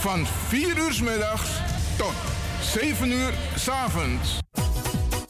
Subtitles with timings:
[0.00, 1.50] van 4 uur s middags
[1.96, 2.12] tot
[2.60, 4.38] 7 uur s avonds.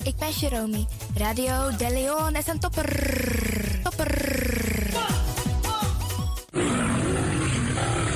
[0.02, 0.84] Ik ben Jerome.
[1.16, 3.80] Radio De Leon is een topper.
[3.82, 4.14] Topper.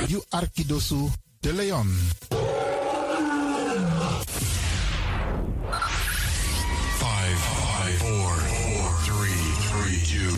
[0.06, 1.08] You Arkidosu
[1.40, 1.98] de Leon.
[6.98, 10.32] Five, five, four, four, three, three, two,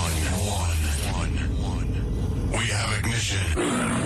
[0.00, 0.78] one, one,
[1.18, 1.34] one,
[1.72, 1.88] one.
[2.50, 4.03] We have ignition.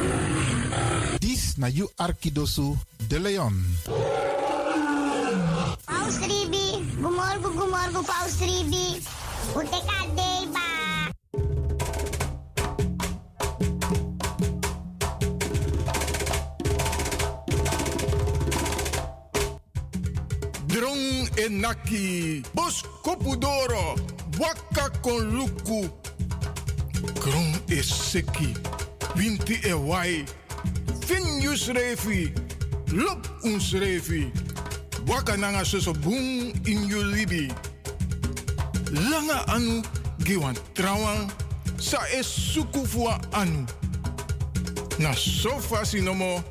[1.59, 3.53] Na you Arkidosu de Leon.
[5.85, 9.02] Paus Ribi, gumorgo, gumorgo, Paus Ribi.
[9.59, 10.66] Uteka deba.
[20.69, 23.99] Drong enaki, bos kopudoro,
[24.38, 25.91] waka kon luku.
[27.19, 28.54] Kron is seki,
[29.16, 29.75] winti e
[31.10, 31.16] wai.
[31.16, 32.32] Finjus refi,
[32.92, 34.30] lop uns refi.
[35.06, 37.52] Waka nanga soso boom in you libi.
[39.10, 39.82] Langa anu,
[40.18, 41.30] giwan trawan,
[41.79, 43.66] sa es suku fua anu.
[44.98, 46.42] Na sofa sinomo,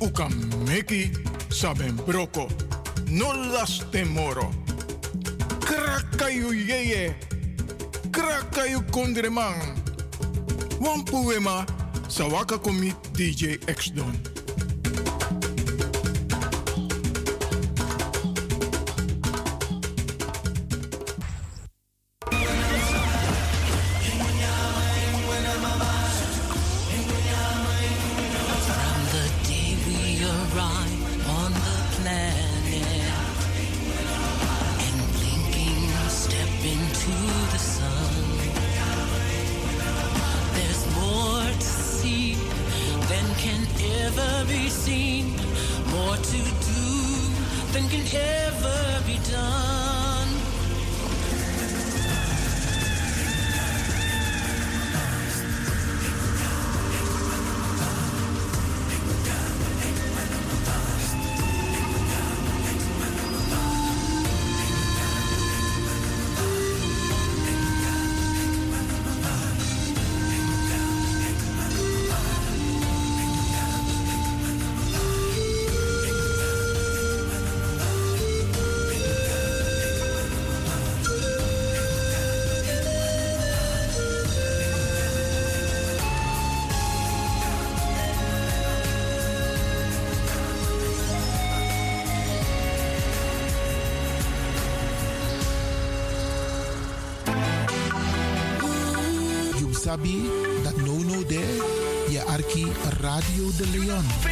[0.00, 0.28] uka
[0.66, 1.10] meki
[1.50, 2.48] saben broko.
[3.10, 4.50] No las temoro.
[5.60, 7.14] Krakayu yeye.
[8.10, 9.76] Krakayu kondreman.
[10.80, 11.66] Wampuema,
[12.12, 14.31] sawaka komi DJ X Don.
[103.58, 104.31] De Leon.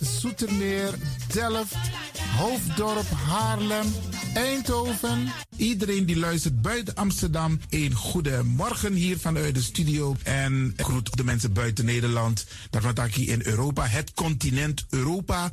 [0.00, 0.94] Zoetermeer,
[1.32, 1.76] Delft,
[2.36, 3.86] Hoofddorp, Haarlem,
[4.34, 5.32] Eindhoven.
[5.56, 10.16] Iedereen die luistert buiten Amsterdam, een goede morgen hier vanuit de studio.
[10.22, 12.46] En groet de mensen buiten Nederland.
[12.70, 15.52] Daarvan hier in Europa, het continent Europa.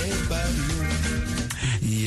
[0.00, 0.77] anybody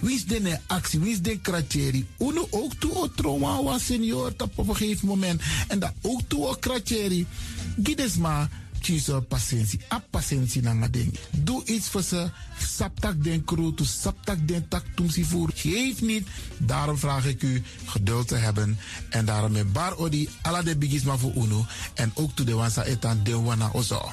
[0.00, 1.00] Wie is de actie?
[1.00, 2.06] Wie is de kratjeri?
[2.18, 5.42] Uno ook toe o trauma was senior op een gegeven moment.
[5.68, 7.26] En dat ook toe o kratjeri.
[7.82, 8.48] Gides maar
[8.80, 9.80] kiezen patiëntie.
[9.92, 11.14] A patiëntie na ding.
[11.30, 12.30] Doe iets voor ze.
[12.58, 15.50] Saptak den kroto, saptak den tak tumsi voer.
[15.54, 16.26] Geef niet.
[16.58, 18.78] Daarom vraag ik u geduld te hebben.
[19.10, 21.66] En daarom met bar odi ala de bigisma voor uno.
[21.94, 24.12] En ook toe de wansa etan de wana ozo.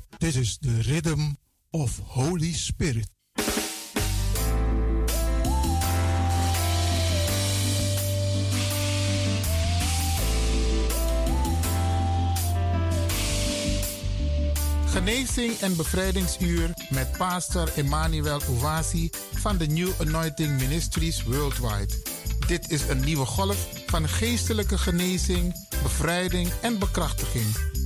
[0.21, 1.37] This is the rhythm
[1.71, 3.07] of Holy Spirit.
[14.85, 21.93] Genezing en bevrijdingsuur met pastor Emmanuel Owasi van de New Anointing Ministries Worldwide.
[22.47, 27.70] Dit is een nieuwe golf van geestelijke genezing, bevrijding en bekrachtiging.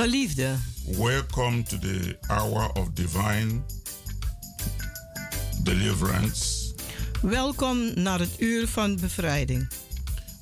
[0.00, 0.56] Geliefde,
[0.96, 3.62] welcome to the hour of divine
[5.62, 6.72] deliverance.
[7.22, 9.68] welkom naar het uur van bevrijding.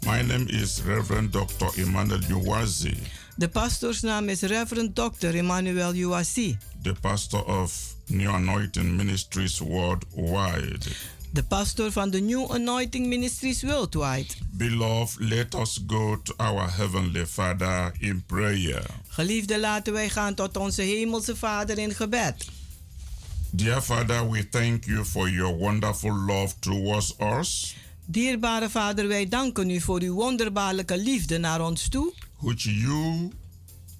[0.07, 1.81] My name is Reverend Dr.
[1.81, 2.97] Emmanuel Uwazi,
[3.37, 5.35] De pastoorsnaam is Reverend Dr.
[5.35, 10.87] Emmanuel Uwasi, the pastor of New Anointing Ministries worldwide.
[11.33, 14.35] De pastor van de New Anointing Ministries Worldwide.
[14.51, 18.87] Beloved, let us go to our Heavenly Father in prayer.
[19.09, 22.47] Geliefde, laten wij gaan tot onze Hemelse Vader in gebed.
[23.51, 27.77] Dear Father, we thank you for your wonderful love towards us,
[28.11, 33.31] Dierbare Vader, wij danken u voor uw wonderbaarlijke liefde naar ons toe, which you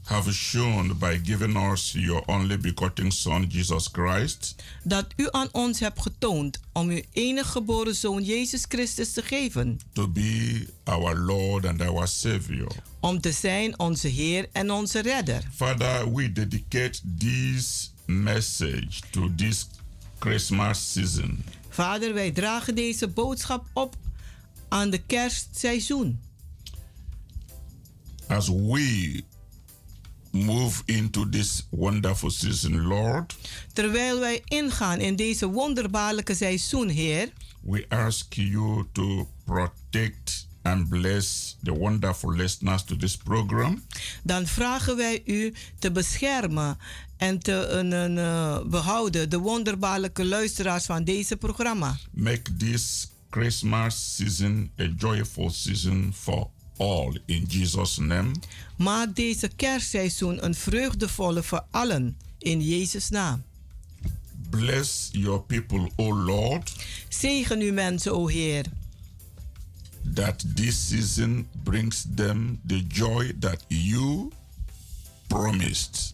[0.09, 5.81] have shown by giving us your only begotten Son, Jesus Christ, dat u aan ons
[5.81, 11.67] hebt getoond om uw enige geboren Zoon Jezus Christus te geven, to be our Lord
[11.67, 12.73] and our Savior.
[13.01, 15.43] om te zijn onze Heer en onze Redder.
[15.55, 19.67] Father, we dedicate this message to this
[20.19, 21.45] Christmas season.
[21.69, 23.97] Vader, wij dragen deze boodschap op
[24.69, 26.21] aan de kerstseizoen.
[28.27, 29.25] As we
[30.31, 33.37] move into this wonderful season, Lord,
[33.73, 41.57] Terwijl wij ingaan in deze wonderbaarlijke seizoen, Heer, we ask you to protect and bless
[41.63, 43.83] the wonderful listeners to this program.
[44.23, 46.79] dan vragen wij u te beschermen
[47.17, 51.99] en te een, een, eh, behouden de wonderbaarlijke luisteraars van deze programma.
[52.13, 58.31] Make this Christmas season a joyful season for all in Jesus' name.
[58.77, 63.43] Maak deze kerstseizoen een vreugdevolle voor allen in Jezus' naam.
[64.51, 66.73] Bless your people, O Lord,
[67.09, 68.65] Zegen uw mensen, o Heer,
[70.15, 74.31] that this season brings them the joy that you
[75.27, 76.13] promised,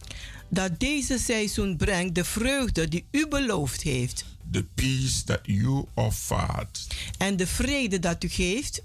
[0.49, 4.25] dat deze seizoen brengt de vreugde die u beloofd heeft.
[4.51, 8.81] The peace that you offered, en de vrede dat u geeft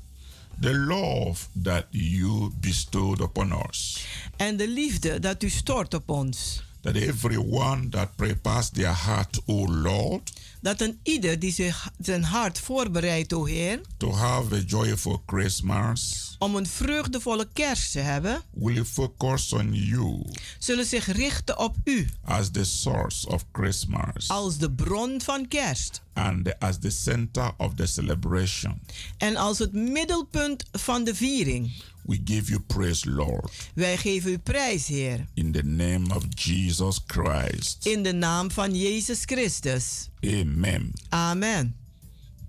[0.60, 4.06] the love that you bestowed upon us.
[4.36, 6.62] en de liefde dat u stort op ons.
[6.82, 10.32] That everyone that prepares their heart, O Lord,
[10.62, 16.28] Dat een ieder die zich zijn hart voorbereidt, o Heer, to have a joyful Christmas
[16.38, 20.24] om een vreugdevolle kerst te hebben, will focus on you
[20.58, 26.02] zullen zich richten op u as the source of Christmas als de bron van kerst
[26.12, 28.80] and as the center of the celebration.
[29.18, 31.72] en als het middelpunt van de viering.
[32.02, 37.00] We give you praise, Lord, Wij geven u prijs, Heer, in the name of Jesus
[37.06, 37.86] Christ.
[37.86, 40.08] in de naam van Jezus Christus.
[40.24, 40.92] Amen.
[41.08, 41.74] Amen.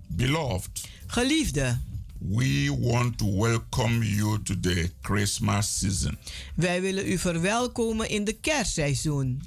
[0.06, 1.78] Beloved, Geliefde,
[2.18, 6.18] we want to welcome you to the Christmas season.
[6.54, 9.42] wij willen u verwelkomen in de kerstseizoen.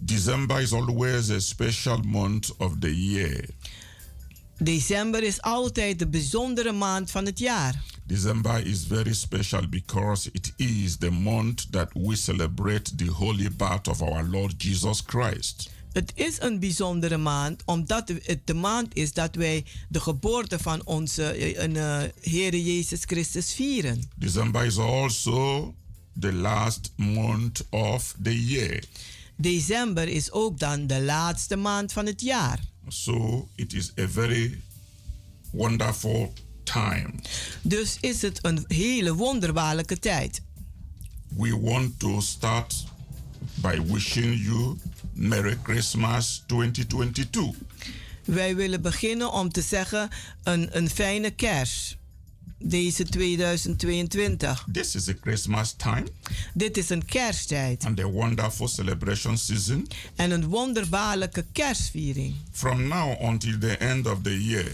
[0.00, 3.44] December is always a special month of the year.
[4.58, 7.82] December is altijd de bijzondere maand van het jaar.
[8.06, 13.88] December is very special because it is the month that we celebrate the holy birth
[13.88, 15.70] of our Lord Jesus Christ.
[15.92, 20.86] Het is een bijzondere maand, omdat het de maand is dat wij de geboorte van
[20.86, 24.02] onze eh, uh, Heer Jezus Christus vieren.
[24.16, 25.74] December is also
[26.20, 28.82] the last month of the year.
[29.36, 32.60] December is ook dan de laatste maand van het jaar.
[32.88, 34.62] So it is a very
[35.50, 36.32] wonderful
[36.64, 37.14] time.
[37.62, 40.42] Dus is het een hele wonderbaarlijke tijd.
[41.28, 42.84] We want to start
[43.54, 44.76] by wishing you
[45.12, 47.56] Merry Christmas 2022.
[48.24, 50.08] Wij willen beginnen om te zeggen
[50.42, 51.96] een, een fijne kerst.
[52.66, 54.66] Deze 2022.
[54.72, 56.04] This is a Christmas time
[56.54, 59.88] Dit is een kersttijd and a wonderful celebration season.
[60.16, 62.34] en een wonderbaarlijke kerstviering.
[62.52, 64.72] From now until the end of the year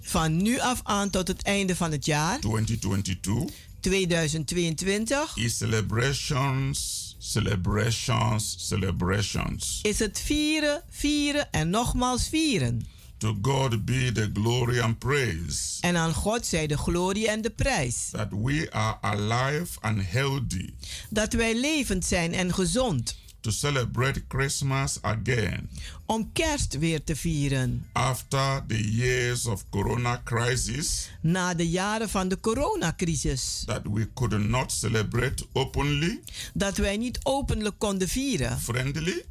[0.00, 8.54] Van nu af aan tot het einde van het jaar 2022 2022 is celebrations celebrations,
[8.68, 9.78] celebrations.
[9.82, 12.86] is het vieren, vieren en nogmaals vieren.
[13.18, 17.50] To God be the glory and praise En aan God zij de glorie en de
[17.50, 18.08] prijs.
[18.12, 20.70] that we are alive and healthy
[21.10, 23.16] Dat wij levend zijn en gezond.
[23.40, 25.68] to celebrate Christmas again
[26.06, 27.86] Om kerst weer te vieren.
[27.92, 33.62] after the years of corona crisis Na de jaren van de coronacrisis.
[33.66, 36.20] that we could not celebrate openly,
[36.54, 38.60] Dat wij niet openlijk konden vieren.
[38.60, 39.24] friendly,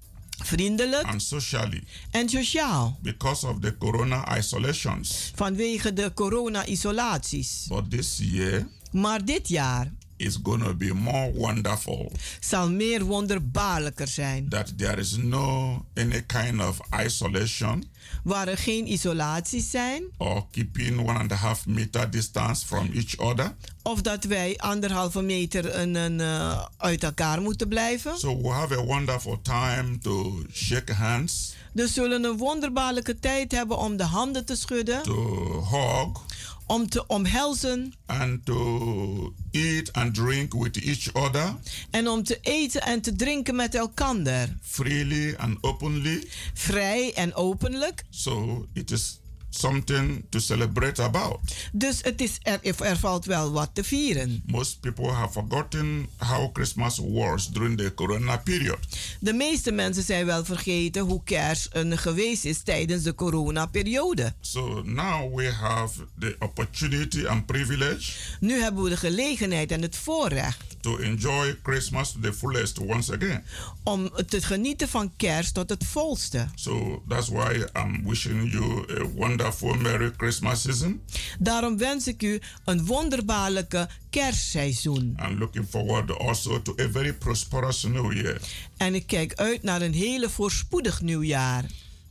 [0.43, 2.99] Vriendelijk and socially en sociaal.
[3.01, 5.31] because of the corona isolations.
[5.35, 7.65] Vanwege de corona-isolaties.
[7.67, 14.07] But this year Maar dit jaar is going to be more wonderful zal meer wonderbaarlijker
[14.07, 14.49] zijn.
[14.49, 17.83] that there is no any kind of isolation
[18.23, 20.03] Waar er geen isolaties zijn.
[20.17, 23.55] or keeping one and a half meter distance from each other.
[23.83, 28.17] Of dat wij anderhalve meter een, een, eh, uit elkaar moeten blijven.
[28.17, 33.77] So we have a wonderful time to shake hands, Dus zullen een wonderbaarlijke tijd hebben
[33.77, 35.03] om de handen te schudden.
[35.03, 36.21] to hug,
[36.67, 37.93] Om te omhelzen.
[38.05, 41.55] and to eat and drink with each other
[41.91, 44.57] En om te eten en te drinken met elkander.
[44.61, 46.27] freely and openly.
[46.53, 48.03] Vrij en openlijk.
[48.09, 51.39] So it is something to celebrate about.
[51.71, 54.43] Dus het is er, er valt wel wat te vieren.
[54.45, 58.77] Most people have forgotten how Christmas was during the corona period.
[59.19, 64.33] De meeste mensen zijn wel vergeten hoe kerst een geweest is tijdens de coronaperiode.
[64.41, 69.95] So now we have the opportunity and privilege Nu hebben we de gelegenheid en het
[69.95, 73.43] voorrecht to enjoy Christmas to the fullest once again.
[73.83, 76.47] om te genieten van kerst tot het volste.
[76.55, 79.36] So that's why I'm wishing you a wonderful
[79.81, 81.01] Merry Christmas season
[81.39, 85.13] Daarom wens ik u een wonderbaarlijke kerstseizoen.
[85.17, 88.41] and looking forward also to a very prosperous new year.
[88.77, 91.63] En ik kijk uit naar een hele voorspoedig nieuwjaar.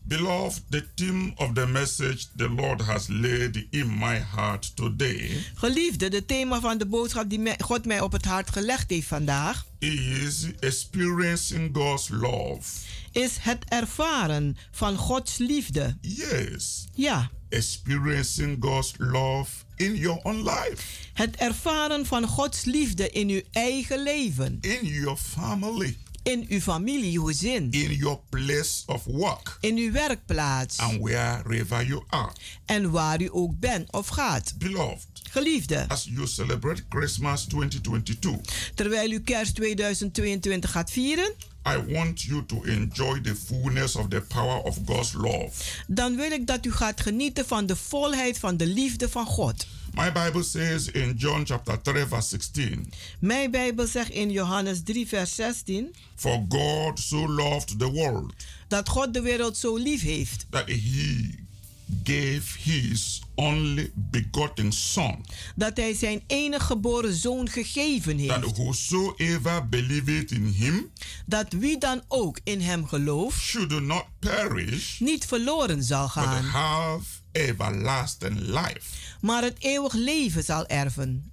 [0.03, 6.09] Beloved, the theme of the message the Lord has laid in my heart today Geliefde,
[6.09, 10.47] de thema van de boodschap die God mij op het hart gelegd heeft vandaag is
[10.61, 12.61] experiencing God's love.
[13.17, 15.97] Is het ervaren van Gods liefde.
[16.01, 23.29] Yes, Ja, experiencing God's love in your own life, het ervaren van Gods liefde in
[23.29, 29.77] uw eigen leven, in your family, in uw familiegezin, in your place of work, in
[29.77, 30.79] uw werkplaats.
[30.79, 32.33] And wherever you are.
[32.65, 34.55] en waar u ook bent of gaat.
[34.59, 38.41] Beloved, Geliefde, as you celebrate Christmas 2022,
[38.75, 41.33] terwijl u kerst 2022 gaat vieren,
[41.69, 45.51] I want you to enjoy the fullness of the power of God's love.
[45.87, 49.67] dan wil ik dat u gaat genieten van de volheid van de liefde van God.
[49.95, 55.07] My Bible says in John chapter 3 verse 16, Mijn Bijbel zegt in Johannes 3,
[55.09, 58.33] vers 16 For God so loved the world
[58.69, 60.47] dat God de wereld zo lief heeft.
[60.51, 61.35] that he
[62.05, 65.25] gave his only begotten son
[65.57, 68.57] dat hij zijn enige geboren zoon gegeven that heeft.
[68.57, 70.91] whosoever believeth in him
[71.27, 76.45] Dat wie dan ook in hem gelooft should not perish niet verloren zal but gaan,
[76.45, 78.81] have everlasting life.
[79.21, 81.31] maar het eeuwig leven zal erven.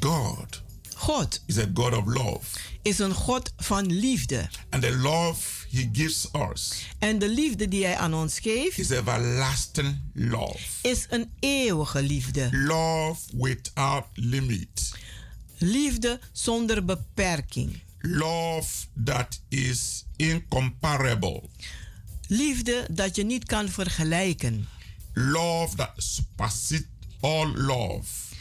[0.00, 0.62] God
[0.96, 2.44] God is a God of love
[2.82, 4.48] is een God van liefde.
[4.70, 8.90] and the love he gives us En de liefde die hij aan ons geeft is
[8.90, 10.58] everlasting love.
[10.82, 12.48] is een eeuwige liefde.
[12.52, 14.92] Love without limit.
[15.58, 17.80] Liefde zonder beperking.
[17.98, 21.42] Love that is incomparable.
[22.28, 24.68] Liefde dat je niet kan vergelijken.
[25.12, 26.86] Love that supersedes
[27.20, 28.34] all love.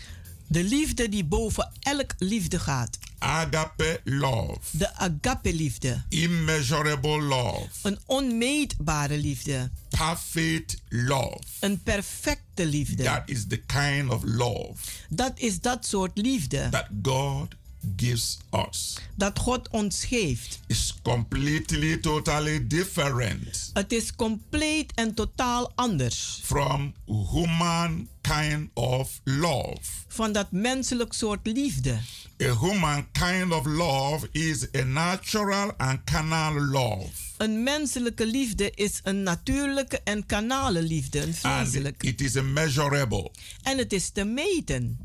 [0.47, 2.97] De liefde die boven elk liefde gaat.
[3.19, 4.59] Agape love.
[4.71, 6.03] De agape-liefde.
[6.09, 7.69] Immeasurable love.
[7.81, 9.69] Een onmeetbare liefde.
[9.89, 11.39] Perfect love.
[11.59, 13.03] Een perfecte liefde.
[13.03, 14.73] That is the kind of love
[15.09, 17.55] Dat is dat soort liefde that God
[17.95, 18.37] gives
[18.69, 18.97] us.
[19.15, 20.59] dat God ons geeft.
[20.67, 29.79] It's completely, totally different Het is compleet en totaal anders from human kind of love.
[30.07, 31.99] van dat menselijk soort liefde.
[32.43, 37.09] A human kind of love is a natural and carnal love.
[37.37, 43.31] Een menselijke liefde is een natuurlijke en kanale liefde, een And it is immeasurable.
[43.63, 45.04] En het is te meten.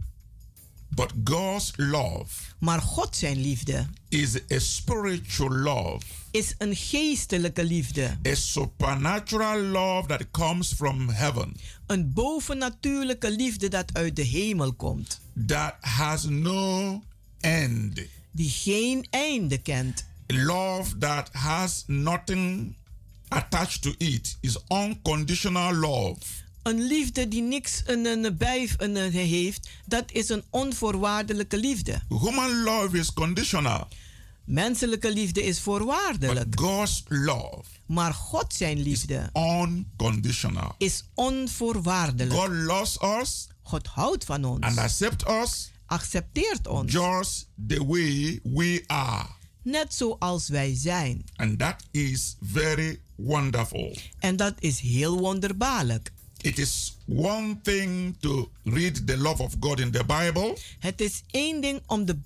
[0.95, 2.27] But God's love
[2.59, 6.01] Maar God zijn liefde is a spiritual love,
[6.31, 8.19] is een geestelijke liefde.
[8.29, 15.21] a supernatural love that comes from heaven, Een bovennatuurlijke liefde dat uit de hemel komt.
[15.47, 17.03] that has no
[17.41, 18.01] end.
[18.33, 20.09] Die geen einde kent.
[20.27, 22.77] Love that has nothing
[23.29, 26.19] attached to it is unconditional love.
[26.63, 32.01] Een liefde die niks een, een bij een, een heeft, dat is een onvoorwaardelijke liefde.
[32.09, 33.89] Human love is conditional.
[34.45, 36.51] Menselijke liefde is voorwaardelijk.
[36.51, 40.75] But God's love Maar God zijn liefde unconditional.
[40.79, 42.33] is onvoorwaardelijk.
[42.41, 44.61] God loves us God houdt van ons.
[44.65, 46.93] and accepts us accepteert ons.
[46.93, 49.27] just the way we are.
[49.63, 51.25] Net zoals wij zijn.
[51.37, 53.97] And that is very wonderful.
[54.19, 56.13] En dat is heel wonderbaarlijk.
[56.43, 60.57] It is one thing to read the love of God in the Bible.
[60.79, 62.17] Het is één ding om de,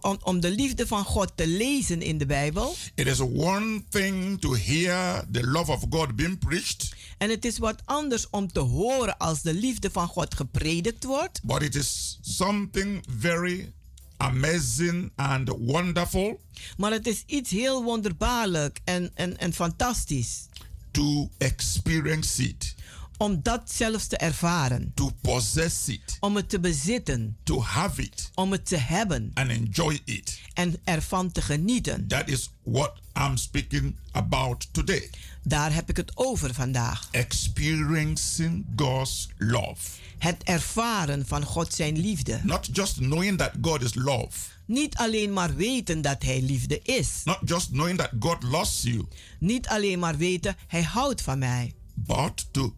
[0.00, 2.74] om, om de liefde van God te lezen in de Bijbel.
[2.94, 6.92] It is one thing to hear the love of God being preached.
[7.18, 11.40] En het is wat anders om te horen als de liefde van God gepredikt wordt.
[11.42, 13.72] But it is something very
[14.16, 16.40] amazing and wonderful
[16.76, 20.46] Maar het is iets heel wonderbaarlijk en, en, en fantastisch.
[20.90, 22.74] to experience it,
[23.16, 24.92] Om dat zelfs te ervaren.
[24.94, 27.36] to possess it, Om het te bezitten.
[27.42, 29.30] to have it, Om het te hebben.
[29.34, 30.40] and enjoy it.
[30.54, 32.06] En ervan te genieten.
[32.08, 35.10] That is what I'm speaking about today.
[35.42, 37.08] Daar heb ik het over vandaag.
[37.10, 39.76] Experiencing God's love.
[40.18, 42.40] Het ervaren van God zijn liefde.
[42.42, 47.08] Not just knowing that God is love, Niet alleen maar weten dat Hij liefde is.
[47.24, 49.04] not just knowing that God loves you,
[49.38, 51.74] Niet alleen maar weten Hij houdt van mij.
[51.94, 52.74] but to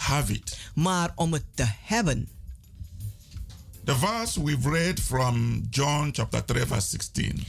[0.00, 0.58] have it.
[0.74, 2.28] Maar om het te hebben.
[3.84, 7.44] The verse we've read from John chapter 3 verse 16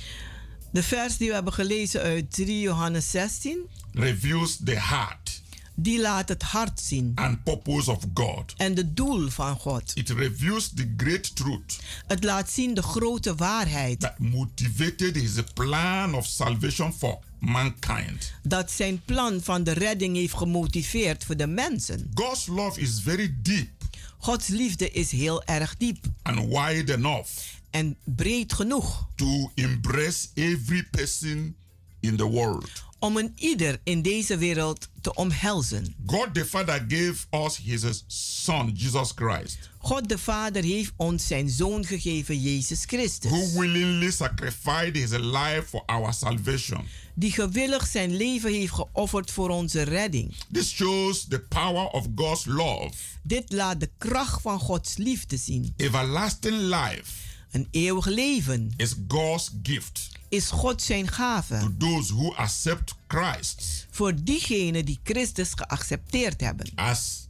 [0.71, 3.59] De vers die we hebben gelezen uit 3 Johannes 16.
[3.93, 5.41] reveals the heart
[5.75, 7.11] Die laat het hart zien.
[7.15, 8.53] and purpose of God.
[8.57, 9.91] En de doel van God.
[9.95, 13.99] It reveals the great truth Het laat zien de grote waarheid.
[13.99, 18.33] that motivated his plan of salvation for mankind.
[18.43, 22.11] Dat zijn plan van de redding heeft gemotiveerd voor de mensen.
[22.13, 23.69] God's love is very deep
[24.17, 26.05] Gods liefde is heel erg diep.
[26.23, 27.29] and wide enough
[27.69, 29.07] En breed genoeg.
[29.15, 31.55] to embrace every person
[31.99, 32.69] in the world.
[32.99, 35.95] Om een ieder in deze wereld te omhelzen.
[36.05, 41.49] God the Father gave us his Son, Jesus Christ, God de Vader heeft ons zijn
[41.49, 43.31] zoon gegeven, Jezus Christus.
[43.31, 46.87] who willingly sacrificed his life for our salvation.
[47.13, 50.33] Die gewillig zijn leven heeft geofferd voor onze redding.
[50.51, 52.91] This shows the power of God's love.
[53.23, 55.73] Dit laat de kracht van Gods liefde zien.
[55.77, 57.11] Everlasting life
[57.51, 63.87] Een eeuwig leven is God's gift is God zijn gave to those who accept Christ
[63.89, 67.27] voor diegenen die Christus geaccepteerd hebben as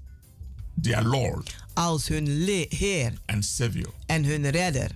[0.82, 2.26] their Lord als hun
[2.70, 3.94] Heer and Savior.
[4.06, 4.90] en hun redder.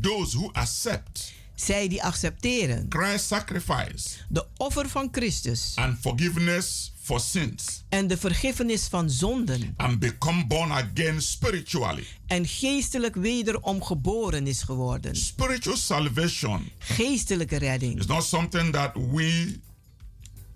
[0.00, 7.20] Those who accept Zij die accepteren Christ's sacrifice de offer van Christus and forgiveness for
[7.20, 12.04] sins en de vergiffenis van zonden and become born again spiritually.
[12.26, 15.16] en geestelijk wederom geboren is geworden.
[15.16, 17.98] Spiritual salvation Geestelijke redding.
[17.98, 19.60] is not something that we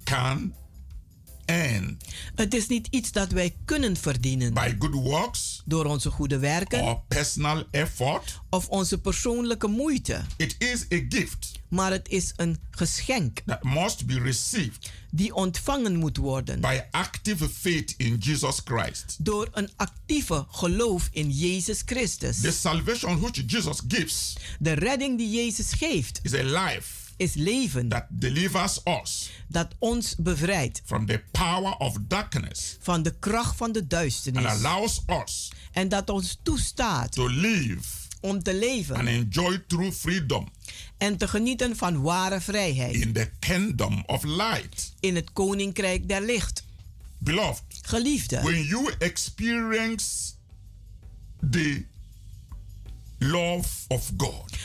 [0.04, 0.54] can
[1.48, 1.98] earn
[2.34, 6.82] Het is niet iets dat wij kunnen verdienen by good works door onze goede werken
[6.82, 8.40] or personal effort.
[8.50, 14.06] of onze persoonlijke moeite, It is a gift maar het is een geschenk that must
[14.06, 19.16] be received die ontvangen moet worden by active faith in Jesus Christ.
[19.18, 22.40] door een actieve geloof in Jezus Christus.
[22.40, 26.86] The salvation which Jesus gives De redding die Jezus geeft is a life
[27.18, 30.82] is leven that delivers us dat ons bevrijdt.
[30.84, 35.88] from the power of darkness van de kracht van de and duisternis allows us en
[35.88, 37.88] dat ons toestaat to live
[38.20, 40.48] om te and leven enjoy true freedom
[40.96, 42.94] en te genieten van ware vrijheid.
[42.94, 44.92] in the kingdom of light.
[45.00, 46.66] in het koninkrijk der licht.
[47.20, 50.32] Beloved, Geliefde, when you experience
[51.50, 51.84] the
[53.18, 54.56] love of God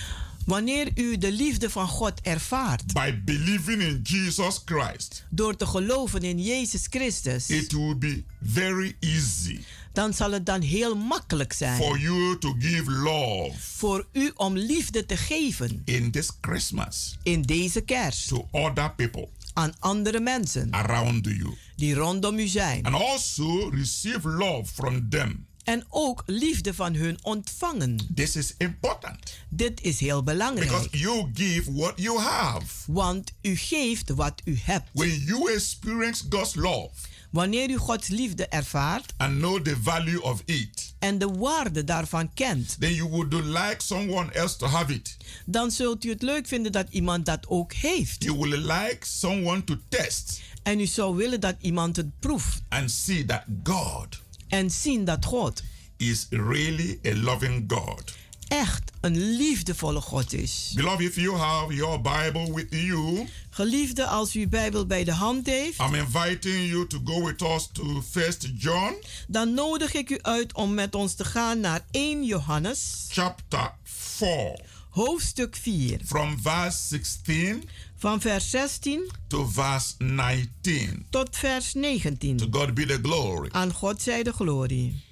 [0.45, 6.21] wanneer u de liefde van God ervaart by believing in Jesus Christ, door te geloven
[6.21, 9.59] in Jezus Christus, it will be very easy
[9.93, 14.57] dan zal het dan heel makkelijk for zijn you to give love voor u om
[14.57, 20.67] liefde te geven in this Christmas in deze kerst to other people aan andere mensen
[20.71, 22.85] around you die rondom u zijn.
[22.85, 25.45] and also receive love from them.
[25.63, 27.99] En ook liefde van hun ontvangen.
[28.15, 32.65] This is important Dit is heel because belangrijk, you give what you have.
[32.87, 34.89] want u geeft wat u hebt.
[34.93, 36.89] When you experience God's love,
[37.29, 42.33] Wanneer u Gods liefde ervaart and know the value of it, en de waarde daarvan
[42.33, 45.17] kent, then you would like someone else to have it.
[45.45, 48.23] dan zult u het leuk vinden dat iemand dat ook heeft.
[48.23, 52.91] You will like someone to test En u zou willen dat iemand het proeft and
[52.91, 54.21] see that God
[54.53, 55.63] en zien dat God
[55.97, 58.13] is really a loving God.
[58.47, 60.71] echt een liefdevolle God is.
[60.75, 65.11] Beloved, if you have your Bible with you, Geliefde, als u uw Bijbel bij de
[65.11, 68.93] hand heeft, I'm inviting you to go with us to First John
[69.27, 74.71] dan nodig ik u uit om met ons te gaan naar 1 Johannes, chapter 4
[74.93, 77.63] hoofdstuk 4, from verse 16
[78.03, 81.05] van vers 16 to verse 19.
[81.09, 82.37] tot vers 19.
[82.37, 83.49] To God be the glory.
[83.51, 85.03] Aan God zij de glorie.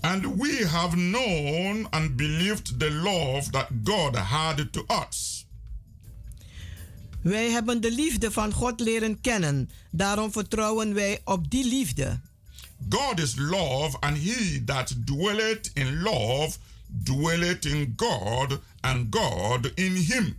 [0.00, 5.46] And we have known and believed the love that God had to us.
[7.22, 9.70] Wij hebben de liefde van God leren kennen.
[9.90, 12.20] Daarom vertrouwen wij op die liefde.
[12.88, 16.58] God is love, and he that dwelleth in love
[17.04, 20.36] dwelleth in God, and God in him.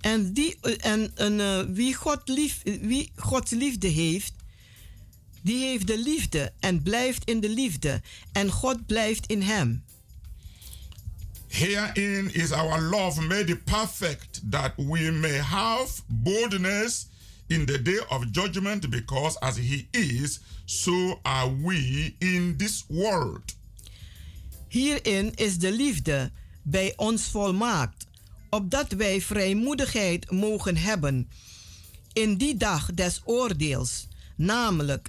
[0.00, 4.32] En, die, en, en eh, wie, God lief, wie Gods liefde heeft,
[5.42, 8.02] die heeft de liefde en blijft in de liefde.
[8.32, 9.84] En God blijft in hem.
[11.48, 17.06] Herein is our love made perfect, that we may have boldness
[17.46, 23.54] in the day of judgment, because as he is, so are we in this world.
[24.68, 26.30] Hierin is de liefde
[26.68, 28.06] bij ons volmaakt,
[28.50, 31.28] opdat wij vrijmoedigheid mogen hebben
[32.12, 35.08] in die dag des oordeels, namelijk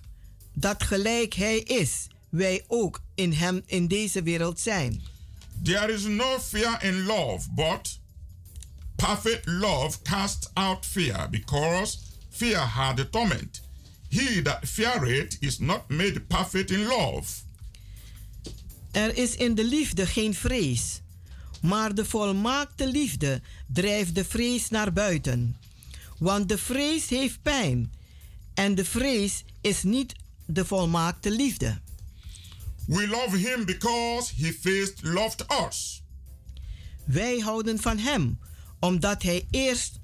[0.53, 5.01] dat gelijk Hij is, wij ook in Hem in deze wereld zijn.
[5.63, 7.99] There is no fear in love, but
[8.95, 11.97] perfect love casts out fear, because
[12.29, 13.61] fear had a torment.
[14.09, 17.45] He that feareth is not made perfect in love.
[18.91, 21.01] Er is in de liefde geen vrees,
[21.67, 25.57] maar de volmaakte liefde drijft de vrees naar buiten.
[26.17, 27.91] Want de vrees heeft pijn
[28.53, 31.79] en de vrees is niet de volmaakte liefde.
[32.85, 36.01] We love him because he first loved us.
[37.05, 38.39] Wij houden van hem
[38.79, 39.99] omdat hij eerst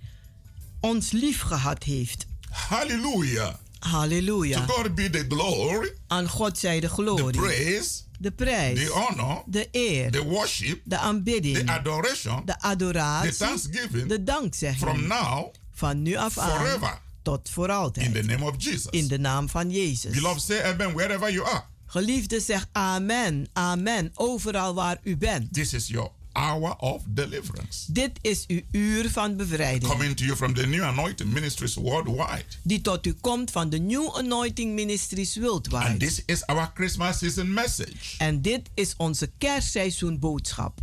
[0.80, 2.26] ons lief gehad heeft.
[2.50, 3.56] Hallelujah.
[3.88, 4.66] Halleluja.
[4.66, 8.92] To God be the glory, Aan God zij de the glorie, praise, de prijs, the
[8.92, 14.90] honor, de eer, the worship, de aanbidding, the adoration, de the adoratie, thanksgiving de dankzegging.
[14.90, 18.06] from now Van nu af aan forever tot voor altijd.
[18.06, 18.86] in the name of Jesus.
[18.90, 20.14] In de naam van Jezus.
[20.16, 21.64] Beloved, say amen wherever you are.
[21.86, 25.54] Geliefde, zeg amen, amen, overal waar u bent.
[25.54, 27.92] This is your hour of deliverance.
[27.92, 29.92] Dit is uw uur van bevrijding.
[29.92, 32.46] Coming to you from the New Anointing Ministries worldwide.
[32.64, 35.98] Die tot u komt van de New Anointing Ministries And Worldwide.
[35.98, 38.18] this is our Christmas season message.
[38.18, 40.80] En dit is onze kerstseizoen boodschap.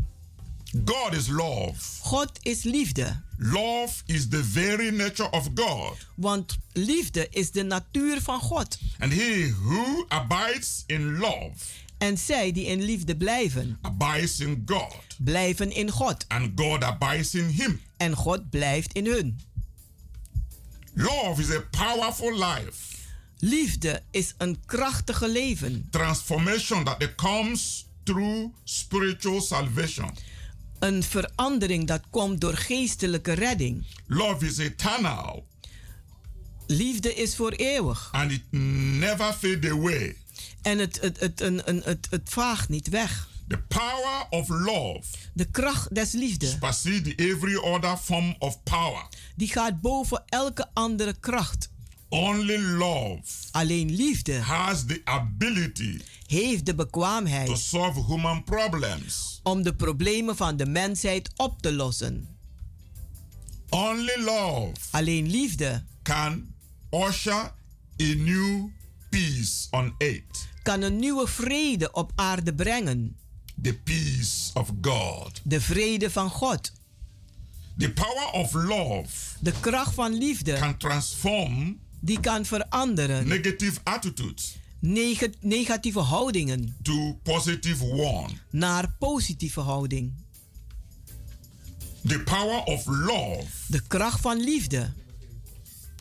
[0.85, 1.75] God is love.
[2.03, 3.23] God is liefde.
[3.39, 5.97] Love is the very nature of God.
[6.15, 8.79] Want liefde is de natuur van God.
[8.99, 11.55] And he who abides in love
[12.01, 14.97] En zij die in liefde blijven, abides in God.
[15.19, 16.25] blijven in God.
[16.29, 17.81] And God abides in him.
[17.97, 19.41] En God blijft in hun.
[20.95, 22.97] Love is a powerful life.
[23.39, 25.87] Liefde is een krachtige leven.
[25.91, 30.11] Transformation that comes through spiritual salvation.
[30.79, 33.85] Een verandering dat komt door geestelijke redding.
[34.07, 35.47] Love is eternal
[36.67, 38.09] Liefde is voor eeuwig.
[38.13, 40.17] and it never fade away.
[40.63, 43.29] En het, het, het, het, het, het, het vaagt niet weg.
[43.49, 49.09] The power of love De kracht des liefde, supersedes every other form of power.
[49.37, 51.71] die gaat boven elke andere kracht.
[52.09, 59.41] Only love Alleen liefde has the ability heeft de to bekwaamheid solve human problems.
[59.43, 62.29] om de problemen van de mensheid op te lossen.
[63.69, 66.55] Only love Alleen liefde can
[66.91, 67.53] usher
[68.03, 68.69] a new
[69.11, 70.49] peace on earth.
[70.63, 73.17] Kan een nieuwe vrede op aarde brengen.
[73.63, 75.41] The peace of God.
[75.45, 76.73] De vrede van God.
[77.79, 79.09] The power of love
[79.41, 83.29] De kracht van liefde can transform die kan veranderen.
[83.29, 88.29] negative attitudes Neg- negatieve houdingen to positive one.
[88.51, 90.13] naar positieve houding.
[92.07, 94.93] The power of love De kracht van liefde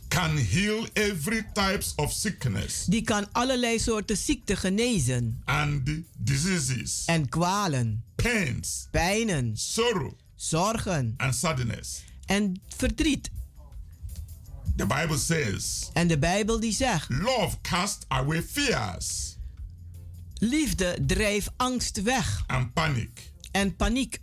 [0.10, 7.30] can heal every types of sickness die kan allerlei soorten ziekten genezen and diseases, en
[7.30, 12.04] kwalen, pains, pijnen, sorrow, zorgen and sadness.
[12.26, 13.30] en verdriet.
[14.76, 19.38] The Bible says, En de Bijbel die zegt, Love cast away fears
[20.39, 23.32] liefde drijft angst weg and panic.
[23.52, 24.19] en paniek.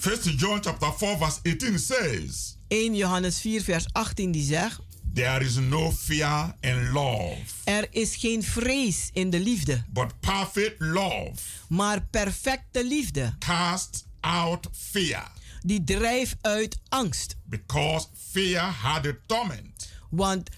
[0.00, 4.78] 1 John chapter 4 verse 18 says, 1 Johannes 4 vers 18 die zegt,
[5.14, 10.74] There is no fear in love, er is geen vrees in de liefde, but perfect
[10.80, 11.32] love
[11.68, 15.30] maar perfecte liefde, casts out fear,
[15.62, 17.36] die drijft uit angst.
[17.44, 19.88] because fear had a torment.
[20.10, 20.50] Want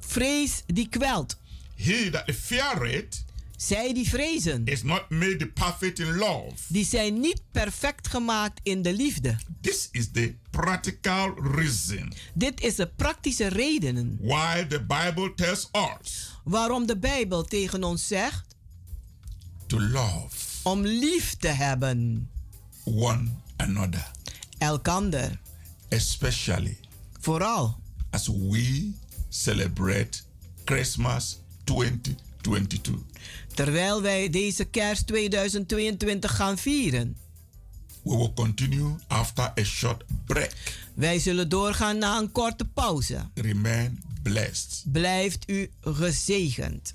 [0.00, 1.36] vrees die kwelt.
[1.76, 3.24] He that feareth
[3.66, 6.52] Zij die vrezen, is not made perfect in love.
[6.68, 9.36] die zijn niet perfect gemaakt in de liefde.
[9.60, 16.30] This is the practical reason Dit is de praktische redenen why the Bible tells us
[16.44, 18.56] waarom de Bijbel tegen ons zegt
[19.66, 20.28] to love
[20.62, 22.28] om lief te hebben.
[22.84, 24.10] one another,
[24.58, 25.40] Elkander.
[25.88, 26.78] especially
[27.20, 28.92] Vooral as we
[29.28, 30.20] celebrate
[30.64, 32.94] Christmas 2022.
[33.54, 37.16] Terwijl wij deze kerst 2022 gaan vieren.
[38.02, 40.52] We will continue after a short break.
[40.94, 43.30] Wij zullen doorgaan na een korte pauze.
[43.34, 44.84] Remain blessed.
[44.92, 46.94] Blijft u gezegend.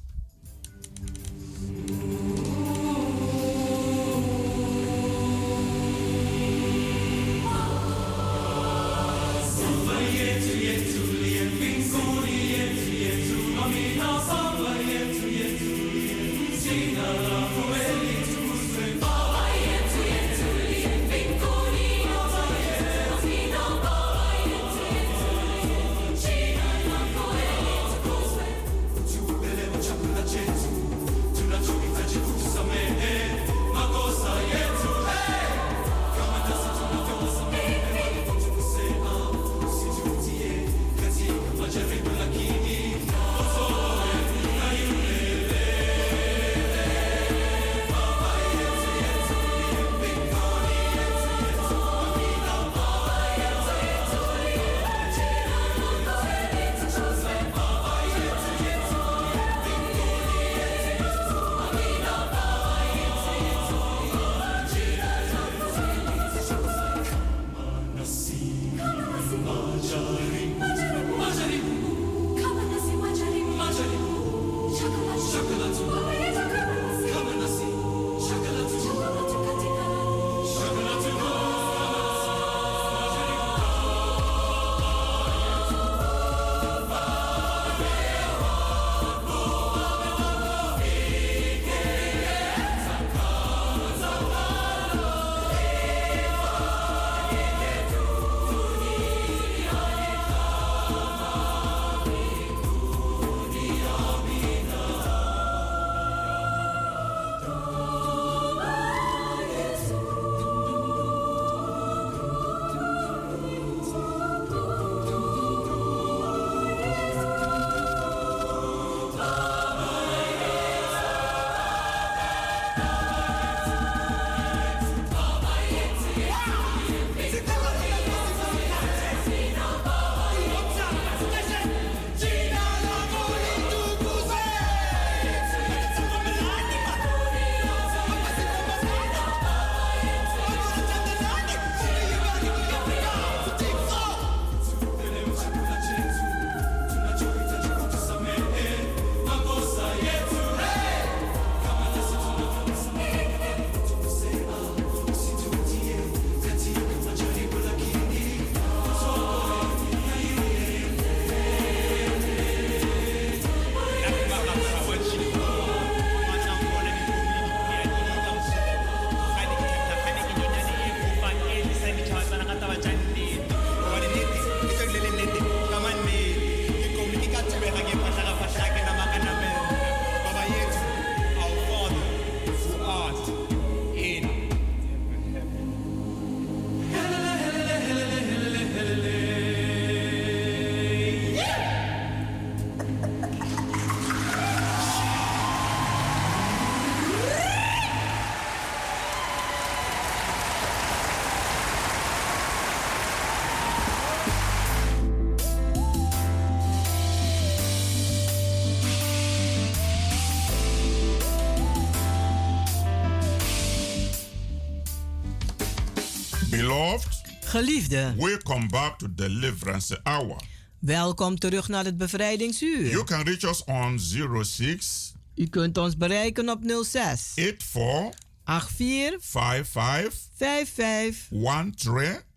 [217.58, 220.42] Geliefde, we come back to deliverance hour.
[220.80, 222.90] Welkom terug naar het bevrijdingsuur.
[222.90, 224.00] You can reach us on
[224.44, 228.14] 06 U kunt ons bereiken op 06 84
[228.46, 231.28] 84 55 55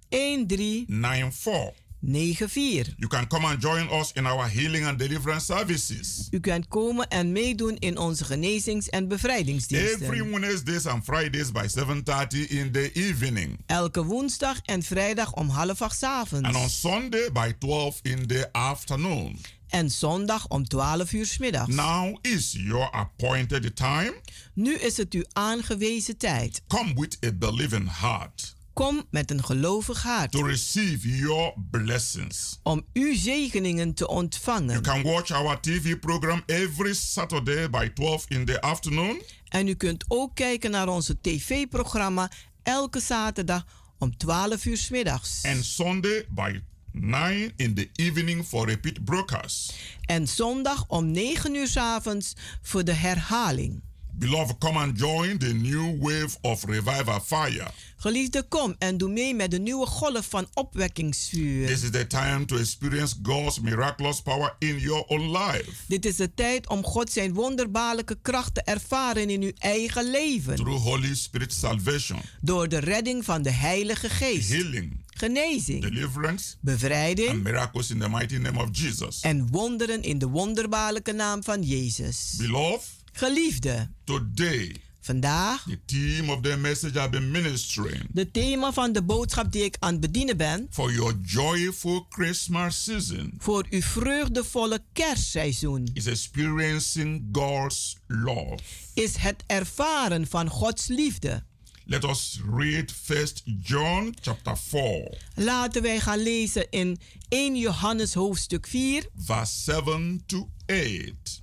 [0.08, 1.79] 13 13 94.
[2.00, 2.94] 94.
[2.96, 6.28] You can come and join us in our healing and deliverance services.
[6.30, 10.02] U kunt komen en meedoen in onze genezings- en bevrijdingsdiensten.
[10.02, 13.58] Every Wednesdays and Fridays by 7:30 in the evening.
[13.66, 16.48] Elke woensdag en vrijdag om half acht 's avonds.
[16.48, 19.38] And on Sunday by 12 in the afternoon.
[19.68, 21.74] En zondag om 12 uur middags.
[21.74, 24.14] Now is your appointed time.
[24.54, 26.62] Nu is het uw aangewezen tijd.
[26.66, 32.58] Come with a believing heart Kom met een gelovig hart to receive your blessings.
[32.62, 34.68] om uw zegeningen te ontvangen.
[34.68, 39.22] You can watch our TV program every Saturday by 12 in the afternoon.
[39.48, 42.30] En u kunt ook kijken naar onze tv-programma
[42.62, 43.64] elke zaterdag
[43.98, 45.44] om 12 uur 's middags.
[45.44, 46.60] And Sunday by
[46.92, 49.74] 9 in the evening for repeat broadcast.
[50.04, 53.82] En zondag om 9 uur 's avonds voor de herhaling.
[54.20, 57.70] Beloved, come and join the new wave of revival fire.
[57.96, 61.66] Geliefde, kom en doe mee met de nieuwe golf van opwekkingsvuur.
[61.66, 65.70] This is the time to experience God's miraculous power in your own life.
[65.86, 70.54] Dit is de tijd om God zijn wonderbaarlijke kracht te ervaren in uw eigen leven.
[70.56, 74.48] Through Holy Spirit salvation, Door de redding van de Heilige Geest.
[74.50, 79.20] healing, Genezing, deliverance, and bevrijding miracles in the mighty name of Jesus.
[79.20, 82.34] en wonderen in de wonderbaarlijke naam van Jezus.
[82.38, 82.88] Beloved,
[83.20, 89.02] Geliefde, today vandaag the theme of the message I've been ministering de thema van de
[89.02, 94.82] boodschap die ik aan het bedienen ben for your joyful Christmas season voor uw vreugdevolle
[94.92, 98.58] kerstseizoen is experiencing God's love.
[98.94, 101.42] is het ervaren van Gods liefde.
[101.84, 106.98] Let us read first John chapter 4 Laten wij gaan lezen in
[107.28, 111.39] 1 Johannes hoofdstuk 4, verse 7 to 8.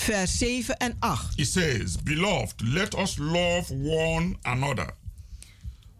[0.00, 1.38] Vers 7 en 8.
[1.38, 4.90] It says, Beloved, let us love one another.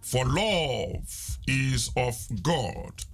[0.01, 3.05] For love is of God,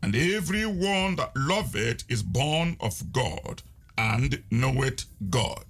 [0.00, 3.62] and everyone that loveth is born of God
[3.94, 5.64] and knoweth God.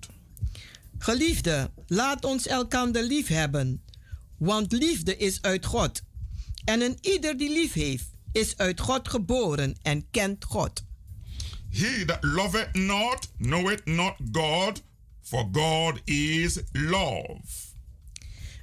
[0.98, 3.82] Geliefde, laat ons elkander lief hebben,
[4.38, 6.02] want liefde is uit God.
[6.64, 10.84] En een ieder die lief heeft, is uit God geboren en kent God.
[11.76, 14.80] He that loveth not knoweth not God,
[15.22, 17.74] for God is love.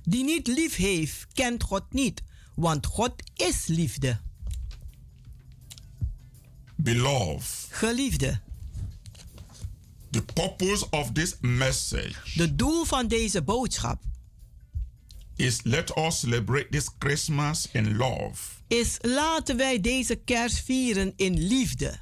[0.04, 2.22] Die niet lief heeft, kent God niet,
[2.56, 4.20] want God is liefde.
[6.76, 8.40] Beloved, Geliefde,
[10.10, 14.02] the purpose of this message de doel van deze boodschap
[15.36, 18.54] is let us celebrate this Christmas in love.
[18.68, 22.02] is laten wij deze kerst vieren in liefde.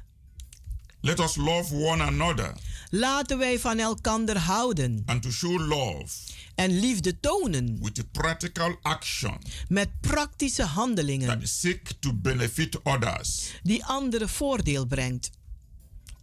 [1.04, 2.52] Let us love one another
[2.90, 6.06] Laten wij van elkander houden and to show love
[6.54, 9.38] en liefde tonen with practical action
[9.68, 13.52] met praktische handelingen that seek to benefit others.
[13.62, 15.30] die anderen voordeel brengt.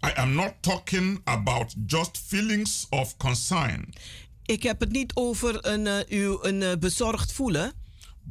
[0.05, 3.93] I am not talking about just feelings of concern,
[4.45, 7.73] Ik heb het niet over een, eh, u een eh, bezorgd voelen,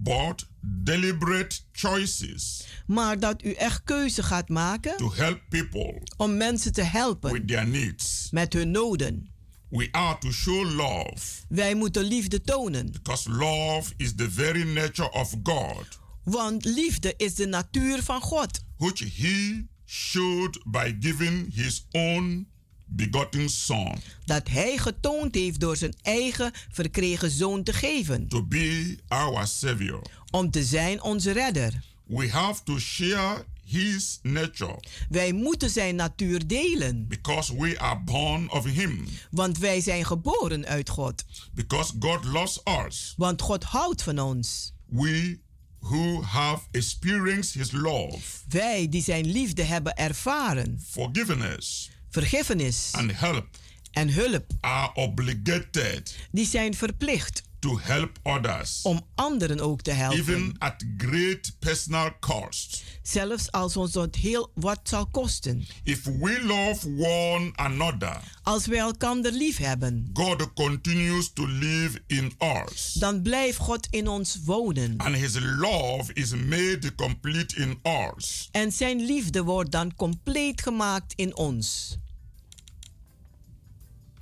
[0.03, 6.73] but deliberate choices maar dat u echt keuze gaat maken to help people om mensen
[6.73, 8.29] te helpen with their needs.
[8.31, 9.37] met hun noden.
[9.71, 15.11] We are to show love Wij moeten liefde tonen, because love is the very nature
[15.11, 21.87] of God, want liefde is de natuur van God, which He showed by giving His
[21.91, 22.47] own
[22.89, 28.99] begotten Son dat Hij getoond heeft door zijn eigen verkregen zoon te geven, to be
[29.09, 30.03] our Savior.
[30.31, 31.73] om te zijn onze redder.
[32.07, 34.83] We have to share His nature.
[35.09, 40.67] Wij moeten zijn natuur delen, because we are born of Him, want wij zijn geboren
[40.67, 43.15] uit God, because God loves us.
[43.17, 44.73] want God houdt van ons.
[44.87, 45.39] We
[45.81, 48.19] who have experienced His love,
[48.49, 53.47] Wij die zijn liefde hebben ervaren, forgiveness, vergiffenis and help
[53.93, 60.19] en hulp, are obligated die zijn verplicht to help others, om anderen ook te helpen.
[60.19, 62.83] even at great personal cost.
[63.03, 65.67] Zelfs als ons dat heel wat zal kosten.
[65.83, 72.33] If we love one another, Als wij elkander lief hebben, God continues to live in
[72.67, 74.95] us, dan blijft God in ons wonen.
[74.97, 77.81] and His love is made complete in
[78.17, 78.49] us.
[78.53, 81.97] En zijn liefde wordt dan compleet gemaakt in ons.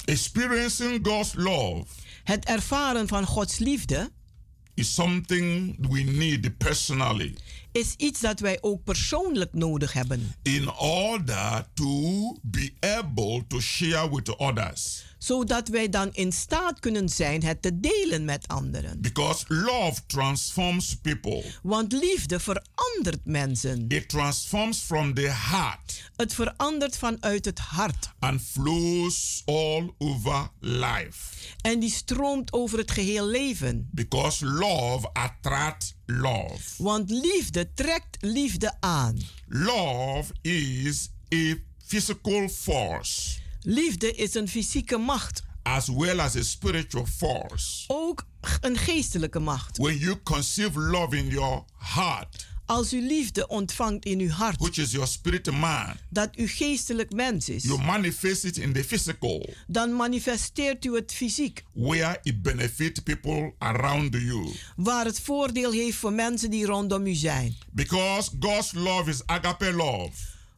[0.04, 1.84] Experiencing God's love
[2.26, 4.10] Het ervaren van Gods liefde
[4.74, 7.36] is something we need personally.
[7.72, 10.34] is iets dat wij ook persoonlijk nodig hebben.
[10.42, 15.04] in order to be able to share with others.
[15.26, 19.00] Zodat wij dan in staat kunnen zijn het te delen met anderen.
[19.00, 21.44] Because love transforms people.
[21.62, 23.84] Want liefde verandert mensen.
[23.88, 28.10] It transforms from the heart Het verandert vanuit het hart.
[28.18, 31.18] and flows all over life.
[31.60, 33.88] En die stroomt over het geheel leven.
[33.92, 36.82] Because love attracts love.
[36.82, 39.20] Want liefde trekt liefde aan.
[39.48, 41.54] Love is a
[41.86, 45.42] physical force Liefde is een fysieke macht.
[45.62, 47.84] as well as a spiritual force.
[47.86, 48.26] Ook
[48.60, 49.76] een geestelijke macht.
[49.76, 54.76] When you conceive love in your heart, Als u liefde ontvangt in uw hart, which
[54.76, 59.48] is your spirit man, dat u geestelijk mens is, you manifest it in the physical,
[59.66, 61.64] dan manifesteert u het fysiek.
[61.72, 64.54] where it benefits people around you.
[64.76, 67.56] Waar het voordeel heeft voor mensen die rondom u zijn.
[67.72, 70.10] Because God's love is agape love,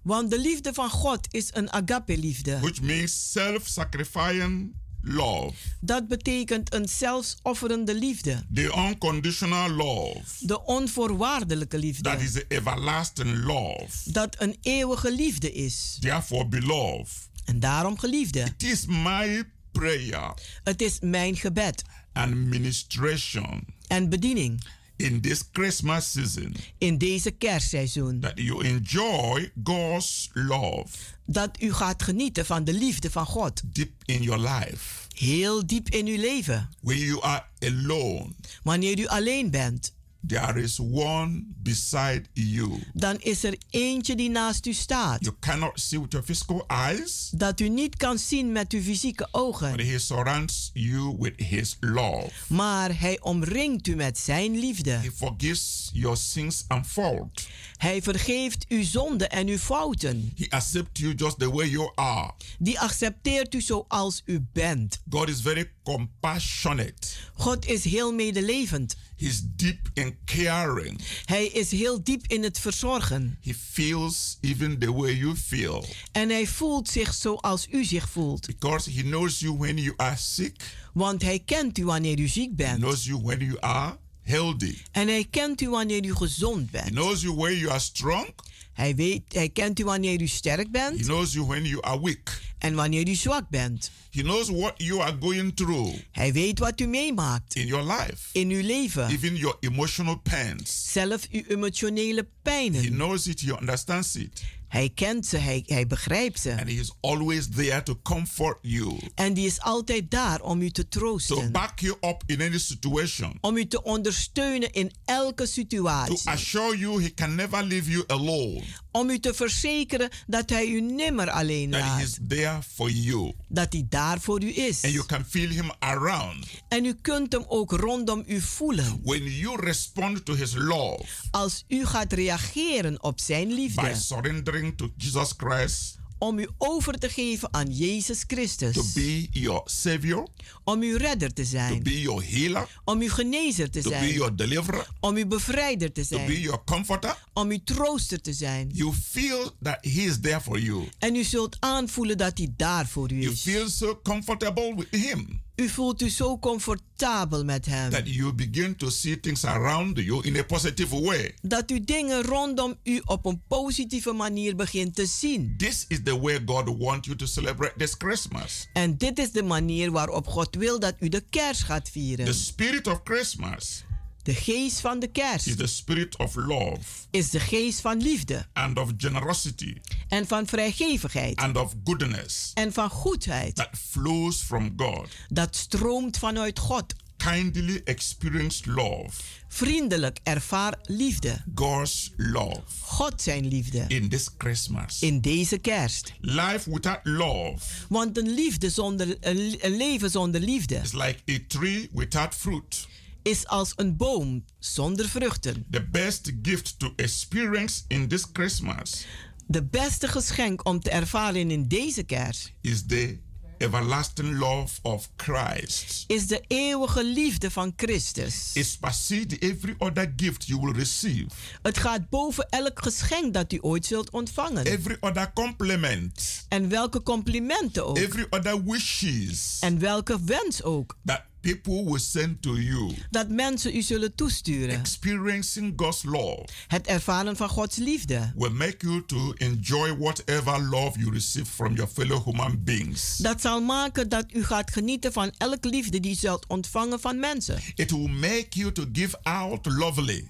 [0.08, 2.58] Want de liefde van God is een agape-liefde.
[2.60, 8.42] which means self-sacrificing love, Dat betekent een zelfsofferende liefde.
[8.54, 12.10] the unconditional love, De onvoorwaardelijke that liefde.
[12.18, 14.12] is the everlasting love.
[14.12, 15.96] Dat een eeuwige liefde is.
[16.00, 18.40] Therefore, beloved, En daarom geliefde.
[18.40, 20.34] it is my prayer
[20.64, 21.82] Het is mijn gebed
[22.12, 24.64] and ministration en bediening
[24.98, 28.20] in this Christmas season in deze kerstseizoen.
[28.20, 30.86] that you enjoy God's love
[31.26, 33.62] Dat u gaat genieten van de liefde van God.
[33.64, 35.06] deep in your life.
[35.08, 36.68] Heel diep in uw leven.
[36.80, 38.30] When you are alone,
[38.62, 39.94] Wanneer u alleen bent,
[40.28, 42.82] there is one beside you.
[42.92, 45.24] dan is er eentje die naast u staat.
[45.24, 49.28] You cannot see with your physical eyes, Dat u niet kan zien met uw fysieke
[49.32, 49.86] but ogen.
[49.86, 52.30] He surrounds you with His love.
[52.48, 54.90] Maar hij omringt u met zijn liefde.
[54.90, 57.48] He forgives your sins and fault.
[57.78, 60.32] Hij vergeeft uw zonden en uw fouten.
[60.36, 62.32] He accepts you just the way you are.
[62.58, 65.02] Die accepteert u zoals u bent.
[65.10, 67.08] God is very compassionate.
[67.34, 68.96] God is heel medelevend.
[69.16, 71.00] He's deep in caring.
[71.24, 73.38] Hij is heel diep in het verzorgen.
[73.42, 75.84] He feels even the way you feel.
[76.12, 78.46] En hij voelt zich zoals u zich voelt.
[78.46, 80.76] Because he knows you when you are sick.
[80.92, 82.78] Want hij kent u wanneer u ziek He bent.
[82.78, 83.98] knows you when you are
[84.28, 84.74] healthy.
[84.92, 86.90] En hij kent u wanneer u gezond He bent.
[86.90, 88.26] knows you when you are strong.
[88.72, 92.00] Hij, weet, hij kent u wanneer u sterk He bent knows you when you are
[92.00, 92.40] weak.
[92.58, 93.90] en wanneer u zwak bent.
[94.10, 98.16] He knows what you are going through Hij weet wat u meemaakt in your life.
[98.32, 99.08] in uw leven.
[99.08, 100.92] Even your emotional pains.
[100.92, 102.84] Zelf uw emotionele He pijnen.
[102.90, 104.42] knows it, he understands it.
[104.68, 106.50] Hij kent ze, hij, hij begrijpt ze.
[106.50, 110.70] And he is always there to comfort you, En die is altijd daar om u
[110.70, 111.52] te to troosten.
[111.52, 116.28] back you up in any situation, Om u te ondersteunen in elke to situatie.
[116.28, 118.62] assure you he can never leave you alone,
[118.92, 122.00] Om u te verzekeren dat hij u nimmer alleen that he laat.
[122.00, 123.32] is there for you.
[123.48, 124.84] Dat hij daar voor u is.
[124.84, 126.46] And you can feel him around.
[126.68, 129.00] En u kunt hem ook rondom u voelen.
[129.04, 133.94] When you respond to his love Als u gaat reageren op zijn by liefde.
[133.94, 138.92] surrendering to Jesus Christ Om u over te geven aan Jezus to Christus.
[138.92, 140.28] be your Savior,
[140.64, 141.82] Om uw redder te to zijn.
[141.82, 144.12] be your healer, Om uw genezer te to be zijn.
[144.12, 146.40] your deliverer, Om uw bevrijder te to be zijn.
[146.40, 148.70] your comforter, Om uw trooster te zijn.
[148.72, 150.88] you feel that he is there for you.
[150.98, 153.40] En u zult aanvoelen dat hij daar voor u You is.
[153.42, 157.90] feel so comfortable with him U voelt u zo comfortabel met hem.
[157.90, 161.34] that you begin to see things around you in a positive way.
[161.42, 165.54] Dat u dingen rondom u op een positieve manier begint te zien.
[165.56, 168.66] This is the way God wants you to celebrate this Christmas.
[168.72, 172.34] En dit is de manier waarop God wil dat u de kers gaat The vieren.
[172.34, 173.84] spirit of Christmas
[174.28, 178.46] De geest van de is kers the spirit of love is de geest van liefde
[178.52, 179.76] and of generosity
[180.08, 183.54] en van vrijgevigheid and of goodness en van goedheid.
[183.54, 185.08] that flows from God.
[185.28, 186.94] Dat stroomt vanuit God.
[187.16, 189.10] Kindly experience love,
[189.48, 191.44] Vriendelijk ervaar liefde.
[191.54, 193.84] God's love, God zijn liefde.
[193.88, 195.02] in this Christmas.
[195.02, 196.12] In deze kerst.
[196.20, 197.58] Life without love
[197.88, 202.86] Want een, liefde zonder, een leven zonder liefde is like a tree without fruit.
[203.28, 205.66] Is als een boom zonder vruchten.
[205.70, 209.06] The best gift to experience in this Christmas
[209.46, 213.18] De beste geschenk om te ervaren in deze kerst is the
[213.58, 216.04] everlasting love of Christ.
[216.06, 218.50] is de eeuwige liefde van Christus.
[218.52, 221.26] Supersedes every other gift you will receive,
[221.62, 224.64] Het gaat boven elk geschenk dat u ooit zult ontvangen.
[224.64, 227.98] every other compliment, En welke complimenten ook.
[227.98, 230.96] every other wishes En welke wens ook.
[231.04, 231.22] that
[231.56, 234.78] people will send to you, Dat mensen u zullen toesturen.
[234.78, 238.32] experiencing God's love, Het ervaren van Gods liefde.
[238.36, 243.16] will make you to enjoy whatever love you receive from your fellow human beings.
[243.16, 247.18] Dat zal maken dat u gaat genieten van elke liefde die u zult ontvangen van
[247.18, 247.58] mensen.
[247.74, 250.28] It will make you to give out lovely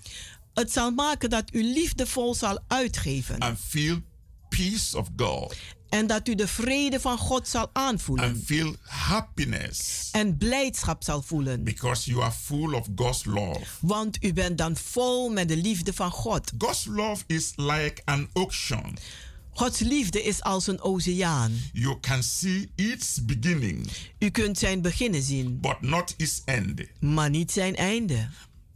[0.54, 3.38] Het zal maken dat u liefdevol zal uitgeven.
[3.38, 3.98] and feel
[4.48, 5.56] peace of God
[5.88, 8.24] En dat u de vrede van God zal aanvoelen.
[8.24, 11.64] and feel happiness En blijdschap zal voelen.
[11.64, 13.60] because you are full of God's love.
[13.80, 16.52] Want u bent dan vol met de liefde van God.
[16.58, 18.96] God's love is like an ocean.
[19.50, 21.52] Gods liefde is als een oceaan.
[21.72, 26.80] You can see its beginning, U kunt zijn beginnen zien, but not its end.
[27.00, 28.28] maar niet zijn einde.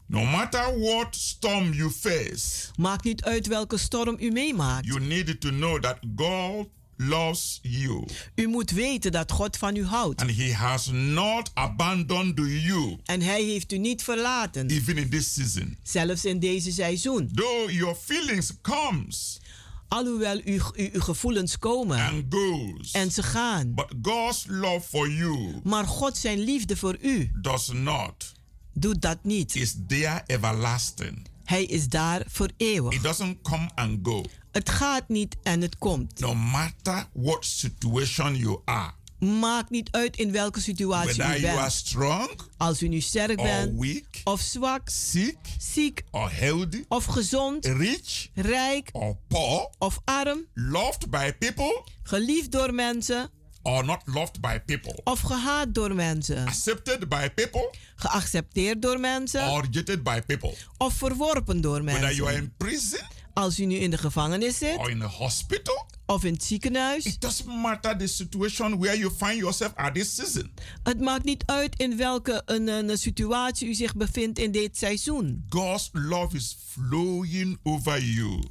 [0.06, 4.86] No matter what storm you face, Maakt niet uit welke storm u meemaakt.
[4.86, 6.66] you need to know that God
[6.96, 10.20] loves you U moet weten dat God van u houdt.
[10.20, 14.68] and He has not abandoned you En hij heeft u niet verlaten.
[14.68, 15.76] even in this season.
[15.82, 17.30] Zelfs in deze seizoen.
[17.34, 19.40] Though your feelings comes
[19.88, 23.74] Alhoewel uw, uw, uw gevoelens komen and goes, en ze gaan.
[23.74, 28.32] but God's love for you Maar God zijn liefde voor u does not.
[28.74, 29.54] doet dat niet.
[29.56, 31.26] Is there everlasting.
[31.44, 32.92] Hij is daar voor eeuwig.
[32.94, 34.24] It doesn't come and go.
[34.52, 36.20] Het gaat niet en het komt.
[36.20, 41.52] No matter what situation you are, Maakt niet uit in welke situatie whether u you
[41.52, 41.72] are bent.
[41.72, 47.04] strong Als u nu sterk or bent weak, of zwak, sick ziek or healthy, of
[47.04, 53.30] gezond, rich rijk or poor, of arm, loved by people geliefd door mensen
[53.62, 59.48] or not loved by people, of gehaat door mensen, accepted by people geaccepteerd door mensen
[59.50, 60.54] or rejected by people.
[60.78, 62.42] of verworpen door Whether you are mensen.
[62.42, 63.00] in prison
[63.34, 67.04] Als u nu in de gevangenis zit or in a hospital, of in het ziekenhuis,
[67.04, 70.52] it doesn't matter the situation where you find yourself at this season.
[70.82, 75.44] het maakt niet uit in welke een, een situatie u zich bevindt in dit seizoen.
[75.48, 78.42] God's love is flowing over you.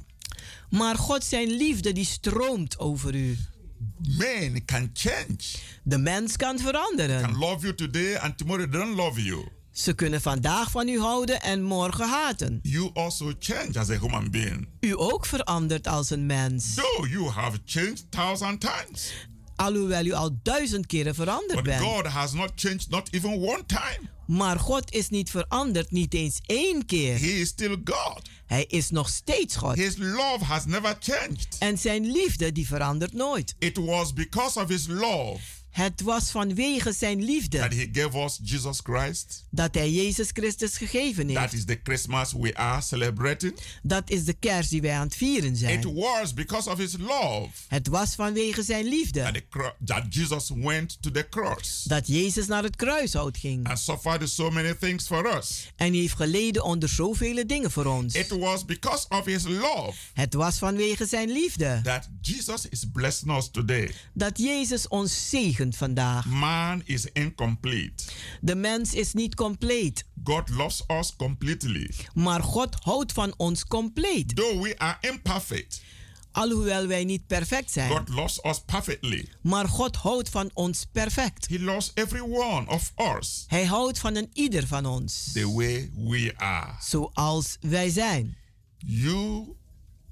[0.70, 3.38] Maar God zijn liefde die stroomt over u.
[3.98, 5.36] Man can change.
[5.82, 7.22] De mens kan veranderen.
[7.22, 9.44] Can love you today and tomorrow they don't love you.
[9.72, 12.58] Ze kunnen vandaag van u houden en morgen haten.
[12.62, 14.68] You also change as a human being.
[14.80, 16.74] U ook verandert als een mens.
[16.74, 19.12] Though you have changed thousand times.
[19.56, 21.82] Alhoewel u al duizend keren veranderd But bent.
[21.82, 24.10] God has not changed not even one time.
[24.26, 27.18] Maar God is niet veranderd, niet eens één keer.
[27.18, 28.20] He is still God.
[28.46, 29.76] Hij is nog steeds God.
[29.76, 31.56] His love has never changed.
[31.58, 33.54] En zijn liefde die verandert nooit.
[33.58, 35.40] It was because of his love
[35.72, 39.44] Het was vanwege zijn liefde that he gave us Jesus Christ.
[39.50, 41.52] dat hij Jezus Christus gegeven That heeft.
[41.52, 43.54] is the Christmas we are celebrating.
[43.82, 45.94] Dat is de kerst die wij aan het vieren It zijn.
[45.94, 50.50] was because of his love Het was vanwege zijn that, liefde the, cro- that Jesus
[50.54, 53.68] went to the cross dat Jezus naar het kruishout ging.
[53.68, 55.72] and suffered so many things for us.
[55.76, 58.14] En heeft geleden onder zoveel dingen voor ons.
[58.14, 63.36] It was because of his love Het was vanwege zijn liefde that Jesus is blessing
[63.36, 63.90] us today.
[64.12, 66.24] dat Jezus ons zegent vandaag.
[66.26, 68.04] Man is incomplete.
[68.40, 71.90] De mens is niet compleet, God loves us completely.
[72.14, 74.36] maar God houdt van ons compleet.
[74.36, 75.82] Though we are imperfect,
[76.34, 79.28] Alhoewel wij niet perfect zijn, God loves us perfectly.
[79.40, 81.48] maar God houdt van ons perfect.
[81.48, 85.90] He loves every one of us Hij houdt van een ieder van ons, the way
[85.94, 86.72] we are.
[86.80, 88.36] zoals wij zijn.
[88.78, 89.46] You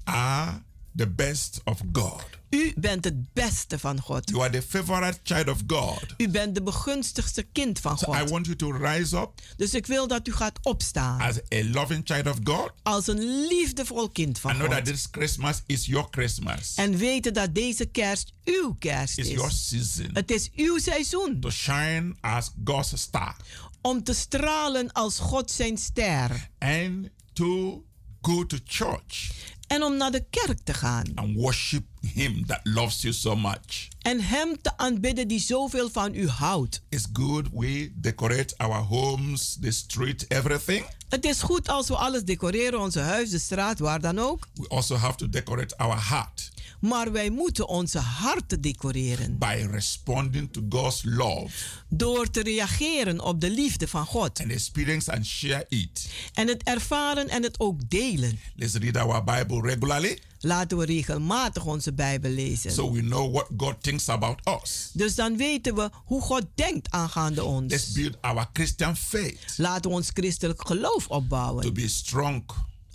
[0.05, 0.63] are
[0.97, 2.25] the best of God.
[2.51, 4.31] U bent het beste van God.
[4.31, 6.05] You are the favorite child of God.
[6.17, 8.31] U bent de begunstigste kind van So I God.
[8.31, 12.01] want you to rise up Dus ik wil dat u gaat opstaan as a loving
[12.05, 14.95] child of God als een liefdevol kind van and know that God.
[14.95, 16.75] this Christmas is your Christmas.
[16.75, 19.69] En weten dat deze kerst uw kerst your is.
[19.69, 23.37] season Het is uw seizoen to shine as God's star
[23.81, 26.49] om te stralen als God zijn ster.
[26.59, 27.85] and to
[28.23, 29.31] go to church
[29.71, 31.05] En om naar de kerk te gaan.
[31.15, 33.89] and worship Him that loves you so much.
[34.03, 36.83] En hem te aanbidden die zoveel van u houdt.
[36.89, 40.85] It's good we decorate our homes, the street, everything.
[41.09, 44.49] Het is goed als we alles decoreren, onze huis, de straat, waar dan ook.
[44.55, 46.51] We also have to decorate our heart
[46.81, 49.39] Maar wij moeten onze harten decoreren.
[49.39, 51.49] by responding to God's love
[51.89, 54.41] Door te reageren op de liefde van God.
[54.41, 56.09] and experience and share it.
[56.35, 58.39] En het ervaren en het ook delen.
[58.57, 62.73] Let's read our Bible regularly Laten we regelmatig onze Bijbel lezen.
[62.73, 64.91] so we know what God thinks about us.
[64.93, 67.93] Dus dan weten we hoe God denkt aangaande Let's ons.
[67.93, 71.73] build our Christian faith Laten we ons christelijk geloof to opbouwen.
[71.73, 72.45] be strong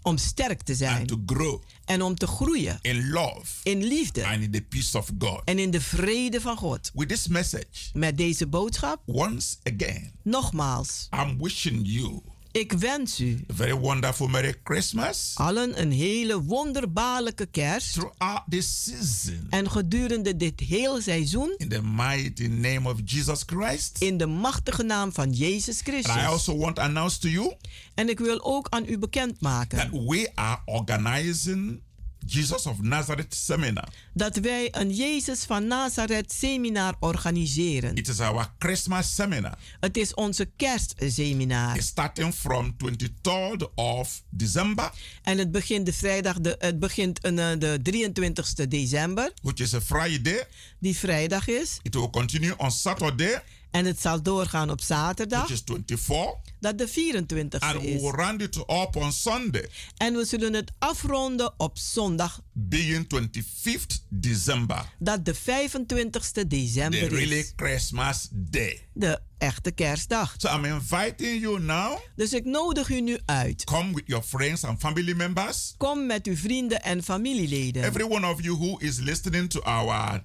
[0.06, 0.98] Om sterk te zijn.
[0.98, 1.62] And to grow.
[1.86, 2.80] En om te groeien.
[2.82, 3.46] In love.
[3.64, 4.26] In liefde.
[4.26, 5.42] And in the peace of God.
[5.46, 6.92] En in de vrede van God.
[6.94, 7.90] With this message.
[7.94, 9.02] Met deze boodschap.
[9.06, 10.12] Once again.
[10.24, 11.08] Nogmaals.
[11.12, 12.22] I'm wishing you.
[12.56, 13.44] Ik wens u.
[13.48, 15.32] Very wonderful Merry Christmas.
[15.34, 17.94] Allen een hele wonderbaarlijke kerst.
[17.94, 19.48] Throughout this season.
[19.50, 21.54] En gedurende dit hele seizoen.
[21.58, 24.02] In the mighty name of Jesus Christ.
[24.02, 26.12] In de machtige naam van Jezus Christus.
[26.12, 27.56] And I also want to announce to you.
[27.94, 29.78] En ik wil ook aan u bekendmaken.
[29.78, 31.82] That we are organizing
[32.26, 33.88] Jesus of Nazareth seminar.
[34.14, 37.96] Dat wij een Jezus van Nazareth seminar organiseren.
[37.96, 39.58] It is our Christmas seminar.
[39.80, 41.76] Het is onze kerstseminar.
[41.76, 44.92] It's starting from 23rd of December.
[45.22, 49.32] En het begint de vrijdag de, het begint uh, de 23ste december.
[49.42, 50.48] Which is a Friday.
[50.80, 51.80] Die vrijdag is.
[51.82, 53.42] It will continue on Saturday.
[53.76, 55.50] En het zal doorgaan op zaterdag.
[55.50, 56.36] Is 24.
[56.60, 58.02] Dat de 24 And is.
[58.02, 59.70] we round it up on Sunday.
[59.98, 62.42] En we zullen het afronden op zondag.
[62.52, 64.94] Being 25th December.
[65.00, 67.54] Dat de 25ste december the really is.
[67.56, 68.88] Christmas day.
[68.94, 70.36] De echte kerstdag.
[70.38, 71.98] So I'm inviting you now.
[72.16, 73.64] Dus ik nodig u nu uit.
[73.64, 75.74] Come with your friends and family members.
[75.78, 77.84] Kom met uw vrienden en familieleden.
[77.84, 80.24] Every one of you who is listening to our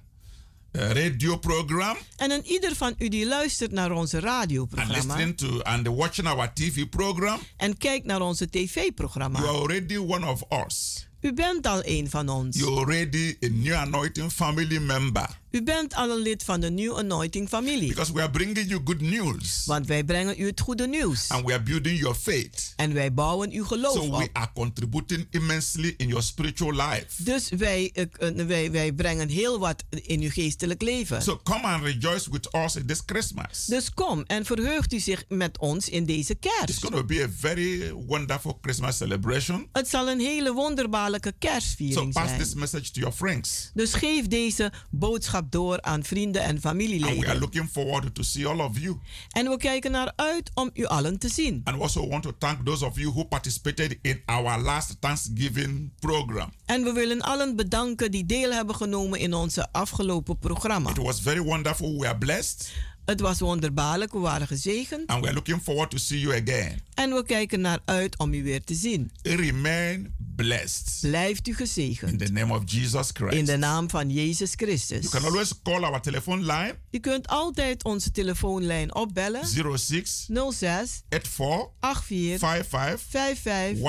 [0.71, 1.97] uh, radio program.
[2.17, 4.95] En een ieder van u die luistert naar onze radioprogramma.
[4.95, 7.39] And listening to and watching our TV program.
[7.57, 9.39] En kijkt naar onze tv-programma.
[9.39, 11.07] You are already one of us.
[11.21, 12.57] U bent al een van ons.
[12.57, 15.40] You're already a new anointing family member.
[15.51, 17.87] U bent al een lid van de New Anointing familie.
[17.87, 19.63] Because we are bringing you good news.
[19.65, 21.29] Want wij brengen u het goede nieuws.
[21.29, 22.73] And we are building your faith.
[22.75, 24.17] En wij bouwen uw geloof so op.
[24.17, 27.23] we are contributing immensely in your spiritual life.
[27.23, 31.21] Dus wij, uh, wij, wij brengen heel wat in uw geestelijk leven.
[31.21, 33.65] So come and rejoice with us in this Christmas.
[33.65, 36.69] Dus kom en verheugt u zich met ons in deze kerst.
[36.69, 39.67] It's going to be a very wonderful Christmas celebration.
[39.71, 42.41] Het zal een hele wonderbaarlijke kerstviering so pass zijn.
[42.41, 43.71] this message to your friends.
[43.73, 47.15] Dus geef deze boodschap door aan vrienden en familieleden.
[47.15, 48.97] And we are looking forward to see all of you.
[49.29, 51.61] En we kijken naar uit om u allen te zien.
[51.63, 55.91] And we also want to thank those of you who participated in our last Thanksgiving
[55.99, 56.53] program.
[56.65, 60.89] En we willen allen bedanken die deel hebben genomen in onze afgelopen programma.
[60.89, 61.99] It was very wonderful.
[61.99, 62.71] We are blessed.
[63.11, 65.07] Het was wonderbaarlijk, we waren gezegend.
[65.07, 66.81] And we are looking forward to see you again.
[66.93, 69.11] En we kijken naar uit om u weer te zien.
[69.21, 71.09] Remain blessed.
[71.09, 72.11] Blijft u gezegend.
[72.11, 73.35] In the name of Jesus Christ.
[73.35, 75.01] In de naam van Jezus Christus.
[75.01, 76.75] You can always call our telephone line.
[76.91, 79.45] U kunt altijd onze telefoonlijn opbellen.
[79.77, 83.81] 06 06 84 84 55 55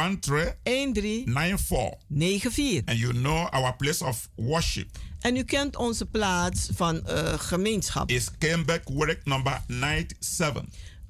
[0.63, 2.83] 13 13 94 94.
[2.85, 4.89] And you know our place of worship.
[5.23, 8.11] En u kent onze plaats van uh, gemeenschap.
[8.11, 10.65] Is Kenbeck Work number 97.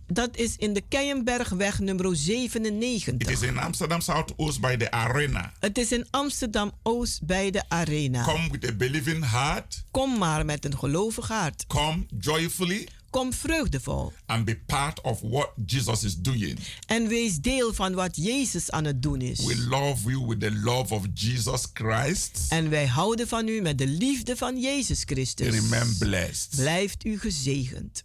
[0.06, 3.14] Dat is in de Keienbergweg nummer 97.
[3.14, 5.52] It is in Amsterdam Zuidoost by the arena.
[5.60, 8.24] Het is in Amsterdam Oost bij de arena.
[8.24, 9.84] Come with a believing heart.
[9.90, 11.66] Kom maar met een gelovig hart.
[11.66, 12.88] Come joyfully.
[13.12, 14.12] Kom vreugdevol.
[14.26, 16.58] And be part of what Jesus is doing.
[16.86, 19.44] En wees deel van wat Jezus aan het doen is.
[19.44, 22.46] We love you with the love of Jesus Christ.
[22.48, 25.48] En wij houden van u met de liefde van Jezus Christus.
[25.48, 26.56] Remain blessed.
[26.56, 28.04] Blijft u gezegend.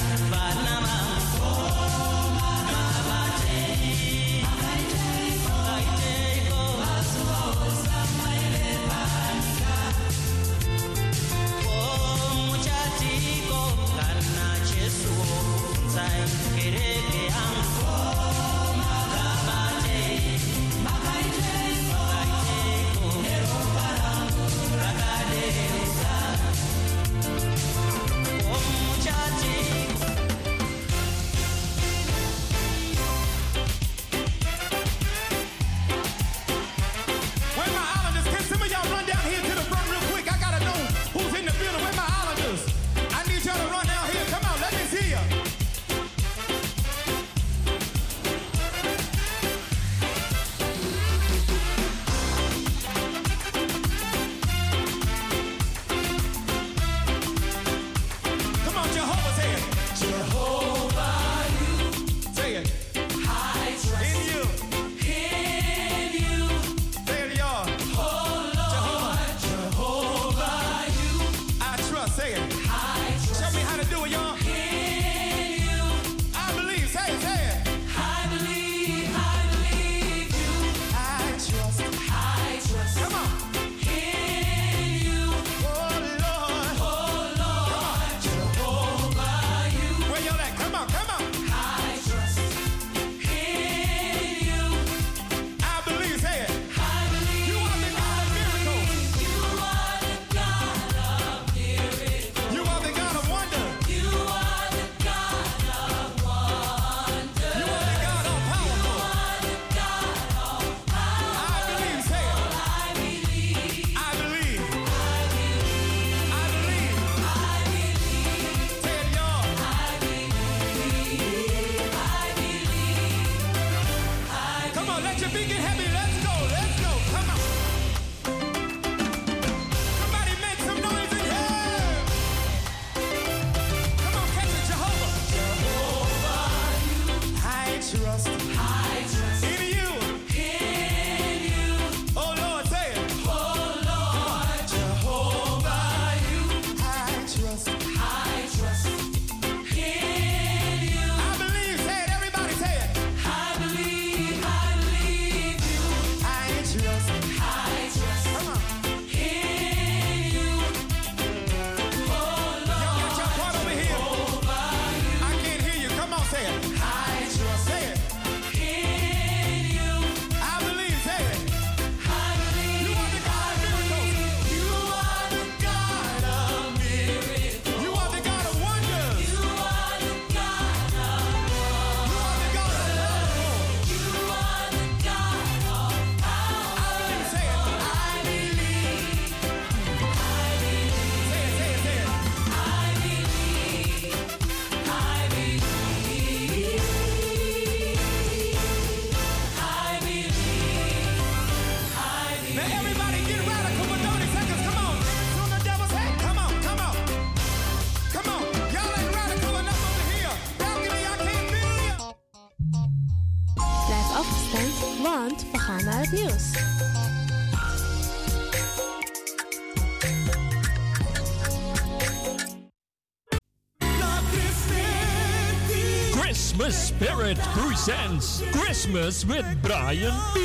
[227.85, 230.39] Christmas with Brian B.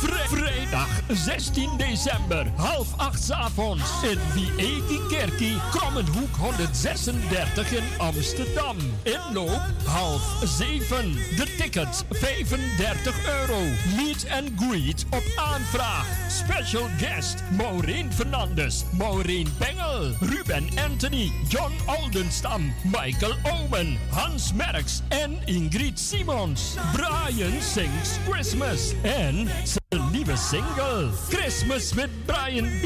[0.00, 8.76] Vri- vrijdag 16 december, half acht avonds in Vieki Kerkie, Krommenhoek 136 in Amsterdam.
[9.02, 11.12] Inloop half zeven.
[11.36, 13.60] De tickets 35 euro.
[13.96, 16.06] Meet and greet op aanvraag.
[16.30, 25.38] Special guest Maureen Fernandes, Maureen Bengel, Ruben Anthony, John Oldenstam, Michael Omen, Hans Merks en
[25.46, 26.76] Ingrid Simons.
[26.92, 32.84] Brian sings Christmas en zijn nieuwe single Christmas with Brian B.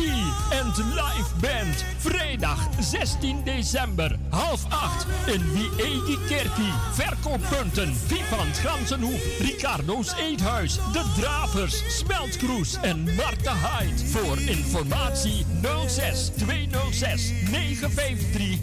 [0.51, 1.85] en live band.
[1.99, 6.73] Vrijdag 16 december, half acht in Wiegi Kerkie.
[6.93, 14.07] Verkooppunten Vivant Gansenhoef, Ricardo's Eethuis, De Dravers, Smeltkroes en Marta Hyde.
[14.07, 15.47] Voor informatie
[15.87, 16.66] 06 206
[16.99, 18.59] 953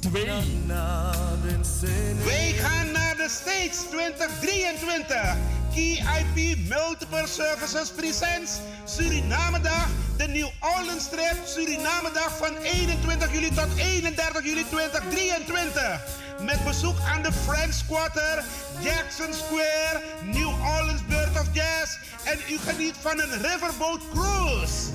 [0.00, 2.24] 82.
[2.24, 5.36] Wij gaan naar de States 2023.
[5.74, 9.88] KIP Multiple Services Presents Suriname Dag.
[10.16, 16.00] De New Orleans Trip Suriname Dag van 21 juli tot 31 juli 2023.
[16.40, 18.44] Met bezoek aan de French Quarter,
[18.80, 21.96] Jackson Square, New Orleans Bird of Jazz.
[22.24, 24.89] En u geniet van een riverboat cruise.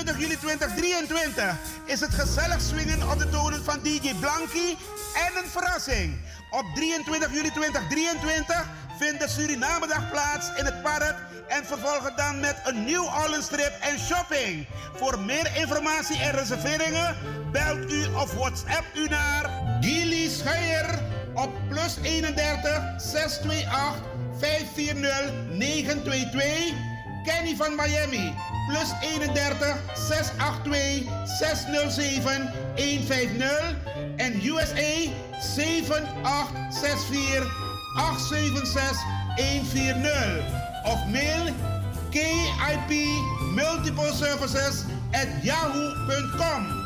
[0.00, 4.76] Op 22 juli 2023 is het gezellig swingen op de tonen van DJ Blanky
[5.14, 6.18] en een verrassing.
[6.50, 11.16] Op 23 juli 2023 vindt de Surinamedag plaats in het park
[11.48, 14.66] en vervolgen dan met een New Orleans trip en shopping.
[14.94, 17.16] Voor meer informatie en reserveringen
[17.52, 20.98] belt u of WhatsApp u naar Gilly Scheier
[21.34, 24.02] op plus 31 628
[24.38, 26.89] 540 922.
[27.24, 28.34] Kenny van Miami
[28.68, 31.08] plus 31 682
[31.38, 33.76] 607 150
[34.16, 35.10] en USA
[35.40, 37.46] 7864
[37.96, 38.98] 876
[39.36, 40.42] 140
[40.84, 41.54] of mail
[42.10, 42.90] KIP
[43.54, 46.76] Multiple Services at yahoo.com.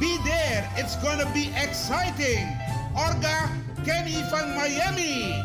[0.00, 2.46] Be there, it's gonna be exciting.
[2.94, 3.48] Orga
[3.84, 5.42] Kenny van Miami.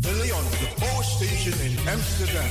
[0.00, 2.50] De Leon, the Power Station in Amsterdam.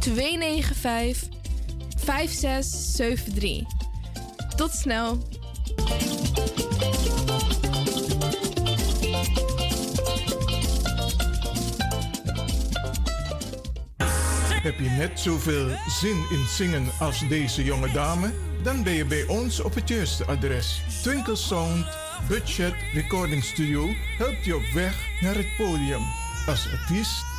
[0.00, 1.28] 295
[1.96, 3.62] 5673.
[4.56, 5.18] Tot snel.
[14.62, 15.68] Heb je net zoveel
[16.00, 18.32] zin in zingen als deze jonge dame?
[18.62, 20.82] Dan ben je bij ons op het juiste adres.
[21.02, 21.86] Twinkle Sound
[22.28, 23.86] Budget Recording Studio
[24.18, 26.02] helpt je op weg naar het podium.
[26.46, 27.29] Als artiest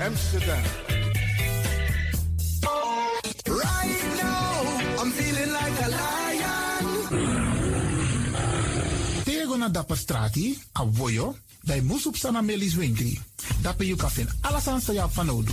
[0.00, 0.64] Amsterdam.
[3.44, 6.86] Right now, I'm feeling like a lion.
[9.24, 13.20] Tego na dapper strati, a voyo, bij Moesop Sana Melis Winkri.
[13.62, 13.96] Dapper you
[14.60, 14.72] sa
[15.32, 15.52] Odu.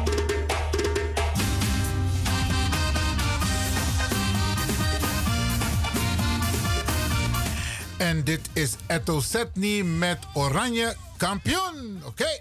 [8.01, 12.01] En dit is Eto Setni met Oranje Kampioen.
[12.05, 12.39] Oké.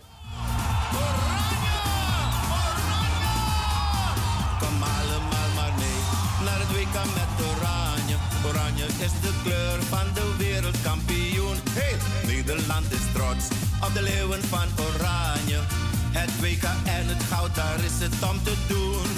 [4.59, 6.01] Kom allemaal maar mee
[6.45, 8.17] naar het WK met Oranje.
[8.47, 11.57] Oranje is de kleur van de wereldkampioen.
[11.71, 11.97] Hey,
[12.27, 13.45] Nederland is trots
[13.85, 15.61] op de leeuwen van Oranje.
[16.11, 19.09] Het WK en het goud, daar is het om te doen.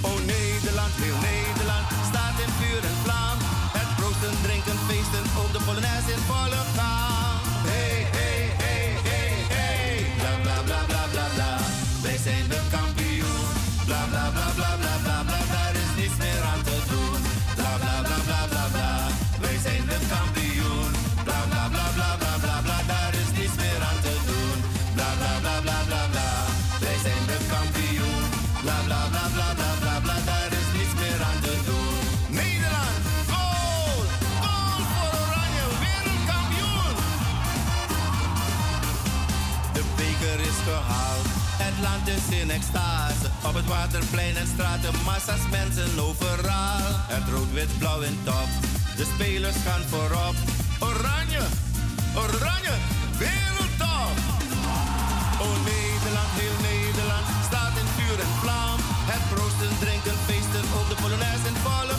[0.00, 3.43] Oh Nederland, heel Nederland, staat in vuur en vlam.
[4.24, 7.23] Proosten, drinken, feesten, op de Polonaise in volle gang.
[42.54, 43.26] Extase.
[43.48, 46.86] Op het waterplein en straten, massa's mensen overal.
[47.14, 48.50] Het rood-wit-blauw in top,
[48.98, 50.36] de spelers gaan voorop.
[50.88, 51.44] Oranje,
[52.24, 52.74] oranje,
[53.22, 54.14] wereldtop!
[55.44, 58.78] Oh Nederland, heel Nederland, staat in vuur en vlam.
[59.12, 61.96] Het proosten, drinken, feesten, op de Polonaise in volle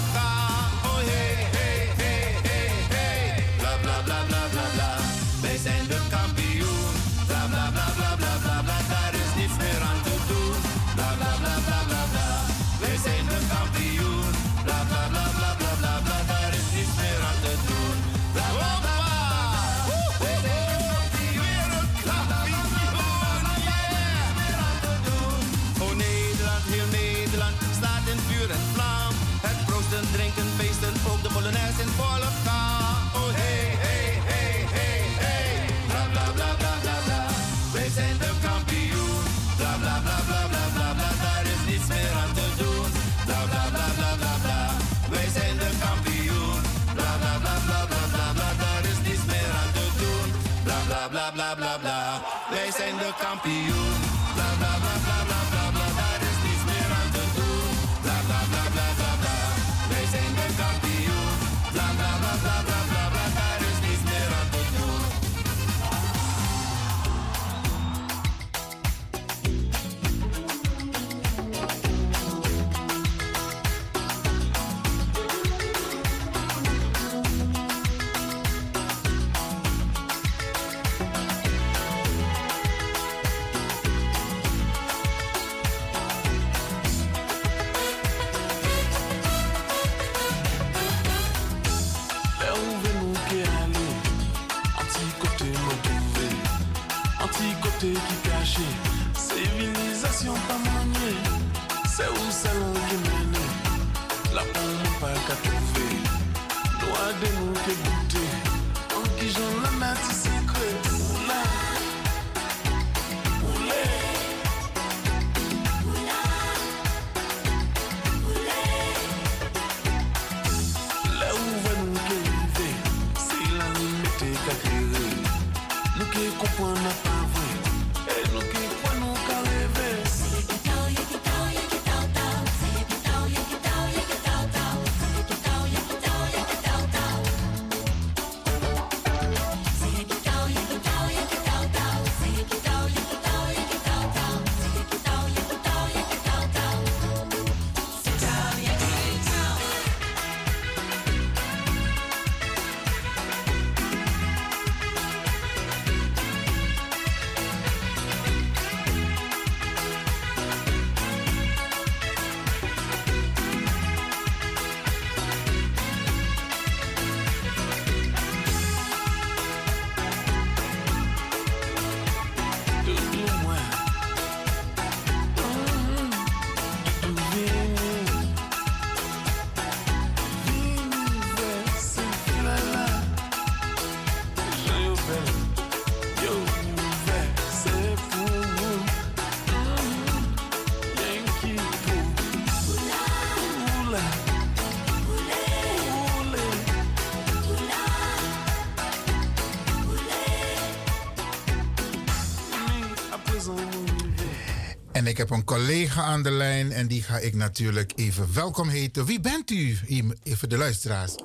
[205.16, 209.06] ik heb een collega aan de lijn en die ga ik natuurlijk even welkom heten.
[209.06, 209.78] Wie bent u?
[210.24, 211.16] Even de luisteraars.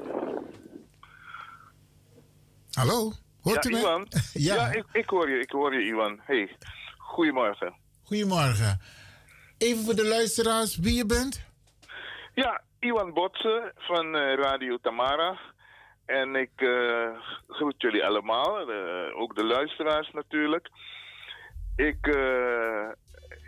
[2.71, 3.13] Hallo?
[3.41, 3.79] Hoort ja, u?
[3.79, 4.07] Iwan.
[4.33, 6.21] ja, ja ik, ik hoor je, ik hoor je, Iwan.
[6.23, 6.57] Hey,
[6.99, 7.75] goedemorgen.
[8.03, 8.81] Goedemorgen.
[9.59, 11.45] Even voor de luisteraars wie je bent?
[12.35, 15.39] Ja, Iwan Botsen van eh, Radio Tamara.
[16.07, 17.09] En ik eh,
[17.49, 20.69] groet jullie allemaal, eh, ook de luisteraars natuurlijk.
[21.77, 22.07] Ik,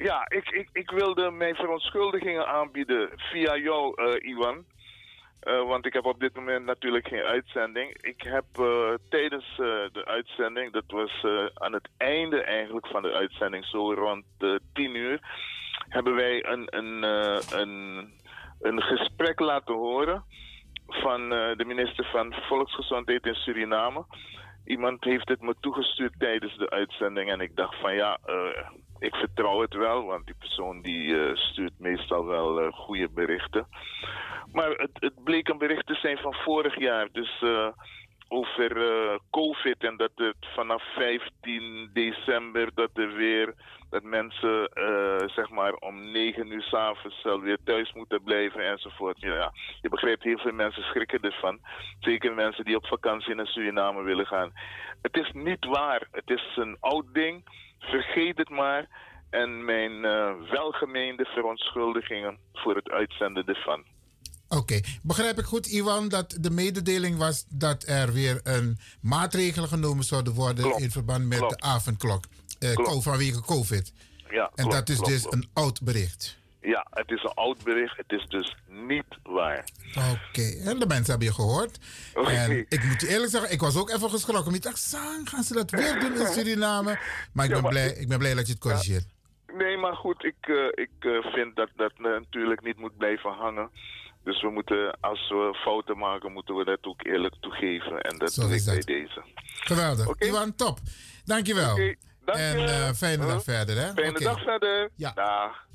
[0.02, 4.64] ja, ik, ik, ik wilde mijn verontschuldigingen aanbieden via jou, eh, Iwan.
[5.40, 7.96] Eh, want ik heb op dit moment natuurlijk geen uitzending.
[8.00, 9.56] Ik heb eh, tijdens
[9.92, 11.24] de uitzending, dat was
[11.54, 15.20] aan het einde eigenlijk van de uitzending, zo rond uh, 10 uur,
[15.88, 18.08] hebben wij een, een, uh, een,
[18.60, 20.24] een gesprek laten horen
[20.86, 24.04] van uh, de minister van Volksgezondheid in Suriname.
[24.64, 28.68] Iemand heeft het me toegestuurd tijdens de uitzending en ik dacht van ja, uh,
[29.02, 33.66] ik vertrouw het wel, want die persoon die uh, stuurt meestal wel uh, goede berichten.
[34.52, 37.44] Maar het, het, bleek een bericht te zijn van vorig jaar, dus
[38.28, 38.72] over
[39.30, 43.54] COVID en dat het vanaf 15 december dat er weer
[43.90, 44.70] dat mensen
[45.34, 49.20] zeg maar om 9 uur s'avonds weer thuis moeten blijven enzovoort.
[49.20, 49.52] Ja,
[49.82, 51.58] je begrijpt, heel veel mensen schrikken ervan.
[52.00, 54.52] Zeker mensen die op vakantie naar Suriname willen gaan.
[55.02, 56.08] Het is niet waar.
[56.10, 57.44] Het is een oud ding.
[57.82, 58.88] Vergeet het maar.
[59.30, 63.84] En mijn uh, welgemeende verontschuldigingen voor het uitzenden ervan.
[64.48, 64.84] Oké, okay.
[65.02, 70.34] begrijp ik goed, Iwan, dat de mededeling was dat er weer een maatregel genomen zouden
[70.34, 70.80] worden klopt.
[70.80, 71.60] in verband met klopt.
[71.60, 72.24] de avondklok
[72.60, 73.92] uh, vanwege COVID.
[74.30, 76.41] Ja, en klopt, dat is dus een oud bericht.
[76.62, 77.96] Ja, het is een oud bericht.
[77.96, 79.64] Het is dus niet waar.
[79.96, 80.60] Oké, okay.
[80.64, 81.78] en de mensen hebben je gehoord.
[82.14, 82.34] Okay.
[82.34, 84.54] En ik moet je eerlijk zeggen, ik was ook even geschrokken.
[84.54, 86.98] Ik dacht, Sang, gaan ze dat weer doen in Suriname?
[87.32, 89.06] Maar ik, ja, ben, maar blij, ik ben blij dat je het corrigeert.
[89.46, 89.56] Ja.
[89.56, 93.70] Nee, maar goed, ik, uh, ik uh, vind dat dat natuurlijk niet moet blijven hangen.
[94.24, 98.00] Dus we moeten, als we fouten maken, moeten we dat ook eerlijk toegeven.
[98.00, 99.22] En dat Zo doe ik bij deze.
[99.44, 100.08] Geweldig.
[100.08, 100.28] Okay.
[100.28, 100.78] Iwan, top.
[101.24, 101.76] Dankjewel.
[102.24, 103.92] Dank en fijne dag verder, hè?
[103.92, 104.90] Fijne dag verder.
[104.96, 105.12] Ja.
[105.12, 105.70] Dag.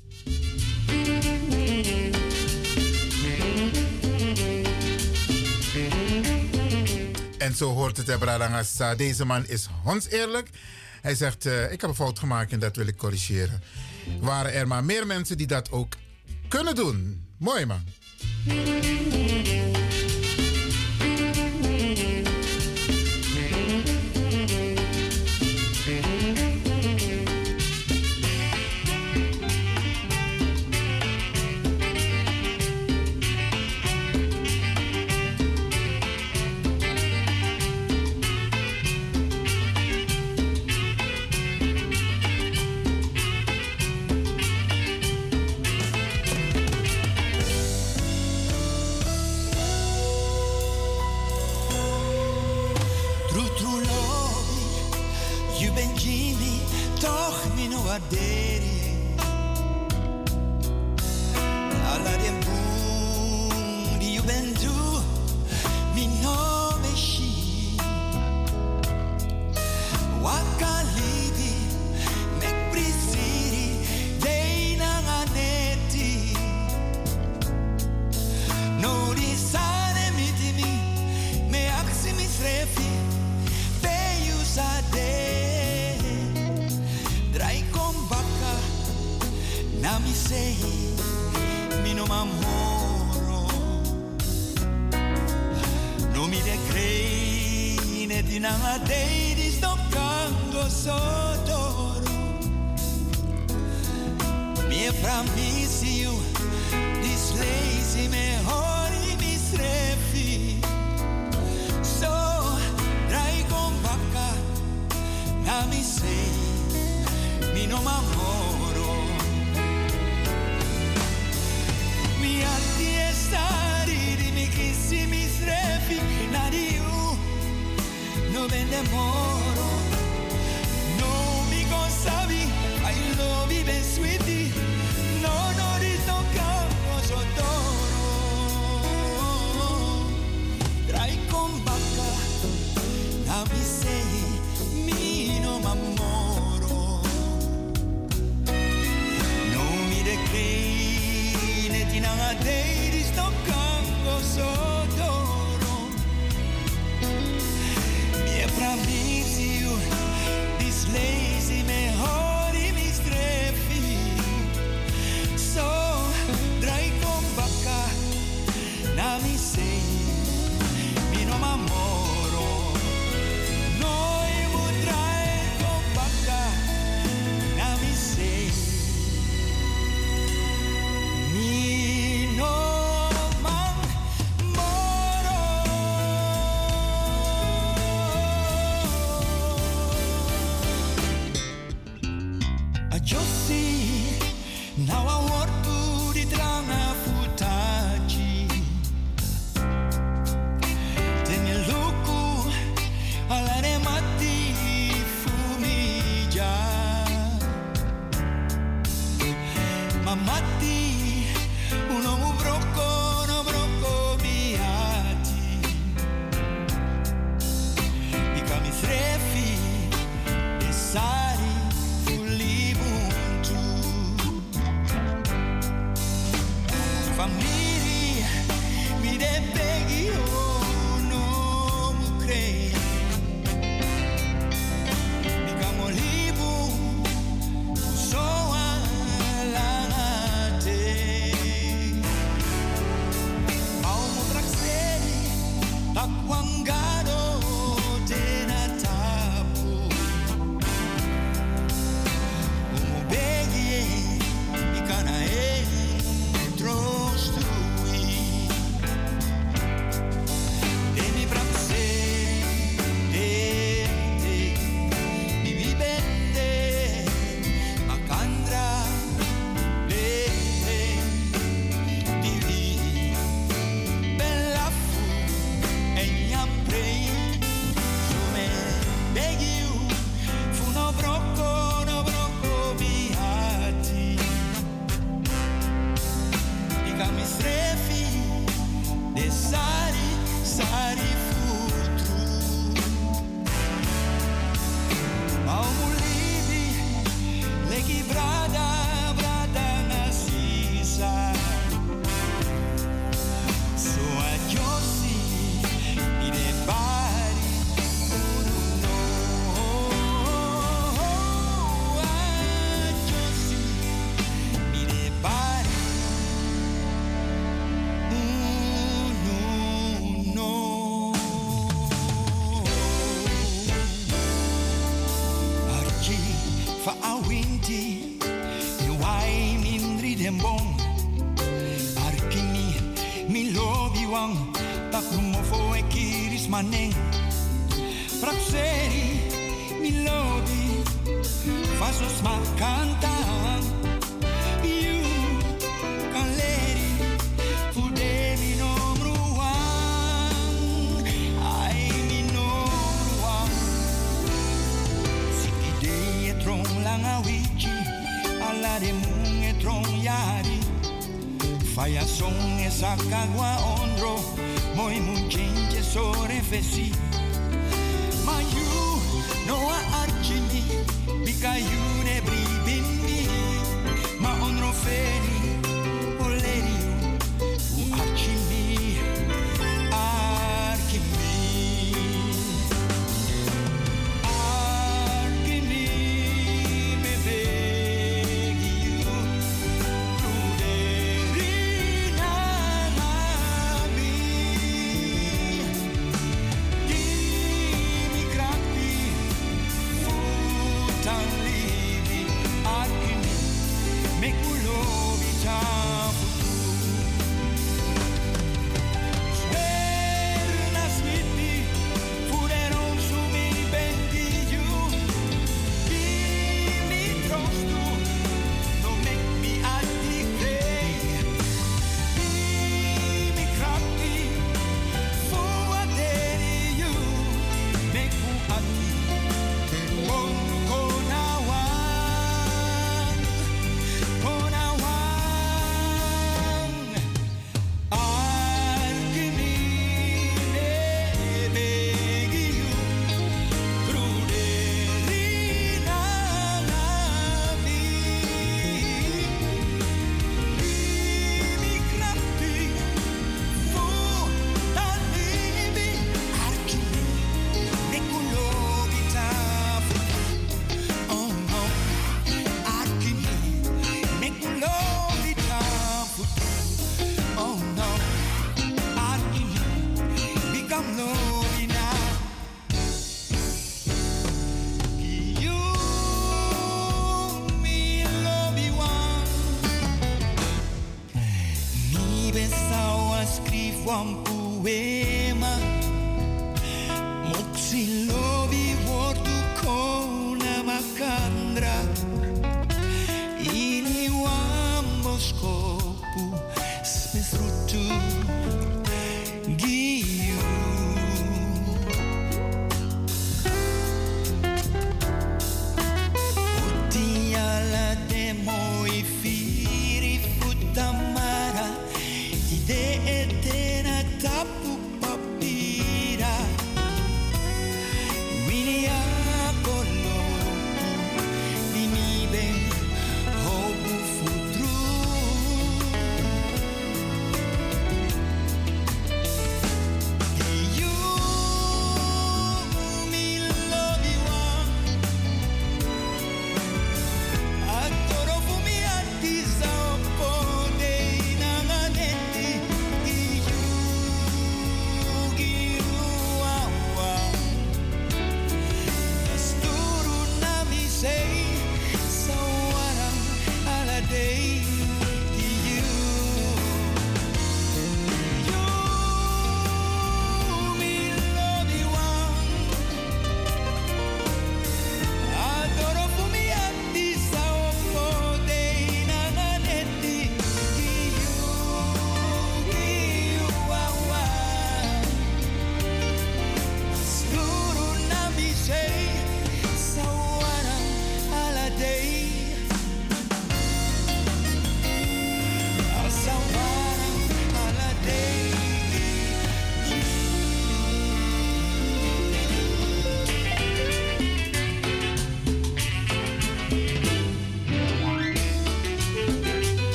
[7.48, 8.94] En zo hoort het Ebradangasa.
[8.94, 10.50] Deze man is honds-eerlijk.
[11.02, 13.62] Hij zegt, uh, ik heb een fout gemaakt en dat wil ik corrigeren.
[14.20, 15.94] Waren er maar meer mensen die dat ook
[16.48, 17.26] kunnen doen.
[17.38, 17.84] Mooi man.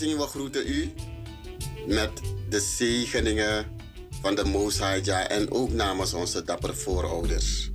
[0.00, 0.92] Rising, we groeten u
[1.86, 2.10] met
[2.48, 3.66] de zegeningen
[4.20, 7.70] van de Most en ook namens onze dappere voorouders.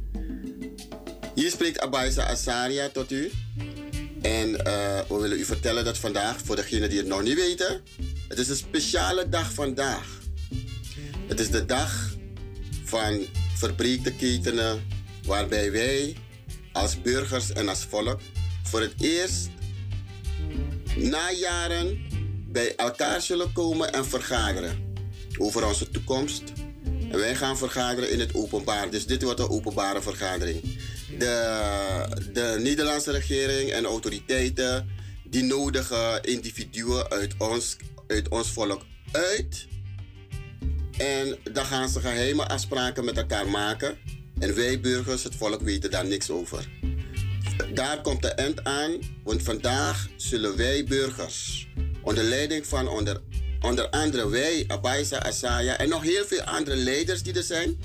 [1.35, 3.31] Hier spreekt Abaisa Asaria tot u.
[4.21, 7.81] En eh, we willen u vertellen dat vandaag, voor degenen die het nog niet weten,
[8.27, 10.19] het is een speciale dag vandaag.
[11.27, 12.09] Het is de dag
[12.83, 13.25] van
[13.55, 14.87] verbreekte ketenen,
[15.25, 16.15] waarbij wij
[16.71, 18.19] als burgers en als volk
[18.63, 19.49] voor het eerst
[20.95, 22.12] na jaren
[22.53, 24.95] bij elkaar zullen komen en vergaderen
[25.37, 26.43] over onze toekomst.
[27.11, 28.89] En wij gaan vergaderen in het openbaar.
[28.89, 30.61] Dus dit wordt een openbare vergadering.
[31.19, 34.89] De, de Nederlandse regering en autoriteiten
[35.23, 37.77] die nodigen individuen uit ons,
[38.07, 38.81] uit ons volk
[39.11, 39.67] uit.
[40.97, 43.97] En dan gaan ze geheime afspraken met elkaar maken.
[44.39, 46.69] En wij burgers, het volk, weten daar niks over.
[47.73, 51.67] Daar komt de eind aan, want vandaag zullen wij burgers,
[52.03, 53.21] onder leiding van onder,
[53.61, 57.79] onder andere wij, Abaisa, Asaya en nog heel veel andere leiders die er zijn,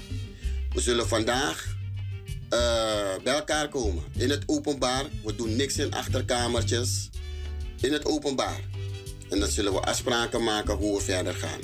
[0.72, 1.76] we zullen vandaag
[2.48, 5.04] eh, bij elkaar komen in het openbaar.
[5.24, 7.10] We doen niks in achterkamertjes,
[7.80, 8.60] in het openbaar.
[9.30, 11.60] En dan zullen we afspraken maken hoe we verder gaan.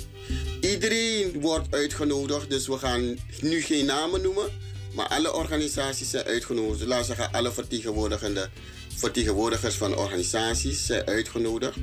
[0.60, 4.50] Iedereen wordt uitgenodigd, dus we gaan nu geen namen noemen.
[4.94, 6.84] Maar alle organisaties zijn uitgenodigd.
[6.84, 8.48] Laten we zeggen, alle vertegenwoordigende,
[8.96, 11.76] vertegenwoordigers van organisaties zijn uitgenodigd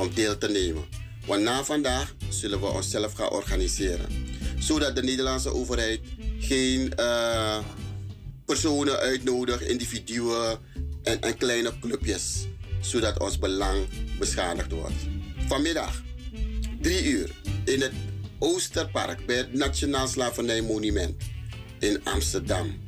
[0.00, 0.84] om deel te nemen.
[1.26, 4.06] Want na vandaag zullen we onszelf gaan organiseren.
[4.58, 6.00] Zodat de Nederlandse overheid
[6.38, 7.58] geen eh,
[8.44, 10.58] personen uitnodigt, individuen
[11.02, 12.46] en, en kleine clubjes.
[12.80, 13.86] Zodat ons belang
[14.18, 14.94] beschadigd wordt.
[15.46, 16.02] Vanmiddag,
[16.80, 17.30] drie uur,
[17.64, 17.92] in het
[18.38, 21.22] Oosterpark bij het Nationaal Slavernijmonument
[21.78, 22.78] in Amsterdam.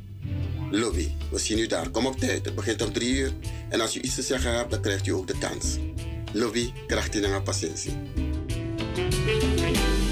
[0.70, 1.90] Lobby, we zien u daar.
[1.90, 2.44] Kom op tijd.
[2.44, 3.32] Het begint om drie uur.
[3.68, 5.76] En als u iets te zeggen hebt, dan krijgt u ook de kans.
[6.32, 7.92] Lobby, krijgt u een patiëntie.
[8.92, 10.11] Dat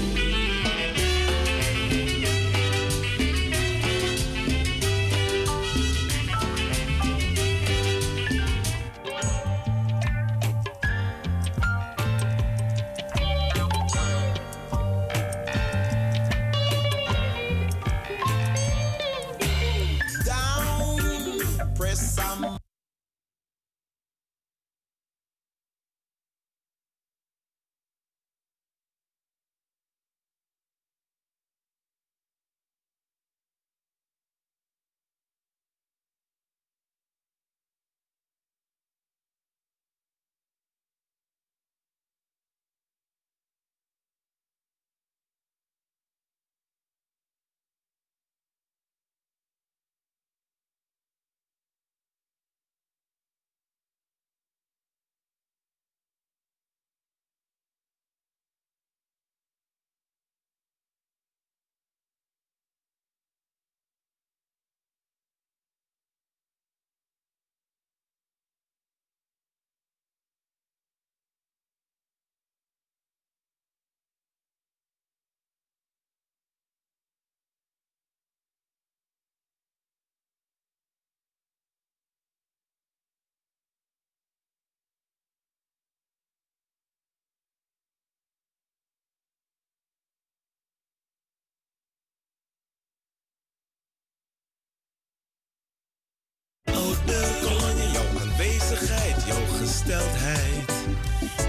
[99.25, 100.71] jouw gesteldheid.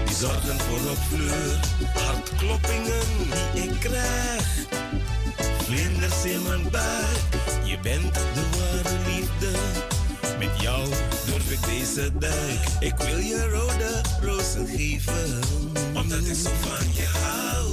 [0.05, 1.59] Die zorgen voor een vleur,
[1.93, 3.07] hartkloppingen
[3.53, 4.47] die ik krijg.
[5.63, 7.33] Vlinders in mijn buik,
[7.63, 9.57] je bent de ware liefde.
[10.39, 10.89] Met jou
[11.25, 12.59] durf ik deze duik.
[12.79, 15.39] Ik wil je rode rozen geven,
[15.93, 17.71] omdat ik zo van je hou.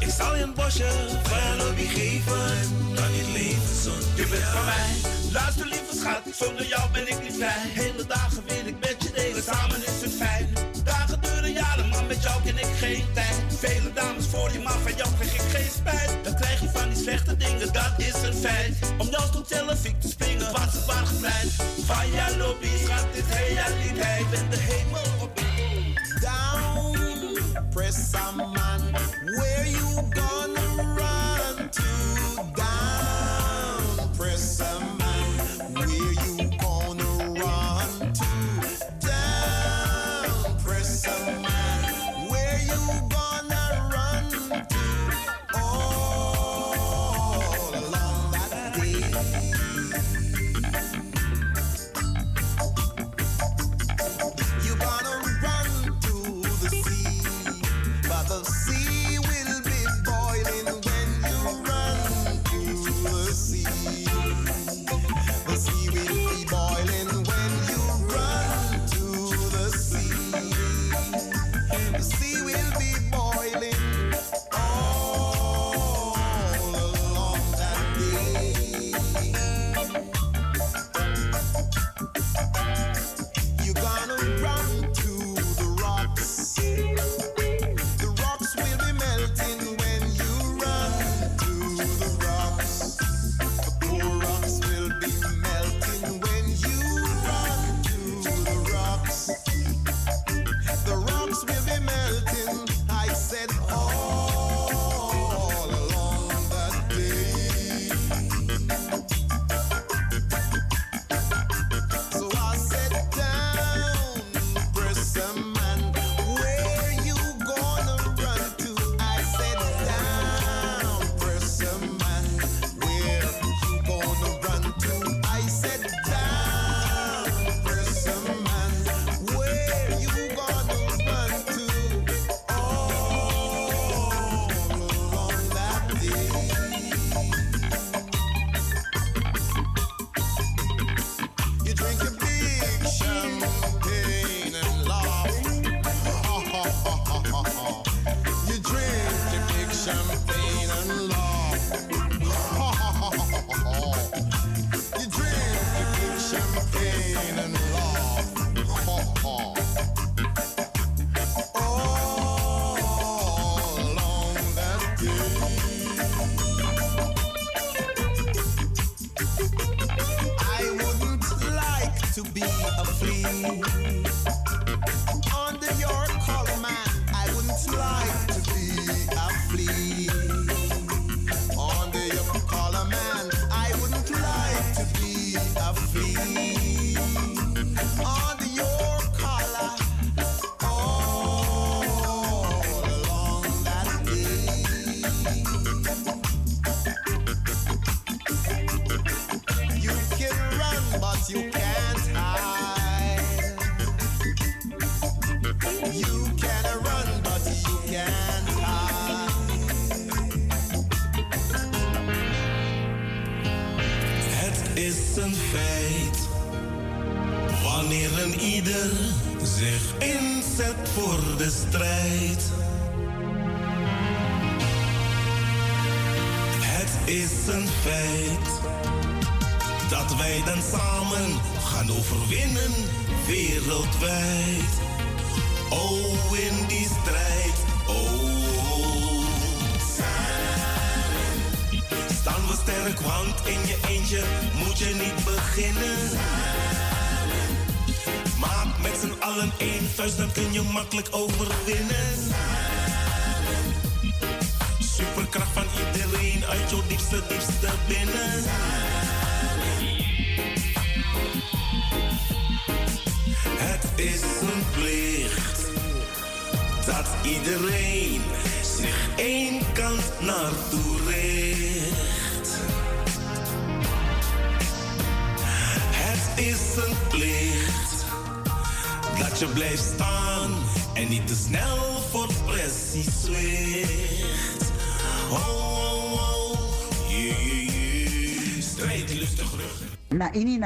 [0.00, 0.90] Ik zal je een bosje
[1.22, 3.90] van je lobby geven, dan je leven zo.
[4.14, 5.21] Je van mij.
[5.32, 7.62] Luister lieve schat, zonder jou ben ik niet vrij.
[7.72, 10.48] Hele dagen wil ik met je delen, samen is het fijn.
[10.84, 13.36] Dagen duren jaren, maar met jou ken ik geen tijd.
[13.48, 16.24] Vele dames voor je, maar van jou krijg ik geen spijt.
[16.24, 18.76] Dan krijg je van die slechte dingen, dat is een feit.
[18.98, 21.52] Om jou tot telefiek te springen, wat ze waar gevleid.
[21.84, 24.30] Van jouw lobby, schat, is realiteit.
[24.30, 25.40] Ben de hemel op
[26.20, 27.38] Down,
[27.70, 28.80] press some man,
[29.36, 30.61] where you gone?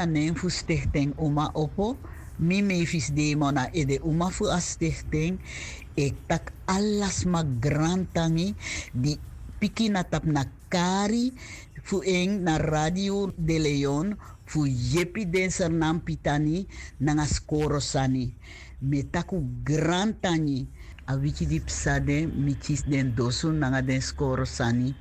[0.07, 1.99] Na na neng fu stichting Uma Opo.
[2.39, 5.43] Mi mevis demo na ede Uma fu a stichting.
[5.99, 8.55] Ik tak alas magrantangi
[8.95, 9.19] di
[9.59, 11.35] piki na na kari
[11.83, 14.15] fu eng na Radio de Leon
[14.47, 16.67] fu yepi den sernam pitani
[17.03, 18.31] nanga skoro sani.
[18.87, 19.43] Me taku
[21.09, 22.55] a wiki di psade mi
[22.87, 24.95] den dosu nanga den skoro sani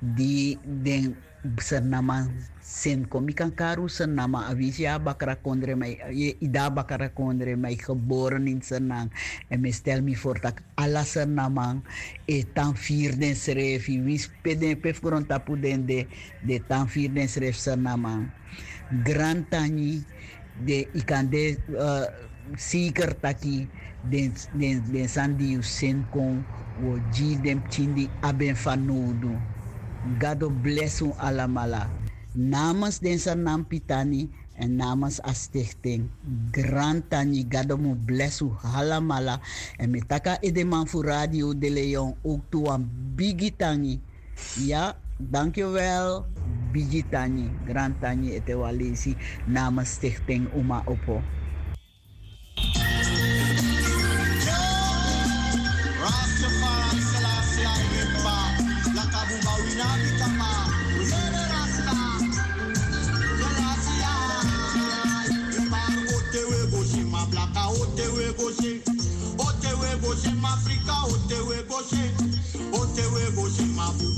[0.00, 1.16] di den
[1.60, 2.28] sernama
[2.70, 5.98] sen komi kan karu sernama avisi a bakara kondre mai
[6.38, 9.10] ida bakara kondre mai geboren in sernang
[9.50, 11.82] en me stel mi voor tak alla sernamang
[12.30, 16.06] e tan vier den srefi wis peden pef gron tapu den de
[16.46, 18.30] de tan vier den sref sernamang
[19.02, 19.98] grand tani
[20.62, 22.06] de ikande uh,
[22.54, 23.66] seeker taki
[24.06, 26.46] den den den sandi sen kon
[26.80, 29.36] wo ji dem chindi aben fanudu.
[30.18, 31.84] Gado bless alamala.
[32.32, 36.06] Namens deze naam Pitani en namens a stichting
[36.54, 39.40] Grand Tani Gado mu bless u halamala.
[39.76, 44.00] En met taka edeman voor Radio de Leon ook toe aan Bigi Tani.
[44.54, 46.26] Ja, dankjewel.
[46.70, 51.26] Bigi Tani, Grand Tani etewalisi namens stichting Uma Opo.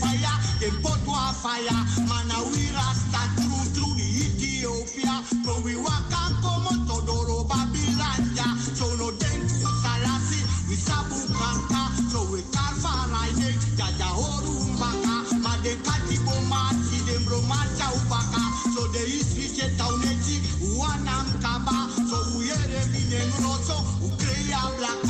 [0.00, 1.80] fire They put wa fire.
[2.08, 5.14] Mana we rasta Through through the Ethiopia.
[5.44, 9.40] So we walk and come on Todoro Babilanja So no den
[9.82, 16.98] Salasi We sabu kanka So we carve line Jaja horu mbaka Ma de katibo mati
[17.06, 18.42] Dem bro macha ubaka
[18.74, 20.40] So de isfiche tauneti
[20.78, 21.88] Wanam kaba.
[22.08, 25.07] So we ere mine grosso Ukreya blaka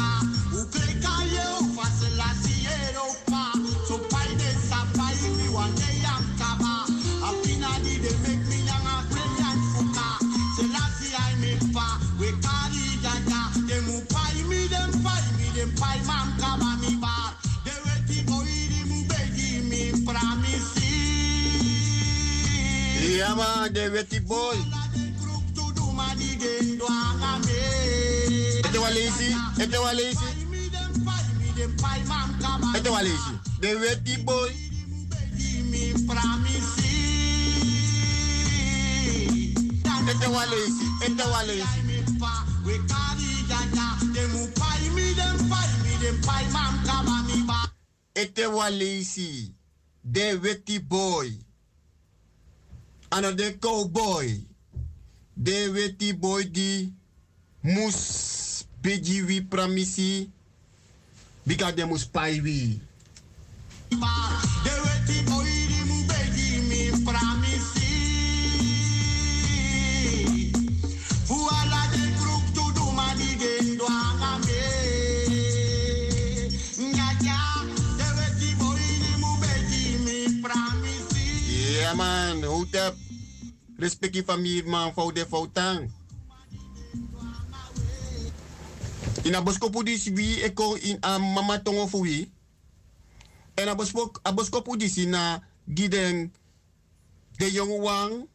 [23.18, 23.34] Ja
[23.72, 24.56] de wetty boy.
[28.62, 29.34] Ete wa lazy.
[33.60, 34.50] De wetty boy.
[40.08, 41.78] Ete wa lazy, ete wa lazy.
[48.14, 49.52] Ete.
[50.04, 51.47] De wetty boy.
[53.10, 54.44] Ano de cowboy.
[55.36, 56.92] De wetty boy di
[57.62, 60.30] mus beji wi pramisi.
[61.46, 62.80] Bika de mus pai wi.
[64.64, 65.57] De weti boy
[82.72, 82.96] man, houd up.
[83.78, 85.90] Respect je familie man, fout de foutang.
[89.22, 92.30] In a boskopu dis wie ik kon in a mama tongo fu wie.
[93.54, 95.42] En a boskop a boskopu dis na
[95.74, 96.32] giden
[97.36, 98.26] de jonge wang.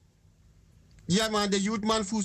[1.06, 2.22] Ja man, de youth man fu.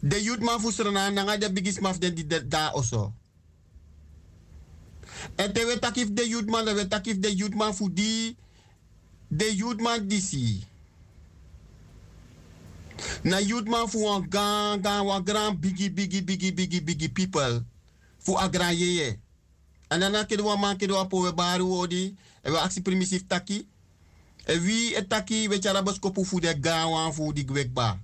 [0.00, 3.12] De youth man fu serenang nanga de bigis maf den di de- da oso.
[5.36, 8.36] En te weet takif de youth man, te weet takif de youth man fu di
[9.30, 10.64] de youth man disi.
[13.22, 17.64] Na youth man fu wan gang gang wan grand bigi bigi bigi bigi bigi people.
[18.36, 19.18] A grand yeye.
[19.88, 22.16] En dan kedo wan man kedo wan po we baru odi.
[22.42, 23.66] En we actie primitief taki.
[24.46, 27.98] E wie etaki we chara boskopu fu de gawan fu di gwekba.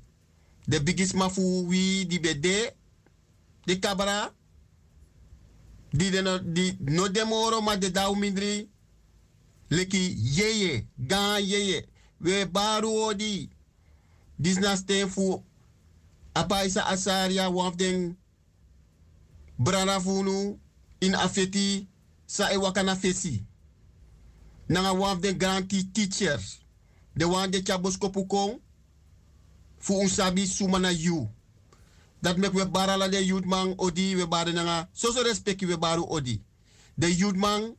[0.64, 2.74] De bigisma fu wie di bede.
[3.64, 4.32] De kabara.
[5.90, 8.68] Di de no, di no demoro ma de dau mindri.
[9.70, 10.86] Leki yeye.
[10.98, 11.86] Gan yeye.
[12.20, 13.50] We baru odi.
[14.38, 15.42] Disna steen fu.
[16.34, 18.16] Apaisa asaria waf den.
[19.58, 20.58] Brana funu.
[21.00, 21.86] In afeti.
[22.26, 23.44] Sa e wakana fesi.
[24.68, 26.40] Nanga waf den grand teacher.
[27.16, 28.60] De wan de chabos kopu kong.
[29.78, 31.28] Fu unsabi sumana you.
[32.22, 34.88] Dat mek we barala de youth man odi we baren nanga.
[34.92, 36.42] So so respecti we baru odi.
[36.98, 37.76] De youth man.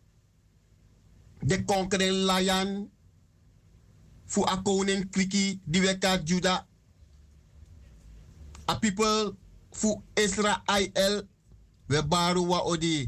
[1.48, 2.90] De konkeren lion.
[4.26, 6.66] Fu a koning kwiki di we ka juda.
[8.68, 9.32] A people
[9.72, 11.24] fu Israel.
[11.88, 13.08] We baru wa odi.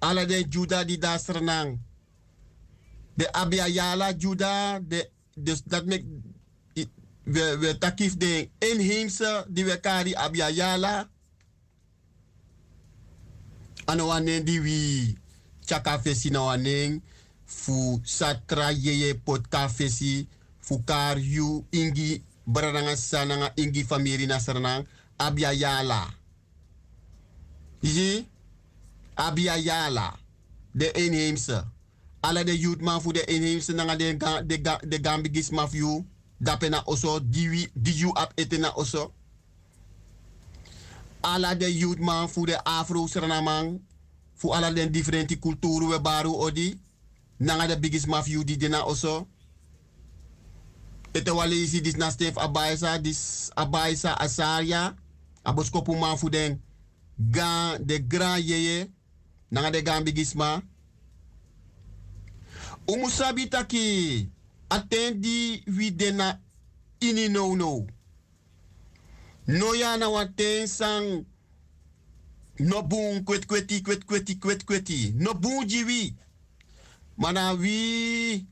[0.00, 1.78] Ala de juda di da sernang.
[3.16, 5.10] De Abiyala Juda, de,
[5.64, 6.04] dat mek
[7.24, 11.08] we, we takif de inheemse die we kari Abiyala.
[13.86, 15.16] Ano wanen die wi
[15.66, 16.58] chaka fesi na
[17.62, 20.26] fu satra yeye pot ka fesi
[20.60, 24.84] fu kar yu ingi barananga sananga ingi famiri na saranang
[25.18, 26.10] Abiyala.
[27.82, 28.26] Iji
[29.16, 30.16] Abiyala
[30.74, 31.62] de inheemse.
[32.22, 36.04] Ala de youth man fu de inheemse nanga de ga, de ga, de gambigis mafio
[36.40, 39.12] dapena oso diwi di you ap etena oso.
[41.22, 43.80] Ala de youth man fu de afro sranamang
[44.34, 46.78] fu ala den differenti kulturu we baru odi
[47.44, 49.26] nanga de bigis mafio di dena oso
[51.14, 54.94] ete wale isi dis na stef abaisa dis abaisa asaria.
[55.44, 56.60] Aboskopu man fu den.
[57.18, 58.90] Ga de grand yeye.
[59.50, 60.62] Nanga de gambigis ma.
[62.88, 64.28] Umusabi taki
[64.70, 66.40] atendi wi dena
[67.00, 67.86] ini no no
[69.46, 71.24] no ya na waten sang
[72.58, 75.12] no bun kwet kweti kwet kweti kwet kweti.
[75.16, 76.14] No bun jiwi
[77.16, 78.46] mana wi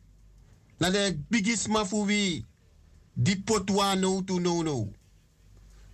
[0.80, 2.44] na de bigis ma fu wi
[3.16, 4.88] di potwa no to no no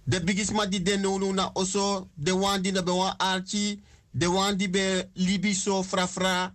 [0.06, 3.14] de bigis ma di de no no na oso de wan di na be wan
[3.18, 3.80] archi
[4.12, 6.54] de wan di be libiso fra fra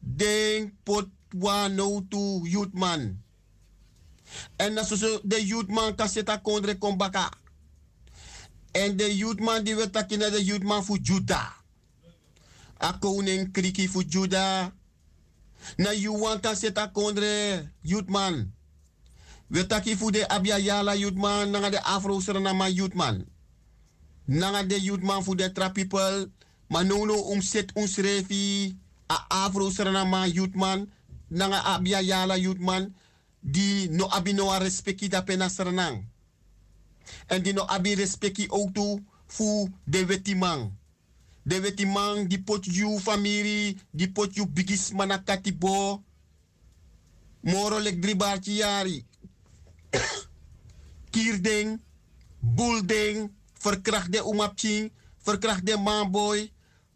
[0.00, 3.22] den pot wa no to youth man.
[4.56, 7.32] En dat zo de youth man zitten kondre kombaka.
[8.72, 11.54] En de youth man die we takken de youth man voor Juda.
[12.82, 14.72] A koning kriki voor Juda.
[15.76, 18.52] Na you wan kan zitten kondre youth man.
[19.46, 21.50] We takken voor de Abiyala youth man.
[21.50, 22.20] Nanga de Afro
[22.68, 23.24] youth man.
[24.24, 26.30] Nanga de youth man de trap people.
[26.70, 27.14] Maar no no
[27.74, 28.78] ons refi
[29.10, 30.90] a afro seranama youthman
[31.28, 32.36] nanga abia yala
[33.42, 36.04] di no abi no a respecti da pena seranang
[37.26, 40.70] en di no abi respecti ook toe fu de wetimang
[41.42, 46.02] de wetimang di pot you family di pot you bigis manakati bo.
[47.42, 49.04] Moro lek dribarchi yari
[51.12, 51.80] kierding
[52.40, 56.52] bulding verkracht de umapching verkracht de manboy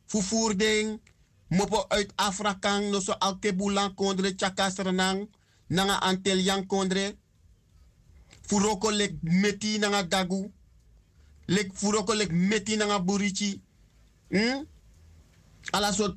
[0.06, 1.00] fufuurding
[1.48, 5.28] mopo uit Afrakang no so alkebulan kondre chakasranang
[5.66, 7.16] nanga antel yang kondre
[8.42, 10.52] furoko lek meti nanga dagu
[11.46, 13.60] lek furoko lek meti nanga burichi
[14.30, 14.66] hm
[15.72, 16.16] ala sot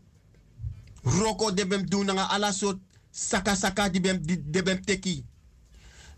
[1.03, 2.79] roko de bem do nanga ala sot
[3.11, 5.25] saka saka di bem de bem teki.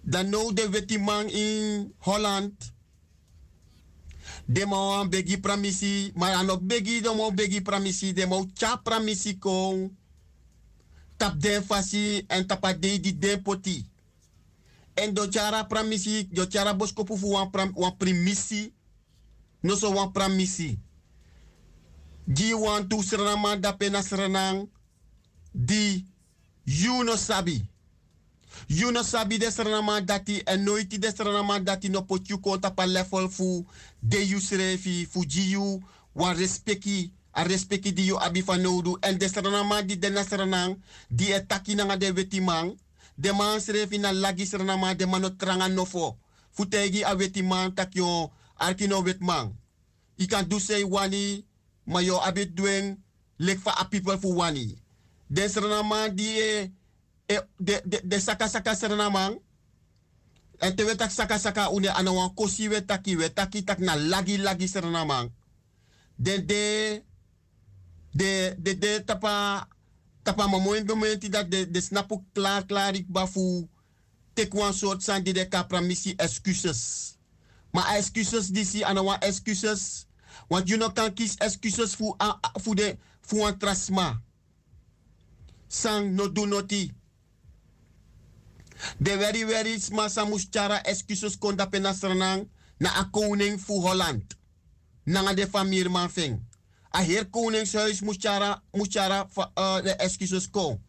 [0.03, 2.55] Dan no de wetimang in Holland
[4.45, 8.47] de mo begi pramisi maar ano begi de mo begi pramisi de mo
[8.83, 9.97] pramisi kon
[11.17, 13.85] tap den fasi en tapa de di den poti.
[14.95, 18.73] En do chara pramisi do chara bosko wan pram wan primisi
[19.61, 20.79] no so wan pramisi
[22.29, 23.75] di wan tu sranama da
[25.51, 26.05] di
[26.65, 27.67] you no sabi.
[28.67, 31.09] You no sabi de sranama dati en noiti de
[31.63, 33.65] dati no pot you konta pa level fu.
[33.99, 35.81] De you srefi fu ji you
[36.13, 40.23] wan respecti a respecti di you abi van nodu en de sranama di de na
[40.23, 40.77] sranang
[41.09, 42.77] di e taki nanga de wetimang
[43.17, 46.15] de man srefi na lagi sranama de mano tranga nofo.
[46.51, 49.51] Fu tegi a wetimang tak yo arkino wetmang
[50.27, 51.45] kan do say wani
[51.89, 52.97] ma yo abi dweng
[53.41, 54.77] lek fa a people fu wani
[55.29, 56.71] de sranama di e
[57.27, 59.35] e de de de saka saka serenamang
[60.61, 64.67] en te wetak saka saka une ana wan kosi wetaki wetaki tak na lagi lagi
[64.67, 65.31] serenamang
[66.17, 66.63] de de
[68.13, 68.31] de
[68.63, 69.67] de de tapa
[70.23, 73.67] Tapa moment moment dat de, de snapu klaar klaar ik bafu.
[74.33, 77.15] Tek one soort san die de kapra missie excuses.
[77.71, 80.05] Maar excuses die si anawa excuses.
[80.49, 82.15] Want know kan kies excuses voor
[82.53, 84.21] voor de voor een trasma.
[85.67, 86.91] Sang no do noti.
[88.97, 94.37] De very very sma samus chara excuses kon da penasranang na a koning voor Holland.
[95.03, 96.39] Nanga de familie man ving.
[96.97, 100.81] A heer koningshuis moest chara, moest chara uh, de excuses kon.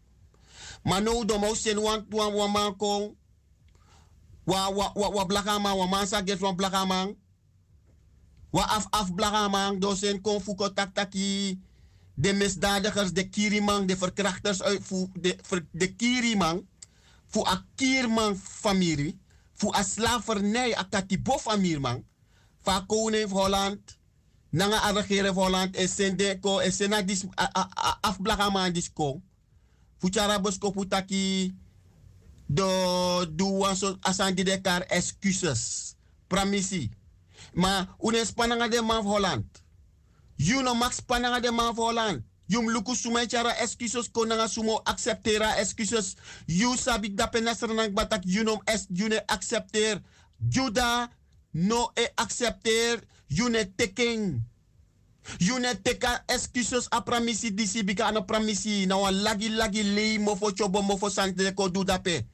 [0.83, 3.17] Maar nou do mo sen wan wan wan man kon.
[4.43, 7.13] Wa wa wa wa blagama wa man sa get van blagama.
[8.51, 11.59] Wa af af blagama do sen kon fu ko tak taki
[12.21, 14.81] de misdadigers, de kirimang, de verkrachters uit
[15.13, 15.37] de,
[15.71, 16.65] de kirimang,
[17.27, 19.19] voor a kierman familie,
[19.53, 22.03] voor a slavernij, a katipo familie
[22.61, 23.97] van koning Holland,
[24.49, 27.23] nanga a van Holland, en sende ko, en dis,
[28.71, 29.21] disko,
[29.97, 31.55] voor chara bosko putaki,
[32.45, 33.65] do, do
[34.01, 35.95] asandi de excuses,
[36.27, 36.89] pramisi.
[37.53, 39.61] Maar, unes pananga de van Holland,
[40.41, 42.23] You no max pananga de man volan.
[42.47, 46.15] Yum luku sumai cara excuses konanga sumo acceptera excuses.
[46.47, 50.01] You sabi da penasranang batak you no es you ne accepter.
[50.49, 51.09] Juda
[51.53, 53.01] no e accepter.
[53.29, 54.41] You ne taking.
[55.39, 58.87] You ne teka excuses a pramisi disi bika ano pramisi.
[58.87, 62.25] Na wan lagi lagi lei mofo chobo mofo sante ko du dape.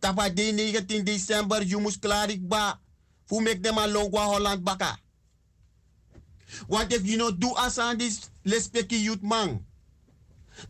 [0.00, 2.80] Tapa de 19 December you mus klarik ba.
[3.26, 4.98] Fu mek dem a longwa Holland baka.
[6.68, 9.64] Want if you know do as on this lespeki youth man.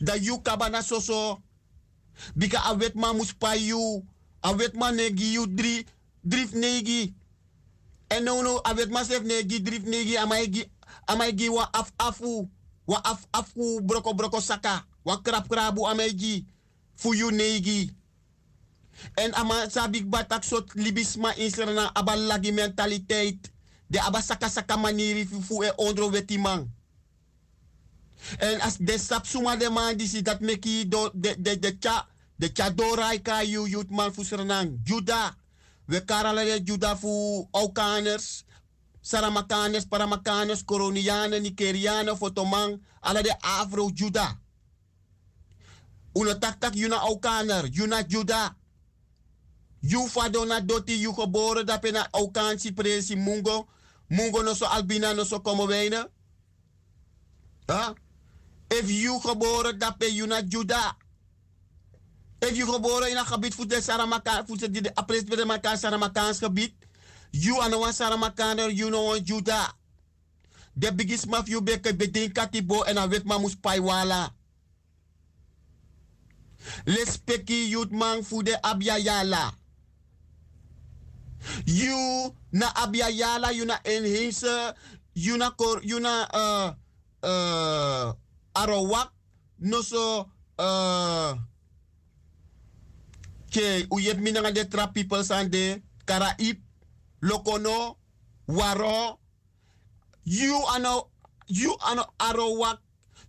[0.01, 1.43] Dat you kabana soso.
[2.37, 4.05] Bika a wet man mus pa you.
[4.45, 5.87] A wet man negi you dri
[6.25, 7.15] drif negi.
[8.11, 10.65] En no no a wet man sef negi drif negi amaigi
[11.07, 12.49] amaigi wa af afu.
[12.87, 14.85] Wa af afu broko broko saka.
[15.05, 16.47] Wa krap krabu amaigi.
[16.95, 17.91] Fu you negi.
[19.15, 23.51] En ama sabik batak sot libisma inserna abalagi mentaliteit
[23.87, 26.71] de aba saka saka maniri fu e ondro weti man.
[28.39, 32.07] En as de sap suma de man disi dat meki do de de de cha
[32.37, 32.71] de cha
[33.23, 34.81] ka yu yut man fu serenang.
[34.85, 35.37] Juda.
[35.87, 38.45] We karala de juda fu aukaners.
[39.03, 44.39] Saramakaners, Paramakaners, Coronianen, Nigerianen, Fotomang, alle de Afro Juda.
[46.15, 48.55] Una tak tak yuna aukaner, yuna Juda.
[49.83, 53.67] You fadona doti you geboren dat pena aukansi presi mungo.
[54.09, 56.09] Mungo no so albina no so como weina.
[57.69, 57.95] Huh?
[58.71, 60.97] If you geboren dat pe yuna Juda.
[62.39, 66.39] If you geboren in een gebied voor de Saramaka, voor de apres de Maka Saramakaans
[66.39, 66.75] gebied.
[67.31, 69.73] You ano wan Saramakaner, you know Juda.
[70.75, 74.33] De biggest maf you beke bedin katibo en a wet ma mus paiwala.
[76.85, 79.61] Les peki youth man voor de abiyayala.
[81.67, 84.75] You na abiyayala, you na enhese,
[85.15, 86.73] you na kor, you na uh,
[87.23, 88.13] uh,
[88.55, 89.11] arawak,
[89.61, 90.29] no so
[90.59, 91.35] uh,
[93.51, 96.59] ke u yep minanga de trap people sande, karaib,
[97.23, 97.97] lokono,
[98.49, 99.19] waro,
[100.25, 101.09] you ano,
[101.49, 102.79] you ano arawak,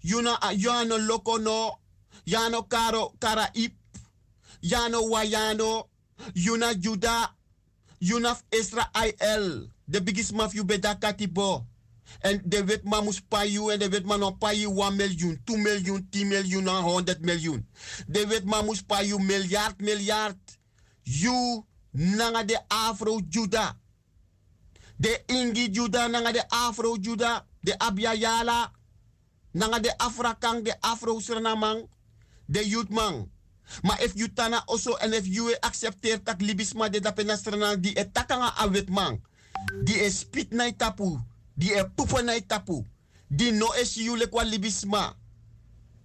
[0.02, 1.84] you na, you ano lokono,
[2.26, 3.72] Yano Karo Karaib,
[4.64, 5.88] Yano Wayano,
[6.36, 7.30] Yuna Juda,
[8.04, 11.66] Yunaf Israel, the biggest mafia beda katibo.
[12.20, 15.58] En de wet man moest payu en de wet man op payu 1 miljoen, 2
[15.58, 17.68] miljoen, 10 miljoen en 100 miljoen.
[18.08, 20.38] De wet man moest payu miljard, miljard.
[21.04, 23.78] You nanga de Afro Juda.
[24.98, 28.72] De Ingi Juda nanga de Afro Juda, de Abiyala.
[29.52, 31.88] Nanga de Afrakang, de Afro Surinamang
[32.46, 33.32] de youth man.
[33.82, 37.90] Maar if you tana also en if you e accepteert tak libisma de dapenastrana di
[37.90, 39.22] e takanga awetman.
[39.84, 41.20] di e spit na tapu.
[41.54, 42.86] di e pupo na tapu.
[43.28, 45.16] di no es yule kwa libisma.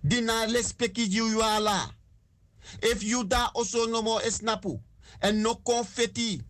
[0.00, 1.94] di na lespeki you ala.
[2.82, 4.80] If you da also no more esnapu.
[5.20, 6.42] En no confetti.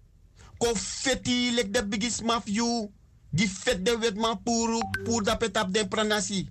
[0.59, 2.93] Confetti lek de biggest maf you.
[3.31, 6.49] di fet de vetman puru, pur pour dapetap de pranasi.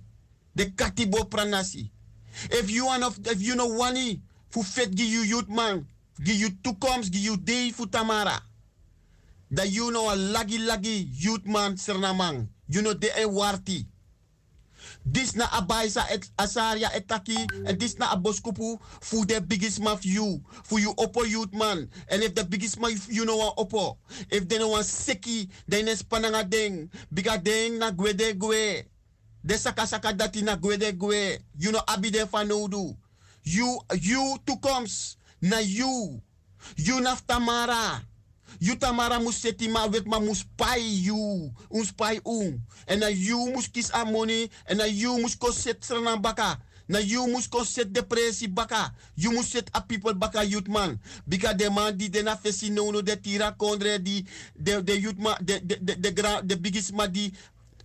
[0.54, 1.90] De katibo pranasi.
[2.50, 2.86] If you,
[3.24, 5.86] if you know one fu fet gi you youth man,
[6.24, 8.40] gi you toekomst, gi you day fu tamara.
[9.50, 12.48] Dat you know a lagi lagi youth man sernamang.
[12.68, 13.86] You know de e warti.
[15.04, 20.42] Dis na abaisa et asaria etaki en dis na aboskupu fu the biggest man you,
[20.64, 21.88] fu you oppo youth man.
[22.10, 23.96] And if the biggest man you know one oppo,
[24.30, 28.84] if they know one seki, then is pananga ding, biga ding na gwede gwe.
[29.44, 31.38] De saka dati na gwede gwe.
[31.58, 32.96] You know abi de fanodu.
[33.48, 35.16] You, you toekomst.
[35.40, 36.20] Na you.
[36.76, 38.02] You naf Tamara.
[38.60, 41.52] You Tamara moest zitten, maar weet maar moest pai you.
[41.68, 42.66] Ons pai un.
[42.86, 44.50] En na you moest kies aan money.
[44.64, 46.58] En na you moest kost zet sranan baka.
[46.86, 48.92] Na you moest kost zet depressie baka.
[49.14, 51.00] You moest zet a people baka youth man.
[51.24, 55.00] Bika de man die de na fesi no no de tira kondre die de de
[55.00, 57.32] youth man de de de de, de biggest man die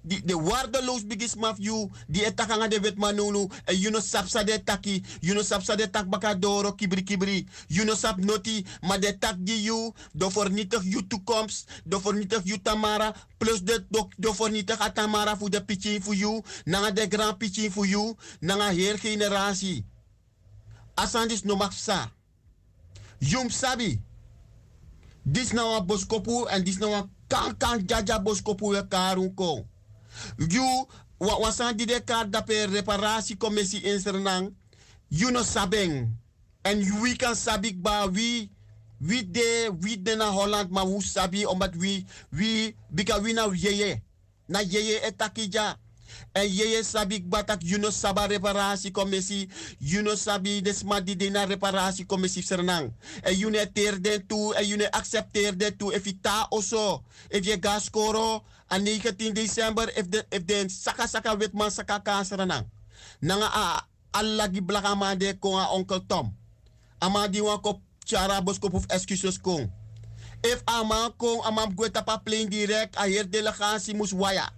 [0.03, 4.43] die de waardeloos biggest maf you die etakanga de wet manunu en you no sapsa
[4.43, 5.03] de taki.
[5.19, 8.65] You no sapsa de tak baka doro kibri kibri you no sap noti.
[8.81, 9.93] Maar de tak die you.
[10.11, 13.15] Do vernietig you toekomst do vernietig you tamara.
[13.37, 16.43] Plus de do, do vernietig a tamara voor de pitching voor you.
[16.63, 18.15] Nanga de grand pitching voor you.
[18.39, 19.85] Nanga heer generatie
[20.95, 22.11] asandis no maksa
[23.17, 24.01] yum sabi.
[25.23, 27.09] Dis nou een boskopu en dis nou een
[27.57, 29.65] kan jaja boskopu we karun ko
[30.37, 30.87] you
[31.19, 34.53] wa wasan di de kaart dape reparatie commissie in Suriname
[35.09, 36.09] you no sabeng.
[36.63, 38.49] En we kan sabik ba wie
[38.99, 43.47] wie de wie de na Holland maar hoe sabi omdat wie wie bika wie na
[43.51, 44.01] yeye.
[44.47, 45.77] Na yeye etakija
[46.33, 49.49] en yeye sabik batak you no saba reparatie commissie
[49.79, 54.25] you no sabi desma di de na reparatie commissie Suriname en you ne ter den
[54.27, 57.57] toe en you ne accepteer den toe if ita oso if je
[58.67, 62.67] aan 19 december if de if de saka saka witman saka ka Suriname
[63.21, 64.95] nanga a alla gi blaka
[65.39, 66.35] ko a onkel Tom.
[67.01, 69.71] Ama di wan ko chara bosko excuses kon
[70.43, 74.49] if ama kon ama gweta pa direct a hier delegatie moes waya.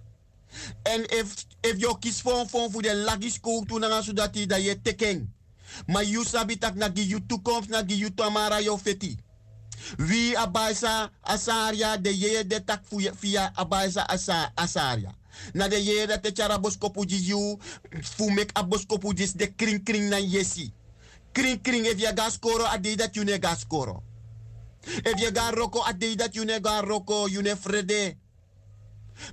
[0.84, 4.46] En if if yo kies voor voor voor de lagi school toen nga zodat die
[4.46, 5.34] dat je teken
[5.86, 7.20] maar you sabi tak na gi you
[8.48, 9.18] na yo feti
[9.98, 12.82] wie abaisa asaria de ye de tak
[13.20, 15.14] via abaisa asa asaria.
[15.54, 17.58] Na de ye dat te chara boskopu ji you
[18.02, 18.62] fu mek a
[19.14, 20.72] dis de kring kring na yesi
[21.32, 24.02] kring kring if je gas koro ade dat you ne gas koro.
[24.86, 28.16] If je ga roko ade dat you ne ga roko you ne frede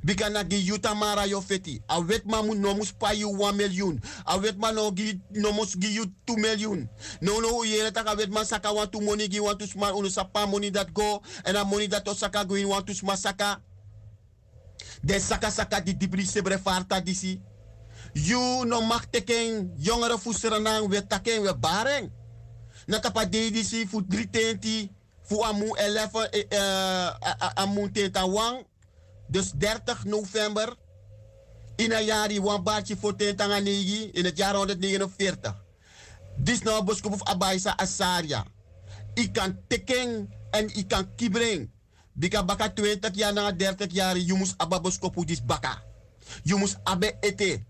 [0.04, 1.82] Bika na gi yuta mara yo feti.
[1.90, 4.00] A wet ma mu no mus pa you 1 miljoen.
[4.26, 6.88] A wet ma no gi no mus gi you 2 miljoen.
[7.22, 9.92] No no yere tak a wet ma saka want to money gi want to sma
[9.92, 11.22] unu sapa money that go.
[11.46, 13.62] En a money that osaka go in want to sma saka.
[15.04, 17.40] De saka saka di dibri sebre farta disi.
[18.14, 22.12] You no mag teken jongere fuserenang we taken we bareng.
[22.88, 24.90] Na tapa de disi fu 320
[25.24, 27.10] fu amu 11 eh, eh,
[27.58, 28.64] amu tenta wang.
[29.28, 30.76] Dus 30 november
[31.76, 35.64] in een jaar die wan baatje voor Tentanganegi in het jaar 149.
[36.38, 38.46] Dit is nou boskop of Abaisa Asaria.
[39.14, 41.70] Ik kan teken en ik kan kibring.
[42.14, 45.82] Bika baka 20 jaar na 30 jaar, je moest abba boskop dis baka.
[46.44, 47.64] Je moest abe ete.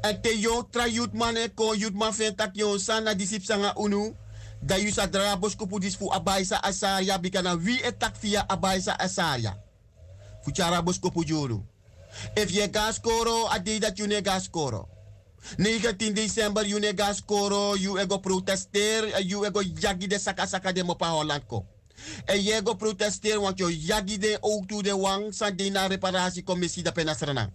[0.00, 3.44] En te yo tra yut man e ko yut man fen tak yo sana disip
[3.44, 4.14] sanga unu.
[4.60, 8.98] Da yu sa dra boskop dis fu Abaisa Asaria bika na wie etak via Abaisa
[8.98, 9.56] Asaria.
[10.44, 11.62] Fuchara boskopu juru.
[12.34, 14.88] If je gas koro, adi dat you ne gas koro.
[15.58, 20.72] 19 december you ne gas koro, you ego protesteer, you ego yagi de saka saka
[20.72, 21.64] de mopa Holland ko.
[22.26, 26.82] En je ego protesteer, want je yagi de toe de wang, san de na reparatiecommissie
[26.82, 27.50] da penasrana.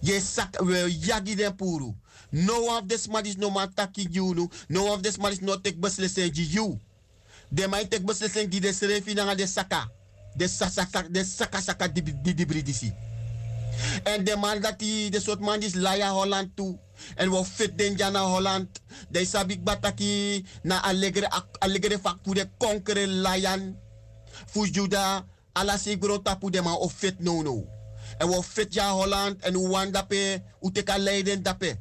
[0.00, 1.94] Je sak, we yagi de puru.
[2.30, 5.56] No of this man is no man taki you, no of this man is no
[5.56, 6.80] take beslissing you.
[7.48, 9.90] De mij take beslissing die de schreef in de saka
[10.36, 12.92] de saka de saka saka di di di bridisi.
[14.04, 16.78] En de man dat die de soort man is laya Holland toe.
[17.16, 18.80] En we fit den jana Holland.
[19.08, 23.76] De sabik bataki na allegre allegre voor de konkere layan.
[24.46, 27.66] Fu juda ala sigro tapu de man of fit no no.
[28.18, 31.78] En we fit ja Holland en we wan dape u teka leiden dape.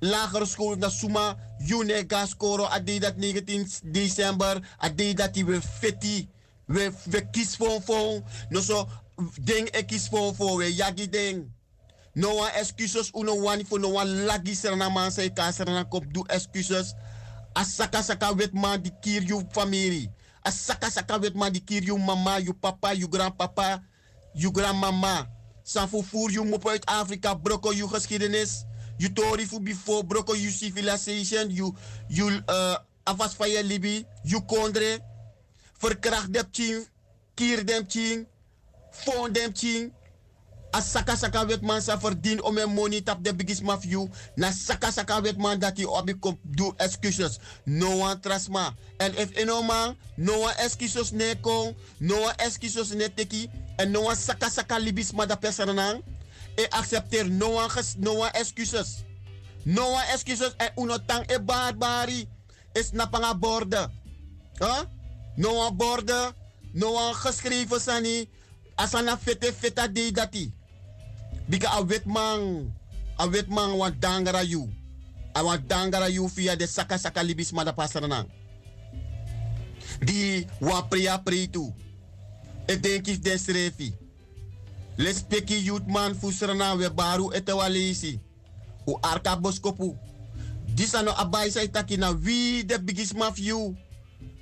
[0.00, 6.28] Lagere school na Suma, June Gaskoro, adi dat 19 december, adi dat die we fiti
[6.68, 8.88] we, we kies voor voor no so
[9.40, 11.50] ding ik kies voor voor we yagi ding.
[12.14, 16.04] No one excuses uno one for no one lagi serna man say ka serna kop
[16.12, 16.94] do excuses.
[17.54, 20.10] Asaka saka wet man di kier you family
[20.44, 23.82] asaka saka wet man di kier you mama you papa you grandpapa
[24.34, 25.26] you grandmama.
[25.64, 28.64] San vervoer you mop uit Afrika broko you geschiedenis.
[28.98, 31.74] You tori fu before broko you civilization you
[32.08, 34.98] you uh, afas van je libi you kondre
[35.78, 36.86] verkracht dem ching,
[37.34, 38.26] kier dem ching,
[38.90, 39.92] fond dem ching.
[40.68, 44.04] As saka saka wet man sa verdien om een money tap de biggest mafia.
[44.36, 47.38] Na saka saka wet man dat hij op komt do excuses.
[47.64, 48.74] No one trust ma.
[48.96, 53.48] En if eno man, no one excuses ne kon, no one excuses ne teki.
[53.76, 55.38] En no one saka saka libis ma da.
[56.56, 59.04] E accepteer no one, ges, no one excuses.
[59.64, 62.28] No one excuses en uno tang e barbari.
[62.74, 63.90] Is napanga borden.
[64.58, 64.84] Huh?
[65.38, 66.34] No one borden.
[66.74, 68.28] No geschreven sani.
[68.76, 70.52] Asana fete feta di dati.
[71.48, 72.72] Bika a wetman.
[73.18, 74.68] A wetman wan dangara you.
[75.34, 77.52] A wan dangara you via de saka saka libis.
[80.02, 81.72] Di wa priya pritu.
[82.66, 83.94] Ik denk ik des refi.
[84.96, 88.20] Les peki man fusrana we baru etewalisi.
[88.86, 89.96] U arka boskopu.
[90.74, 93.86] Disano abai sa itaki na wie the biggest mafia.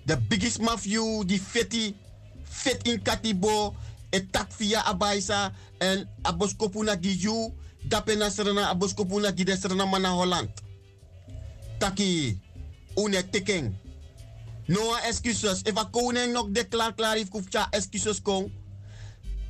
[0.07, 1.97] The biggest mafia die feti.
[2.43, 3.75] Fet in katibo.
[4.11, 5.53] Etak via abaisa.
[5.79, 7.53] En aboskopu na giyu.
[7.89, 10.51] Dape na serena aboskopu na gide serena mana Holland.
[11.79, 12.41] Taki.
[12.95, 13.75] Une tekeng.
[14.67, 15.63] No excuses.
[15.63, 18.53] If a koning nog declaar klaar heeft, hoeft ja excuses kon.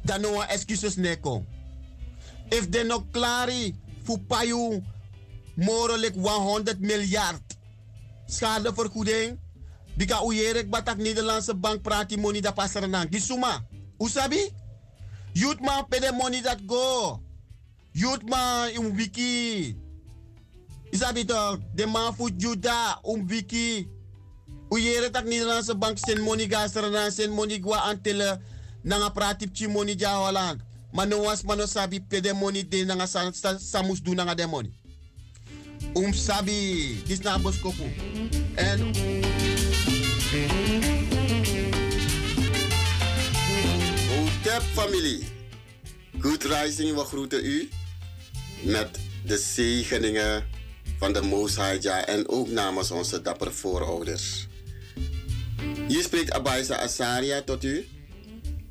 [0.03, 1.47] Dan no excuses ne kon.
[2.49, 3.51] If de nog klaar
[4.03, 4.83] voor payu,
[5.55, 7.57] morelijk 100 miljard.
[8.27, 9.39] Schadevergoeding.
[9.97, 13.09] Bika uyerik batak Nederlandse bank praat die money da passerenang.
[13.11, 13.65] Die suma.
[13.99, 14.53] Usabi?
[15.35, 17.21] Youth man the money that go.
[17.93, 19.77] Youth man um wiki.
[20.93, 21.61] Isabi toch?
[21.75, 23.89] De man voet juda um wiki.
[24.71, 28.39] Uyere tak Nederlandse bank sen money gasrana sen money gwa antele
[28.85, 30.61] nanga pratip chi money ja Holland.
[30.93, 34.35] Maar no was mano sabi pe de money de nanga sa, sa, samus du nanga
[34.35, 34.71] de money.
[35.95, 37.85] Um sabi dis na boskopu.
[38.57, 38.93] En
[44.09, 45.27] Hotep familie.
[46.19, 47.69] Good rising, we groeten u
[48.63, 50.47] met de zegeningen
[50.99, 54.47] van de Mooshaja en ook namens onze dappere voorouders.
[55.89, 57.89] Hier spreekt Abaisa Asaria tot u.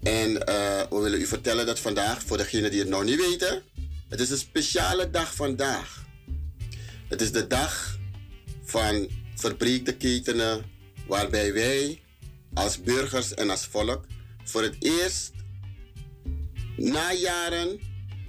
[0.04, 3.64] En eh, we willen u vertellen dat vandaag, voor degenen die het nog niet weten,
[4.10, 6.06] het is een speciale dag vandaag.
[7.08, 7.98] Het is de dag
[8.64, 10.64] van verbreekte ketenen,
[11.07, 12.02] waarbij wij
[12.53, 14.06] als burgers en als volk
[14.44, 15.32] voor het eerst
[16.77, 17.80] na jaren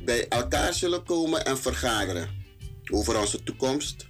[0.04, 2.28] bij elkaar zullen komen en vergaderen
[2.92, 4.06] over onze toekomst.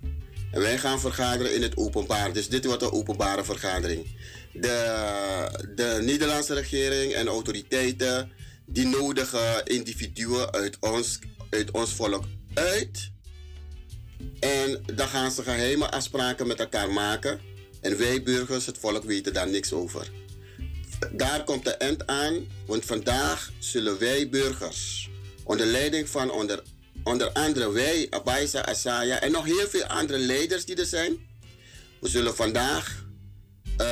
[0.51, 2.33] En wij gaan vergaderen in het openbaar.
[2.33, 4.07] Dus dit wordt een openbare vergadering.
[4.53, 8.33] De, de Nederlandse regering en autoriteiten
[8.67, 11.19] die nodigen individuen uit ons,
[11.51, 12.25] uit ons volk
[12.55, 13.11] uit.
[14.41, 17.41] En dan gaan ze geheime afspraken met elkaar maken.
[17.87, 20.11] En wij burgers, het volk, weten daar niks over.
[21.13, 25.11] Daar komt de eind aan, want vandaag zullen wij burgers,
[25.45, 26.63] onder leiding van onder,
[27.05, 31.17] onder andere wij, Abaisa, Asaya en nog heel veel andere leiders die er zijn,
[32.01, 33.05] we zullen vandaag
[33.77, 33.87] eh,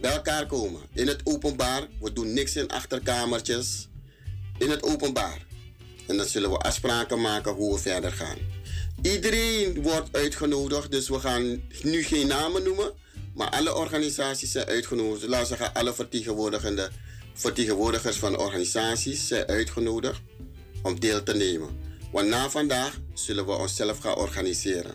[0.00, 0.80] bij elkaar komen.
[0.92, 1.86] In het openbaar.
[2.00, 3.88] We doen niks in achterkamertjes.
[4.58, 5.46] In het openbaar.
[6.06, 8.38] En dan zullen we afspraken maken hoe we verder gaan.
[9.02, 13.04] Iedereen wordt uitgenodigd, dus we gaan nu geen namen noemen.
[13.36, 15.26] Maar alle organisaties zijn uitgenodigd.
[15.26, 16.90] Laten we zeggen, alle vertegenwoordigende,
[17.34, 20.20] vertegenwoordigers van organisaties zijn uitgenodigd
[20.82, 21.68] om deel te nemen.
[22.12, 24.94] Want na vandaag zullen we onszelf gaan organiseren.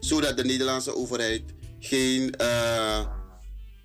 [0.00, 1.42] Zodat de Nederlandse overheid
[1.80, 3.06] geen uh,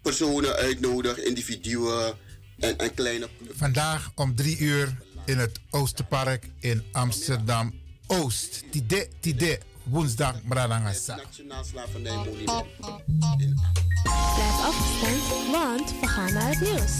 [0.01, 2.17] personen uitnodigt, individuen
[2.59, 3.29] en, en kleine...
[3.49, 7.73] Vandaag om drie uur in het Oosterpark in Amsterdam
[8.07, 8.63] Oost.
[8.71, 11.15] Tide, tide, woensdag, Bradangasa.
[11.15, 12.63] Nationaal slavernijmonument.
[14.35, 16.99] Blijf afgestemd, want we gaan naar het nieuws.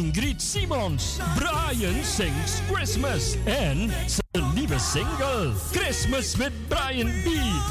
[0.00, 1.20] Ingrid Simons.
[1.36, 3.90] Brian sings Christmas en
[4.32, 7.26] zijn nieuwe single Christmas with Brian B.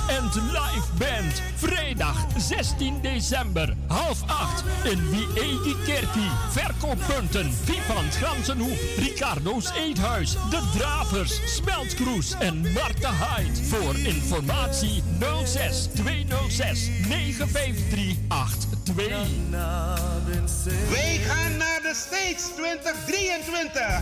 [0.10, 1.42] en de live band.
[1.56, 6.30] Vrijdag 16 december, half acht in Wiegi Kerkie.
[6.50, 13.64] Verkooppunten Vivant Gansenhoef, Ricardo's Eethuis, De Dravers, Smeltkroes en Marta Hyde.
[13.64, 15.04] Voor informatie
[15.46, 18.16] 06 206 953
[18.84, 20.90] 82.
[20.90, 24.02] Wij gaan naar de States 2023.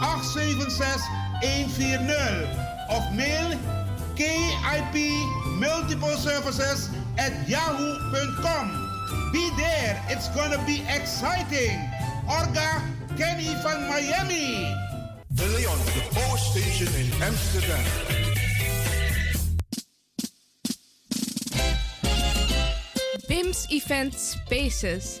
[0.00, 1.02] 876
[1.42, 3.58] 140 of mail
[4.14, 4.94] KIP
[5.58, 9.30] Multiple Services at yahoo.com.
[9.32, 11.78] Be there, it's gonna be exciting.
[12.26, 12.82] Orga
[13.16, 14.74] Kenny van Miami.
[15.34, 17.84] De Leon, the Power Station in Amsterdam.
[23.28, 25.20] BIMS Event Spaces.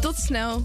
[0.00, 0.62] Tot snel.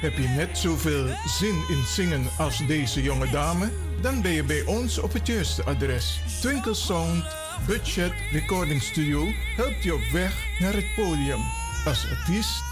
[0.00, 3.70] Heb je net zoveel zin in zingen als deze jonge dame?
[4.00, 6.20] Dan ben je bij ons op het juiste adres.
[6.40, 7.24] Twinkle Sound
[7.66, 11.40] Budget Recording Studio helpt je op weg naar het podium.
[11.84, 12.71] Als artiest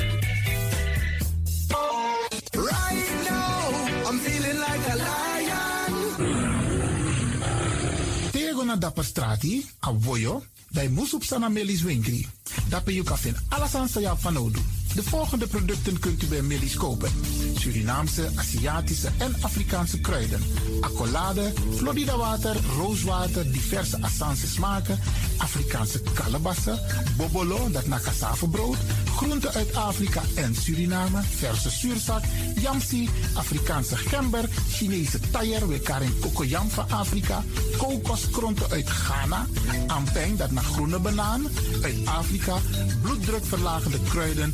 [8.71, 10.41] Tego na dapper strati, a voyo,
[10.71, 12.23] dai musup sana melis winkri.
[12.69, 14.63] Dapper you kafin alasan sa ya fanodu.
[14.95, 17.11] De volgende producten kunt u bij Millie's kopen.
[17.55, 20.41] Surinaamse, Aziatische en Afrikaanse kruiden.
[20.81, 24.99] Accolade, Florida water, rooswater, diverse Assange smaken.
[25.37, 26.79] Afrikaanse kalebassen,
[27.17, 28.77] bobolo, dat na cassavebrood.
[29.15, 32.23] Groenten uit Afrika en Suriname, verse zuurzak,
[32.55, 37.43] yamsi, Afrikaanse gember, Chinese taier, we karin kokoyam van Afrika.
[37.77, 39.45] Kokoskronten uit Ghana,
[39.87, 41.47] ampeng, dat naar groene banaan,
[41.81, 42.57] uit Afrika.
[43.01, 44.53] Bloeddrukverlagende kruiden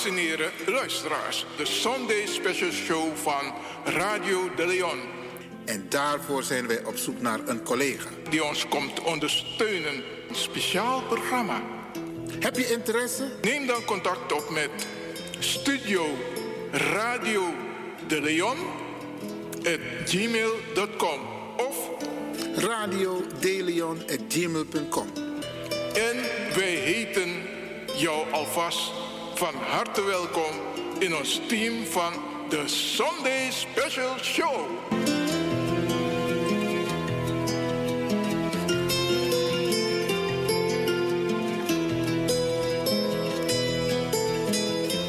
[0.00, 3.54] Dames en heren, luisteraars, de Sunday Special Show van
[3.84, 5.00] Radio de Leon.
[5.64, 8.08] En daarvoor zijn wij op zoek naar een collega.
[8.30, 9.94] Die ons komt ondersteunen.
[10.28, 11.62] Een speciaal programma.
[12.38, 13.28] Heb je interesse?
[13.42, 14.70] Neem dan contact op met
[15.38, 16.06] Studio
[16.70, 17.54] Radio
[18.06, 18.56] de Leon
[19.58, 21.20] at gmail.com
[21.56, 21.90] of
[22.56, 23.22] Radio
[24.28, 25.06] gmail.com.
[25.94, 26.16] En
[26.54, 27.42] wij heten
[27.96, 28.99] jou alvast
[29.40, 30.52] van harte welkom
[30.98, 32.12] in ons team van
[32.48, 34.66] de Sunday Special Show.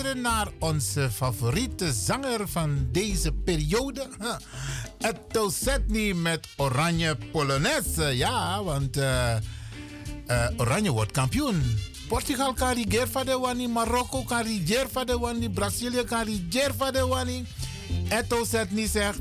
[0.00, 4.08] Naar onze favoriete zanger van deze periode.
[4.98, 8.02] Etto Setni met Oranje Polonaise.
[8.16, 9.40] Ja, want eh, eh,
[10.56, 11.78] Oranje wordt kampioen.
[12.08, 14.44] Portugal kan van de wani, Marokko kan
[14.90, 16.26] van de wani, Brazilië kan
[16.76, 17.46] van de wani.
[18.08, 19.18] Etto Setni zegt,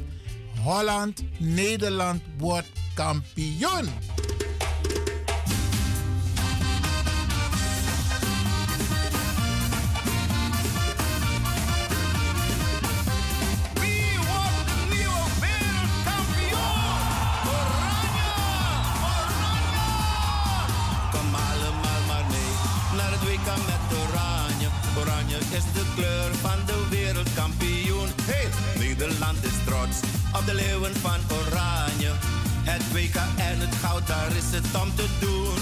[0.64, 3.88] Holland, Nederland wordt kampioen.
[30.95, 32.11] Van Oranje.
[32.72, 33.16] Het WK
[33.49, 35.60] en het goud, daar is het om te doen.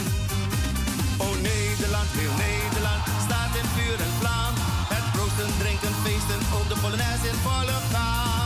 [1.17, 4.53] Oh Nederland, heel Nederland, staat in vuur en vlam.
[4.93, 8.36] Het proosten, drinken, feesten, ook de Polonaise in volle gang.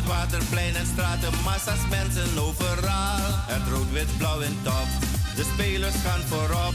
[0.00, 3.22] Het waterplein en straten massa's mensen overal.
[3.52, 4.88] Het rood, wit, blauw en top.
[5.36, 6.74] De spelers gaan voorop.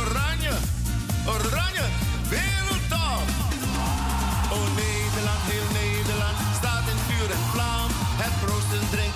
[0.00, 0.54] Oranje,
[1.34, 1.86] oranje,
[2.32, 3.26] wereldtop.
[4.54, 7.88] Oh Nederland, heel Nederland staat in vuur en vlam.
[8.24, 9.11] Het proosten, drinken,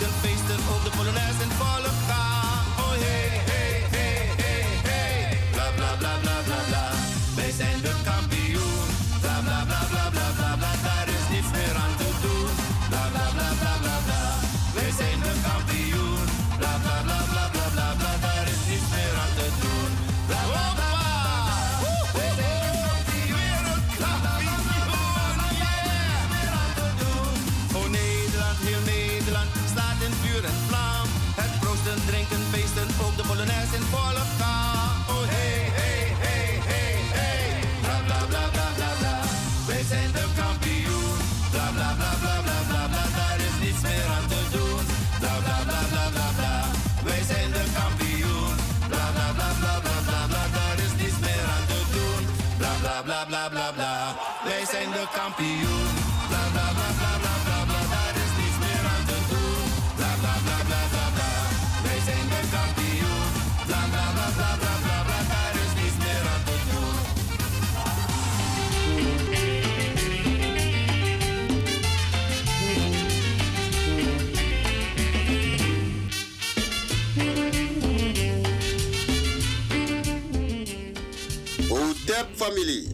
[82.47, 82.89] familie.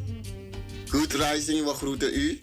[0.89, 2.41] Good rising, we groeten u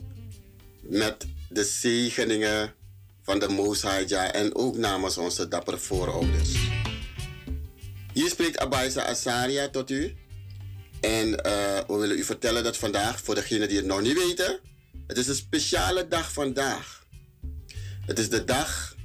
[0.81, 2.73] met de zegeningen
[3.21, 6.53] van de Mooshaja en ook namens onze dappere voorouders.
[8.13, 10.15] Hier spreekt Abaisa Asaria tot u.
[11.01, 14.59] En eh, we willen u vertellen dat vandaag, voor degenen die het nog niet weten,
[15.07, 17.05] het is een speciale dag vandaag.
[18.05, 18.95] Het is de dag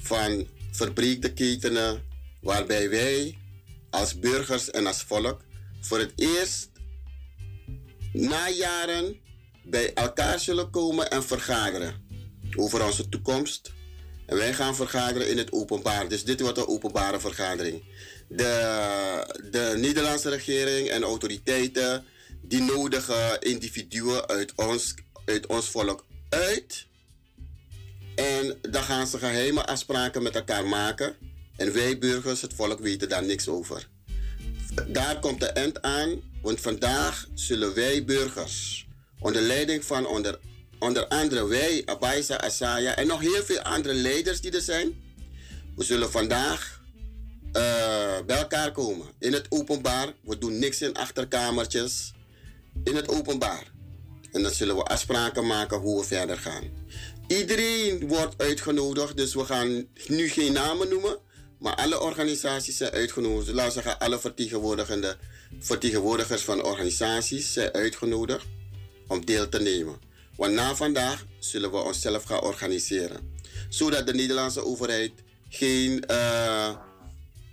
[0.00, 2.02] van verbreekte ketenen,
[2.40, 3.38] waarbij wij
[3.90, 5.40] als burgers en als volk
[5.80, 6.68] voor het eerst
[8.12, 9.16] na jaren
[9.64, 12.06] bij elkaar zullen komen en vergaderen
[12.56, 13.72] over onze toekomst.
[14.26, 16.08] En wij gaan vergaderen in het openbaar.
[16.08, 17.82] Dus dit wordt een openbare vergadering.
[18.28, 22.04] De, de Nederlandse regering en autoriteiten
[22.42, 24.94] die nodigen individuen uit ons,
[25.24, 26.86] uit ons volk uit.
[28.14, 31.16] En dan gaan ze geheime afspraken met elkaar maken.
[31.56, 33.88] En wij burgers, het volk, weten daar niks over.
[34.86, 38.86] Daar komt de eind aan, want vandaag zullen wij burgers,
[39.20, 40.38] onder leiding van onder,
[40.78, 44.94] onder andere wij, Abaisa, Asaya en nog heel veel andere leiders die er zijn,
[45.76, 46.78] we zullen vandaag
[47.52, 50.12] eh, bij elkaar komen in het openbaar.
[50.22, 52.12] We doen niks in achterkamertjes,
[52.84, 53.72] in het openbaar.
[54.32, 56.62] En dan zullen we afspraken maken hoe we verder gaan.
[57.26, 61.18] Iedereen wordt uitgenodigd, dus we gaan nu geen namen noemen.
[61.58, 63.52] Maar alle organisaties zijn uitgenodigd.
[63.52, 65.16] Laten we zeggen, alle vertegenwoordigende,
[65.58, 68.46] vertegenwoordigers van organisaties zijn uitgenodigd
[69.06, 69.96] om deel te nemen.
[70.36, 73.36] Want na vandaag zullen we onszelf gaan organiseren.
[73.68, 75.12] Zodat de Nederlandse overheid
[75.48, 76.76] geen eh,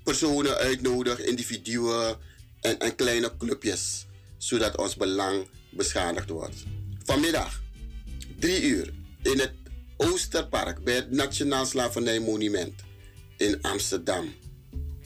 [0.04, 2.18] personen uitnodigt, individuen
[2.62, 4.06] en, en kleine clubjes.
[4.38, 6.64] Zodat ons belang beschadigd wordt.
[7.04, 7.62] Vanmiddag,
[8.40, 9.54] drie uur, in het
[9.98, 12.74] Oosterpark bij het Nationaal Slavernijmonument
[13.38, 14.34] in Amsterdam.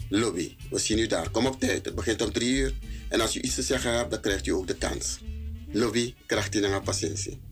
[0.10, 0.56] Lobby.
[0.70, 1.30] We zien u daar.
[1.30, 1.86] Kom op tijd.
[1.86, 2.74] Het begint om drie uur.
[3.10, 5.20] En als u iets te zeggen hebt, dan krijgt u ook de kans.
[5.72, 6.14] Lobby,
[6.56, 7.49] u naar patiëntie.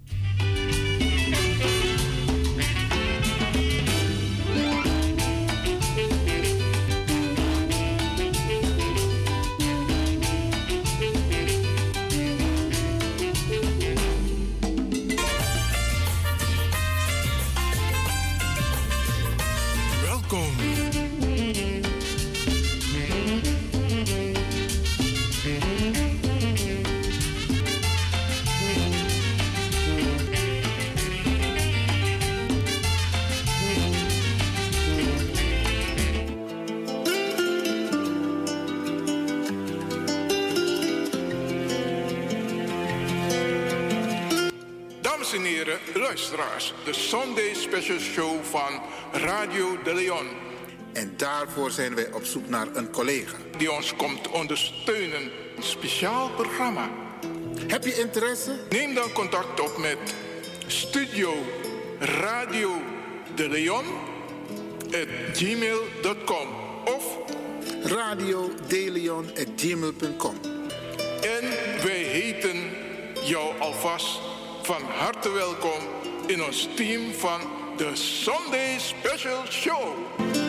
[47.81, 48.81] show van
[49.11, 50.27] Radio de Leon.
[50.93, 53.37] En daarvoor zijn wij op zoek naar een collega.
[53.57, 55.31] Die ons komt ondersteunen.
[55.55, 56.89] Een speciaal programma.
[57.67, 58.55] Heb je interesse?
[58.69, 59.97] Neem dan contact op met
[60.67, 61.33] Studio
[61.99, 62.81] Radio
[63.35, 63.85] de Leon
[64.85, 66.47] at gmail.com
[66.85, 67.17] of
[67.83, 70.35] radiodeleon at gmail.com.
[71.21, 71.49] En
[71.83, 72.57] wij heten
[73.23, 74.19] jou alvast
[74.61, 75.79] van harte welkom
[76.27, 80.46] in ons team van the Sunday Special Show.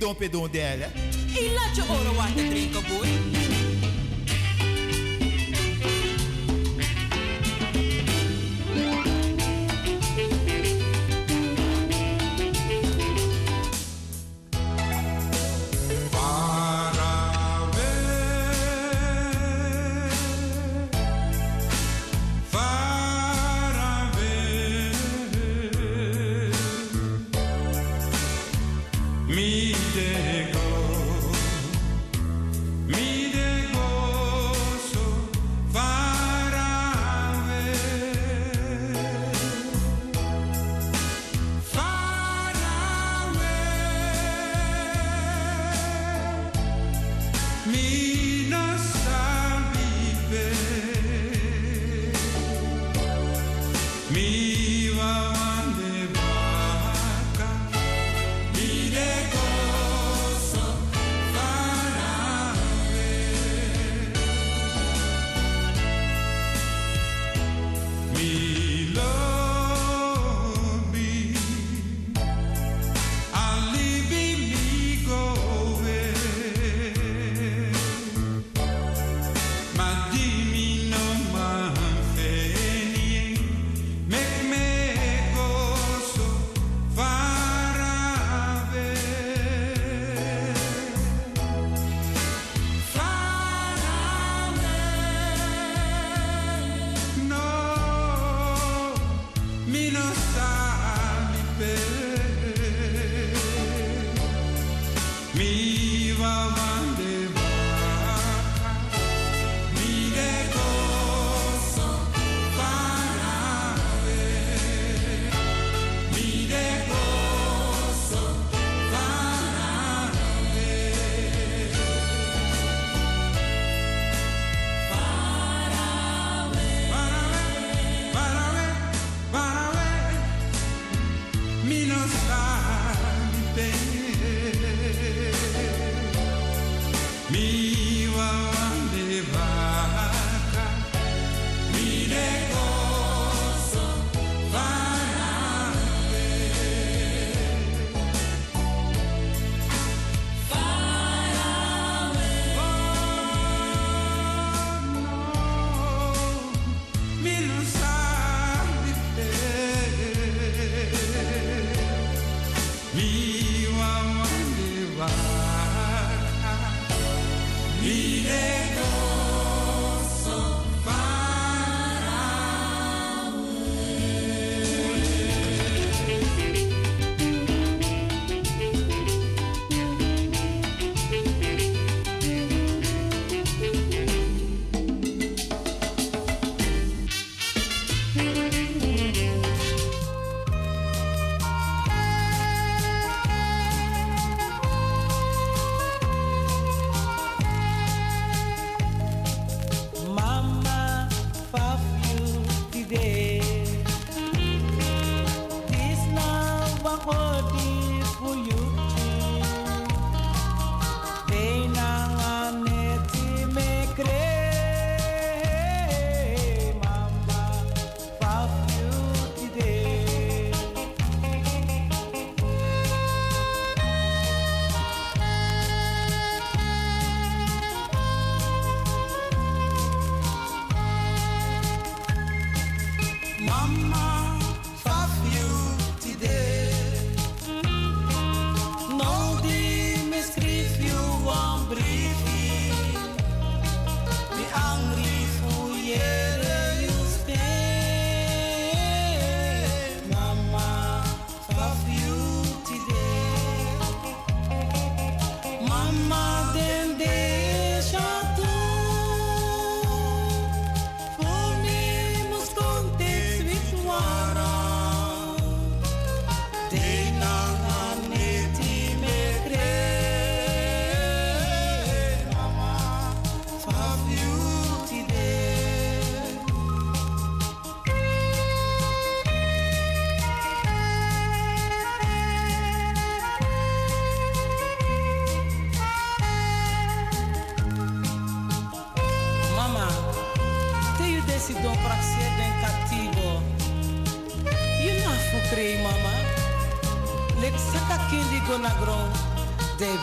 [0.00, 0.48] don pedon.
[1.54, 2.14] Laat je oren
[2.88, 3.19] boy.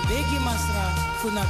[0.07, 0.85] De bigi masra
[1.19, 1.43] fu na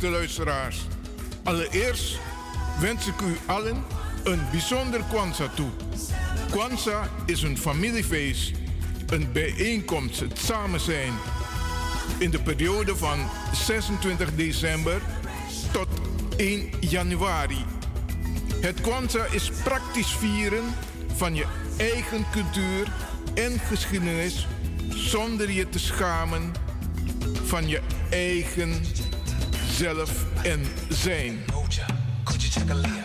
[0.00, 0.86] beste luisteraars.
[1.44, 2.18] Allereerst
[2.80, 3.84] wens ik u allen
[4.24, 5.70] een bijzonder Kwanzaa toe.
[6.50, 8.52] Kwanzaa is een familiefeest,
[9.06, 11.12] een bijeenkomst, het samen zijn.
[12.18, 13.18] In de periode van
[13.52, 15.00] 26 december
[15.72, 15.88] tot
[16.36, 17.64] 1 januari.
[18.60, 20.64] Het Kwanzaa is praktisch vieren
[21.16, 21.46] van je
[21.76, 22.92] eigen cultuur
[23.34, 24.46] en geschiedenis
[24.88, 26.52] zonder je te schamen
[27.44, 28.80] van je eigen
[29.78, 31.44] zelf en zijn.
[32.66, 32.97] The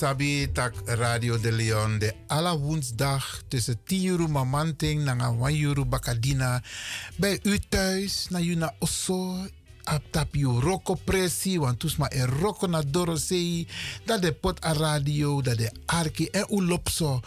[0.00, 5.88] sabi tak Radio de Leon de alle woensdag tussen 10 uur mamanting en 1 uur
[5.88, 6.62] bakadina.
[7.16, 9.36] Bij u thuis na u na osso
[9.84, 12.80] ap tap you roko presi want toes ma e roko na
[14.04, 17.20] dat de pot a radio dat de arki en u lopso.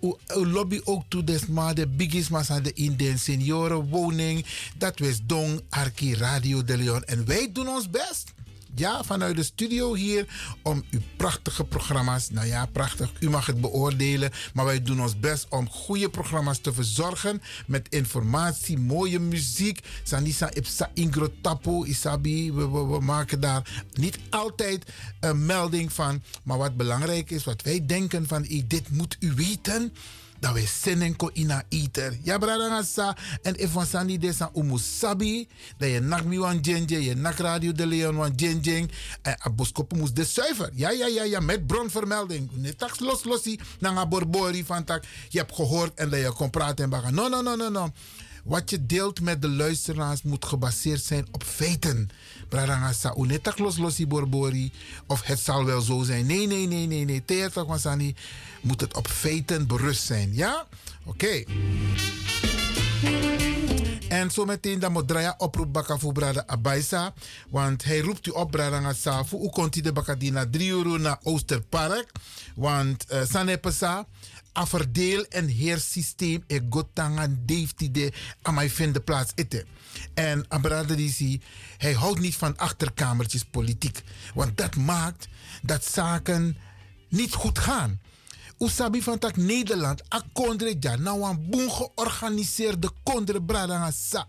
[0.00, 4.46] U, u lobby ook de bigis mas aan de in den senioren woning.
[4.78, 7.04] Dat wees dong arki radio de Leon.
[7.04, 8.32] En wij doen ons best
[8.74, 10.26] ja, vanuit de studio hier
[10.62, 12.30] om uw prachtige programma's.
[12.30, 14.30] Nou ja, prachtig, u mag het beoordelen.
[14.54, 17.42] Maar wij doen ons best om goede programma's te verzorgen.
[17.66, 19.80] Met informatie, mooie muziek.
[20.02, 21.28] Sanisa Ipsa Ingro
[21.84, 22.52] Isabi.
[22.52, 24.84] We, we, we maken daar niet altijd
[25.20, 26.22] een melding van.
[26.42, 29.92] Maar wat belangrijk is, wat wij denken van dit moet u weten
[30.42, 32.18] dat we zin ko ina iter.
[32.22, 33.16] Ja, brada ngasa.
[33.42, 35.48] En if van sani desa umusabi,
[35.78, 38.90] dat je nak mi wan jenje, je nak radio de leon wan jenjeng.
[39.22, 40.70] En aboskopu moest de zuiver.
[40.74, 42.50] Ja, ja, ja, ja, met bronvermelding.
[42.52, 45.04] Ne tax los losi, nanga borbori van tak.
[45.28, 47.10] Je hebt gehoord en dat je kon praten en baga.
[47.10, 47.92] No, no, no, no, no.
[48.44, 52.08] Wat je deelt met de luisteraars moet gebaseerd zijn op feiten.
[52.48, 54.72] Brarangasa, unetak los losi borbori.
[55.06, 56.26] Of het zal wel zo zijn.
[56.26, 57.24] Nee, nee, nee, nee, nee.
[57.24, 58.14] Teertak wasani
[58.62, 60.34] moet het op feiten berust zijn.
[60.34, 60.66] Ja?
[61.04, 61.44] Oké.
[64.08, 67.14] En zometeen dan moet draaien oproep bakken voor Brada Abaisa.
[67.50, 69.36] Want hij roept u op, Brada Ngasafu.
[69.36, 72.12] Hoe komt hij de bakadina 3 euro naar Oosterpark?
[72.54, 74.06] Want uh, Sanepesa,
[74.58, 79.64] a verdeel- en heersysteem, e gotanga deefti de amai vinden plaats ite.
[80.14, 81.40] En Abrada die
[81.78, 84.02] hij houdt niet van achterkamertjes politiek.
[84.34, 85.28] Want dat maakt
[85.62, 86.56] dat zaken
[87.08, 88.00] niet goed gaan.
[88.62, 94.26] Usabi van tak Nederland, a kondre ja, nou een boen georganiseerde kondre bradanga sa.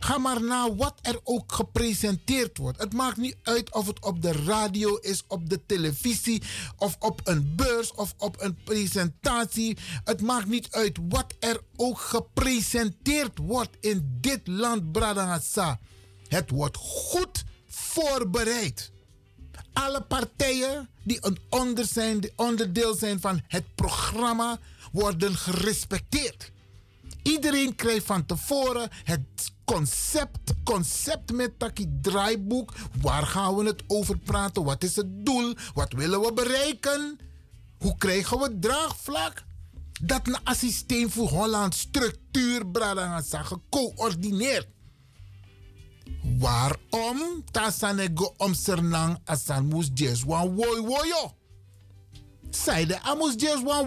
[0.00, 2.78] Ga maar na wat er ook gepresenteerd wordt.
[2.78, 6.42] Het maakt niet uit of het op de radio is, op de televisie,
[6.76, 9.76] of op een beurs of op een presentatie.
[10.04, 15.80] Het maakt niet uit wat er ook gepresenteerd wordt in dit land, Bradangasa.
[16.28, 18.92] Het wordt goed voorbereid.
[19.72, 24.58] Alle partijen die een onder zijn, onderdeel zijn van het programma,
[24.92, 26.50] worden gerespecteerd.
[27.22, 32.72] Iedereen krijgt van tevoren het concept, concept met taki draaiboek.
[33.00, 34.64] Waar gaan we het over praten?
[34.64, 35.54] Wat is het doel?
[35.74, 37.18] Wat willen we bereiken?
[37.78, 39.44] Hoe krijgen we draagvlak?
[40.02, 44.66] Dat een systeem voor Holland structuur, bradangasa, gecoördineerd.
[46.38, 51.34] Waarom tasanego om sernang asan mus jes wan woyo?
[52.50, 53.86] Zeide amus jes wan?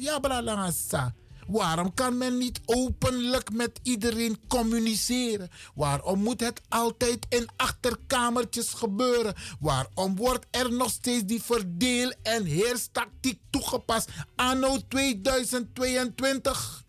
[0.00, 1.14] Ja, bradangasa.
[1.46, 5.48] Waarom kan men niet openlijk met iedereen communiceren?
[5.74, 9.34] Waarom moet het altijd in achterkamertjes gebeuren?
[9.60, 16.84] Waarom wordt er nog steeds die verdeel- en heerstactiek toegepast anno 2022?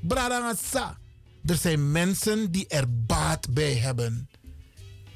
[0.00, 0.98] Bradangasa.
[1.48, 4.28] Er zijn mensen die er baat bij hebben.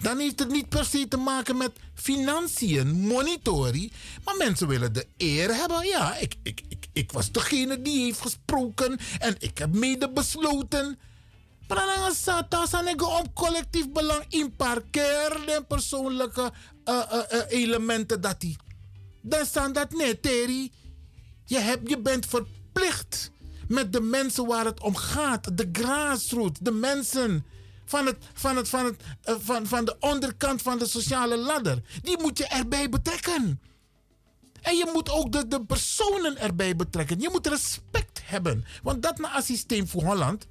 [0.01, 3.93] Dan heeft het niet per se te maken met financiën, monitoring.
[4.25, 5.87] Maar mensen willen de eer hebben.
[5.87, 10.99] Ja, ik, ik, ik, ik was degene die heeft gesproken en ik heb mede besloten.
[11.69, 16.53] Maar dan is het om collectief belang in parkeer en persoonlijke
[16.85, 18.57] uh, uh, uh, elementen dat die.
[19.23, 20.71] Dan staan dat net, Terry.
[21.45, 23.32] Je, hebt, je bent verplicht
[23.73, 25.57] met de mensen waar het om gaat.
[25.57, 27.45] De grassroots, de mensen
[27.85, 31.83] van, het, van, het, van, het, uh, van, van de onderkant van de sociale ladder.
[32.03, 33.61] Die moet je erbij betrekken.
[34.61, 37.21] En je moet ook de, de personen erbij betrekken.
[37.21, 38.65] Je moet respect hebben.
[38.83, 40.47] Want dat na een systeem voor Holland.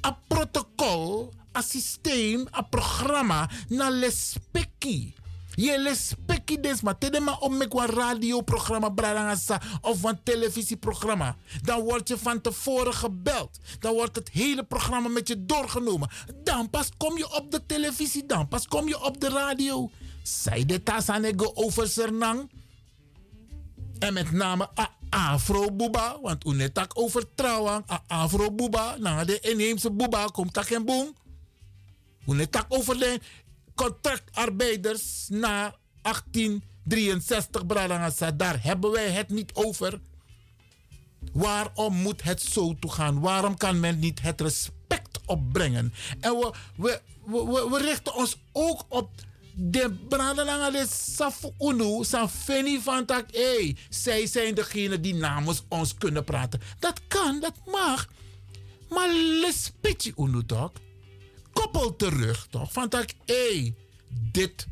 [0.00, 3.50] Een protocol, een systeem, een programma.
[3.68, 5.14] Na respectie.
[5.58, 11.36] Je respecti des maar tedema om met radioprogramma brarangasa of een televisieprogramma.
[11.62, 13.58] Dan word je van tevoren gebeld.
[13.80, 16.08] Dan wordt het hele programma met je doorgenomen.
[16.44, 19.90] Dan pas kom je op de televisie, dan pas kom je op de radio.
[20.22, 22.50] Zij de tasanego over Sernang.
[23.98, 25.74] En met name a Afro
[26.22, 28.54] want u net tak over trouwen, a Afro
[28.98, 31.14] na de inheemse Buba komt tak en boom.
[32.26, 33.20] U net tak over de
[33.78, 40.00] contractarbeiders na 1863, Bradangasa, daar hebben wij het niet over.
[41.32, 43.20] Waarom moet het zo toegaan?
[43.20, 45.94] Waarom kan men niet het respect opbrengen?
[46.20, 49.10] En we, we, we, we richten ons ook op
[49.54, 53.30] de Bradangasa de Safu Unu, Safeni van Tak.
[53.30, 56.60] Hey, zij zijn degene die namens ons kunnen praten.
[56.78, 58.08] Dat kan, dat mag.
[58.88, 60.72] Maar lespetje Unu toch?
[61.58, 62.72] Koppel terug toch?
[62.72, 63.34] Van Tak, hé.
[63.34, 63.74] Hey,
[64.08, 64.66] dit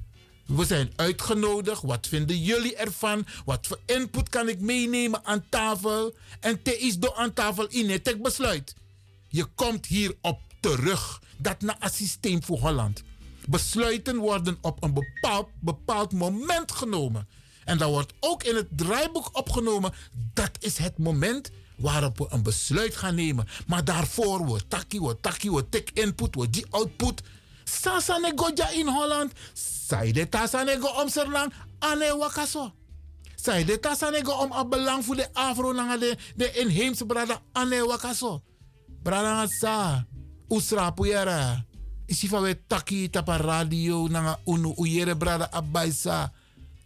[0.47, 1.83] We zijn uitgenodigd.
[1.83, 3.27] Wat vinden jullie ervan?
[3.45, 6.15] Wat voor input kan ik meenemen aan tafel?
[6.41, 8.75] En te is door aan tafel in het besluit.
[9.29, 11.23] Je komt hierop terug.
[11.37, 13.03] Dat na een systeem voor Holland.
[13.47, 17.29] Besluiten worden op een bepaald, bepaald moment genomen.
[17.65, 19.93] En dat wordt ook in het draaiboek opgenomen.
[20.35, 23.49] Dat is het moment waarop we een besluit gaan nemen.
[23.67, 27.23] Maar daarvoor wordt taki, wordt taki, wordt tik input, wordt die output.
[27.65, 29.33] Sasa nego ja in Holland.
[29.89, 32.73] Sai de tasa nego om serlang ane wakaso.
[33.35, 37.41] Sai de tasa nego om a belang voor de afro nanga de, de inheemse brada
[37.53, 38.43] ane wakaso.
[39.03, 40.07] Brada sa.
[40.49, 41.65] Usra puyera.
[42.07, 46.33] Isi fa we taki tapa radio nanga unu uyere brada abaisa.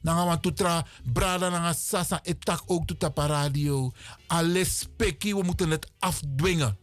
[0.01, 3.93] Nanga wan tutra brada nanga sasa etak ook tu tapa radio.
[4.27, 6.79] Alles peki, we moeten het afdwingen.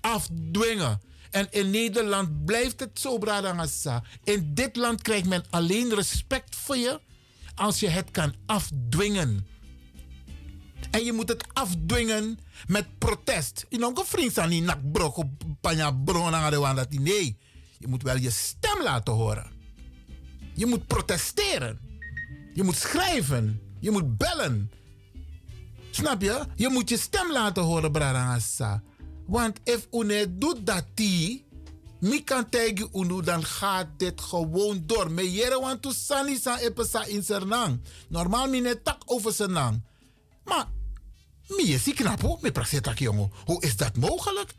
[0.00, 1.00] Afdwingen.
[1.30, 4.02] En in Nederland blijft het zo, brada Ngassa.
[4.24, 7.00] In dit land krijgt men alleen respect voor je
[7.54, 9.46] als je het kan afdwingen.
[10.90, 13.66] En je moet het afdwingen met protest.
[13.68, 15.90] Je nog vriend aan die nakbrok op panja
[16.88, 17.36] Nee,
[17.78, 19.50] je moet wel je stem laten horen.
[20.54, 21.89] Je moet protesteren.
[22.54, 23.60] Je moet schrijven.
[23.80, 24.70] Je moet bellen.
[25.90, 26.46] Snap je?
[26.54, 28.82] Je moet je stem laten horen, brada Ngassa.
[29.26, 31.44] Want if une doet dat die,
[32.00, 35.10] mi kan tegen unu, dan gaat dit gewoon door.
[35.10, 37.80] Me jere want to sani san epesa in Sernang.
[38.08, 39.82] Normaal mi ne tak over Sernang.
[40.44, 40.66] Maar,
[41.48, 43.30] mi is knap hoor, me praxet tak jongen.
[43.44, 44.54] Hoe is dat mogelijk?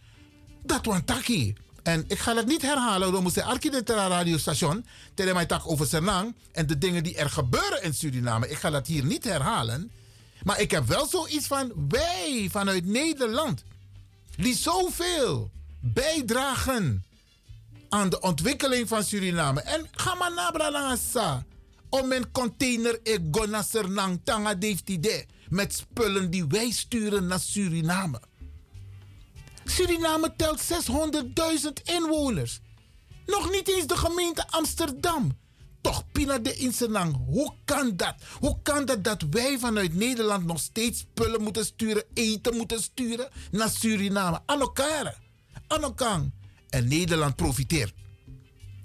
[0.63, 1.55] Dat want taki.
[1.83, 4.85] En ik ga het niet herhalen, we moeten architectura radiostation,
[5.47, 8.49] tak over Sernang en de dingen die er gebeuren in Suriname.
[8.49, 9.91] Ik ga dat hier niet herhalen.
[10.43, 13.63] Maar ik heb wel zoiets van, wij vanuit Nederland
[14.35, 17.03] die zoveel bijdragen
[17.89, 19.61] aan de ontwikkeling van Suriname.
[19.61, 21.45] En ga maar naar Bralangasa.
[21.89, 24.55] Om een container Egona Sernang Tanga
[25.49, 28.21] met spullen die wij sturen naar Suriname.
[29.65, 32.59] Suriname telt 600.000 inwoners.
[33.25, 35.39] Nog niet eens de gemeente Amsterdam.
[35.81, 38.15] Toch Pina de Insenang, hoe kan dat?
[38.39, 43.29] Hoe kan dat dat wij vanuit Nederland nog steeds spullen moeten sturen, eten moeten sturen
[43.51, 44.41] naar Suriname?
[44.45, 45.19] Aan elkaar.
[45.67, 46.21] Aan elkaar.
[46.69, 47.93] En Nederland profiteert.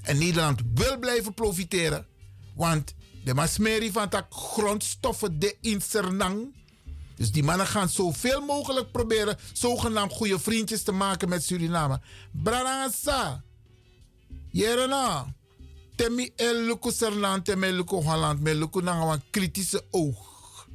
[0.03, 2.07] En Nederland wil blijven profiteren.
[2.55, 6.55] Want de masmeri van dat grondstoffen de Insernang.
[7.17, 12.01] Dus die mannen gaan zoveel mogelijk proberen zogenaamd goede vriendjes te maken met Suriname.
[12.31, 13.43] Brarangasa.
[14.51, 15.35] Jerena
[15.97, 20.69] temi el serland, temi Holland, me luku een kritische oog.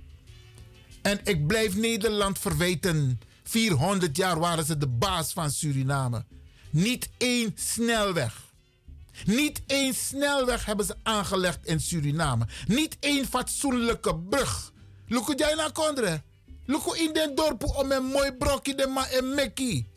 [1.02, 3.20] En ik blijf Nederland verwijten.
[3.44, 6.26] 400 jaar waren ze de baas van Suriname.
[6.70, 8.50] Niet één snelweg.
[9.26, 12.48] Niet één snelweg hebben ze aangelegd in Suriname.
[12.68, 14.72] Niet één fatsoenlijke brug.
[15.08, 16.22] Luku jij kondre.
[16.72, 19.88] Luku in den dorp om een mooi brokje de ma en mekki.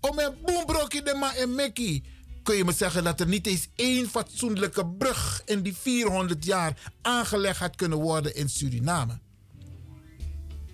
[0.00, 2.04] Om een boembrokje de ma en mekki
[2.42, 6.92] kun je me zeggen dat er niet eens één fatsoenlijke brug in die 400 jaar
[7.02, 9.18] aangelegd had kunnen worden in Suriname.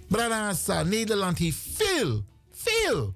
[0.09, 3.15] Branasa, Nederland heeft veel, veel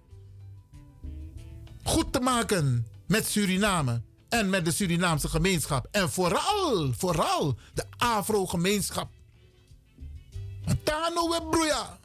[1.83, 5.89] goed te maken met Suriname en met de Surinaamse gemeenschap.
[5.91, 9.11] En vooral, vooral de Afro-gemeenschap.
[10.83, 12.03] Tano we broeia.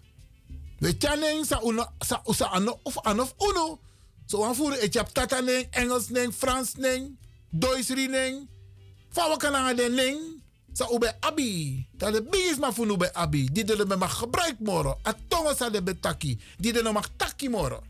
[0.79, 3.79] We chaneng sa uno sa usa ano of anof uno.
[4.25, 7.17] So wan voeren ik heb tata ning, Engels ning, Frans ning,
[7.49, 8.47] Duits ning.
[9.09, 10.39] Fa kan aan de ning.
[10.73, 11.83] Sa ube abi.
[11.97, 13.49] Dat de bigis ma funu be abi.
[13.51, 14.99] Die de me mag gebruik moro.
[15.03, 16.39] A tongo sa de betaki.
[16.57, 17.83] Die de no mag taki moro.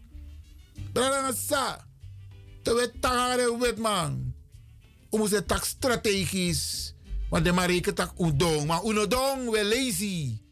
[0.94, 1.86] Brada sa.
[2.64, 4.34] Te we tagare wet man.
[5.12, 6.94] Umu se tak strategisch.
[7.30, 8.66] Want de mareke tak udong.
[8.66, 10.49] Maar unodong we lazy.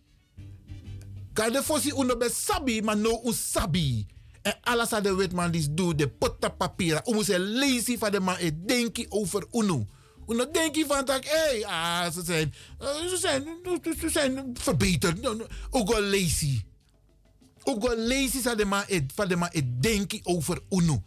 [1.38, 4.08] Kan de fossi uno be sabi, maar no usabi.
[4.42, 7.06] En alles wat de wetman die doet, de potta papieren.
[7.06, 9.86] Om ze lazy van de man, het denken over UNO.
[10.28, 13.44] Uno denkt van dat, hé, ah, ze zijn, uh, ze zijn,
[14.00, 15.28] ze zijn verbeterd.
[15.70, 16.62] Ook wel lazy.
[17.64, 18.84] Ook wel lazy van de man,
[19.14, 21.04] van de man, het denken over UNO.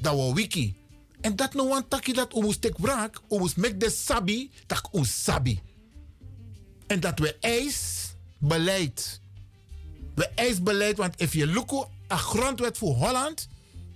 [0.00, 0.76] Dat was wiki.
[1.20, 5.22] En dat no one taki dat omus tek brak, omus mek de sabi, tak ons
[5.24, 5.60] sabi.
[6.86, 9.19] En dat we eis beleid.
[10.20, 13.48] We eis beleid, want if je look een grondwet voor Holland,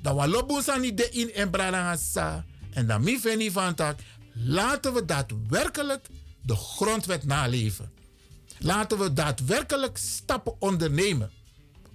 [0.02, 2.44] dan we lopen niet de in en bralangasa.
[2.70, 4.00] En dan mi veni van tak,
[4.32, 6.06] laten we daadwerkelijk
[6.42, 7.92] de grondwet naleven.
[8.58, 11.30] Laten we daadwerkelijk stappen ondernemen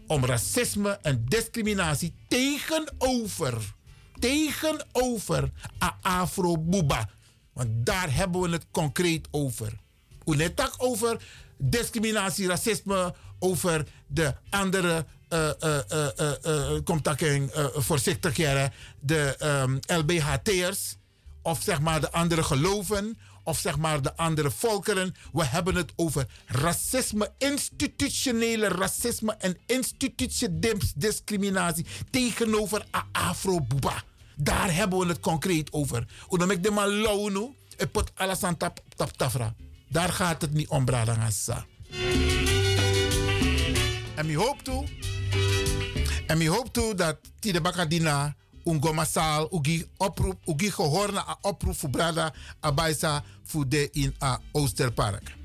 [0.08, 3.74] om racisme en discriminatie tegenover,
[4.19, 5.51] tegenover
[5.83, 7.09] a Afro-Buba.
[7.53, 9.80] Want daar hebben we het concreet over.
[10.24, 11.22] Hoe net over
[11.59, 16.07] discriminatie, racisme, over de andere uh, uh,
[16.45, 20.95] uh, komt dat in uh, voorzichtig jaren, de um, LBHT'ers,
[21.41, 25.15] of zeg maar de andere geloven, of zeg maar de andere volkeren.
[25.31, 34.03] We hebben het over racisme, institutionele racisme en institutionele discriminatie tegenover Afro-Boeba.
[34.35, 36.05] Daar hebben we het concreet over.
[36.27, 39.55] Omdat ik de mal nu, ik pot alles aan tap, tap, tafra.
[39.90, 41.66] Daar gaat het niet om, Bradangasa.
[44.16, 44.85] En mi hoop toe,
[46.27, 48.35] en mi hoop toe dat Tide Bakadina
[48.66, 54.40] ungo masal ugi oproep ugi gehoor na oproep voor brada abaisa voor de in a
[54.51, 55.38] Oosterpark.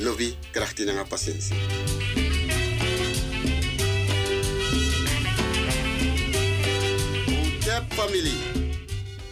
[0.00, 1.56] Lovi krachti na patiëntie.
[7.60, 8.38] Tep familie.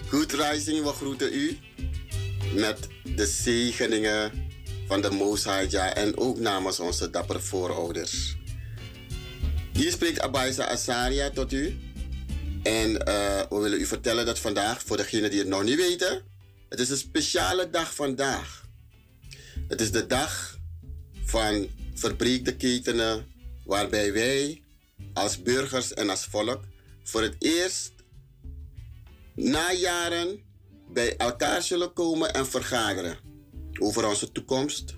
[0.09, 1.59] Good Rising, we groeten u
[2.55, 4.33] met de zegeningen
[4.87, 8.37] van de Mosaja en ook namens onze dappere voorouders.
[9.73, 11.79] Hier spreekt Abaisa Asaria tot u.
[12.63, 12.97] En uh,
[13.49, 16.23] we willen u vertellen dat vandaag, voor degenen die het nog niet weten,
[16.69, 18.67] het is een speciale dag vandaag.
[19.69, 20.58] Het is de dag
[21.29, 23.27] van verbreekte ketenen,
[23.65, 24.63] waarbij wij
[25.13, 26.65] als burgers en als volk
[27.03, 27.93] voor het eerst
[29.35, 30.41] na jaren
[30.93, 33.19] bij elkaar zullen komen en vergaderen
[33.81, 34.97] over onze toekomst.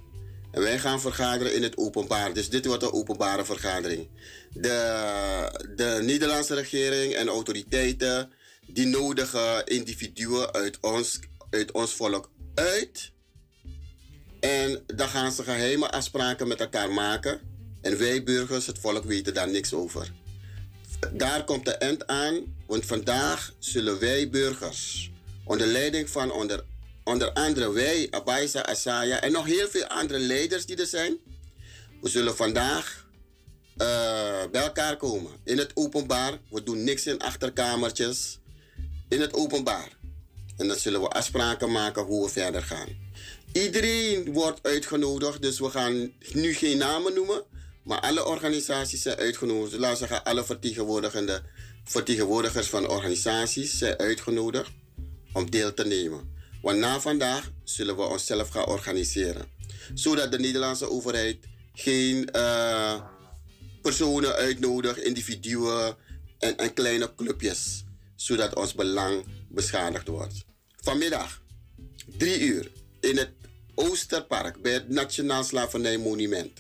[0.51, 2.33] En wij gaan vergaderen in het openbaar.
[2.33, 4.09] Dus dit wordt een openbare vergadering.
[4.53, 8.33] De, de Nederlandse regering en autoriteiten
[8.67, 11.19] die nodigen individuen uit ons,
[11.51, 13.13] uit ons volk uit
[14.41, 17.41] en dan gaan ze geheime afspraken met elkaar maken.
[17.81, 20.13] En wij burgers, het volk, weten daar niks over.
[21.13, 25.11] Daar komt de eind aan, want vandaag zullen wij burgers,
[25.45, 26.65] onder leiding van onder,
[27.05, 31.17] onder andere wij, Abaisa, Asaya en nog heel veel andere leiders die er zijn,
[32.01, 33.07] we zullen vandaag
[33.77, 35.33] uh, bij elkaar komen.
[35.45, 36.39] In het openbaar.
[36.51, 38.39] We doen niks in achterkamertjes.
[39.09, 39.89] In het openbaar.
[40.57, 42.89] En dan zullen we afspraken maken hoe we verder gaan.
[43.53, 47.43] Iedereen wordt uitgenodigd, dus we gaan nu geen namen noemen.
[47.83, 49.79] Maar alle organisaties zijn uitgenodigd.
[49.79, 51.43] Laten we zeggen, alle vertegenwoordigende
[51.85, 54.71] vertegenwoordigers van organisaties zijn uitgenodigd
[55.33, 56.35] om deel te nemen.
[56.63, 59.49] Want na vandaag zullen we onszelf gaan organiseren.
[59.95, 61.39] Zodat de Nederlandse overheid
[61.75, 63.01] geen uh,
[63.83, 65.97] personen uitnodigt, individuen
[66.39, 67.85] en, en kleine clubjes.
[68.17, 70.45] Zodat ons belang beschadigd wordt.
[70.77, 71.43] Vanmiddag,
[72.07, 72.71] drie uur,
[73.01, 73.31] in het
[73.81, 76.51] Oosterpark bij het Nationaal Slavernijmonument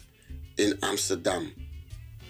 [0.54, 1.52] in Amsterdam.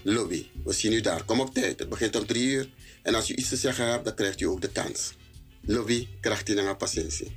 [0.02, 1.24] Lobby, we zien u daar.
[1.24, 1.78] Kom op tijd.
[1.78, 2.68] Het begint om drie uur.
[3.02, 5.12] En als u iets te zeggen hebt, dan krijgt u ook de kans.
[5.60, 7.36] Lobby, krijgt u naar patiëntie.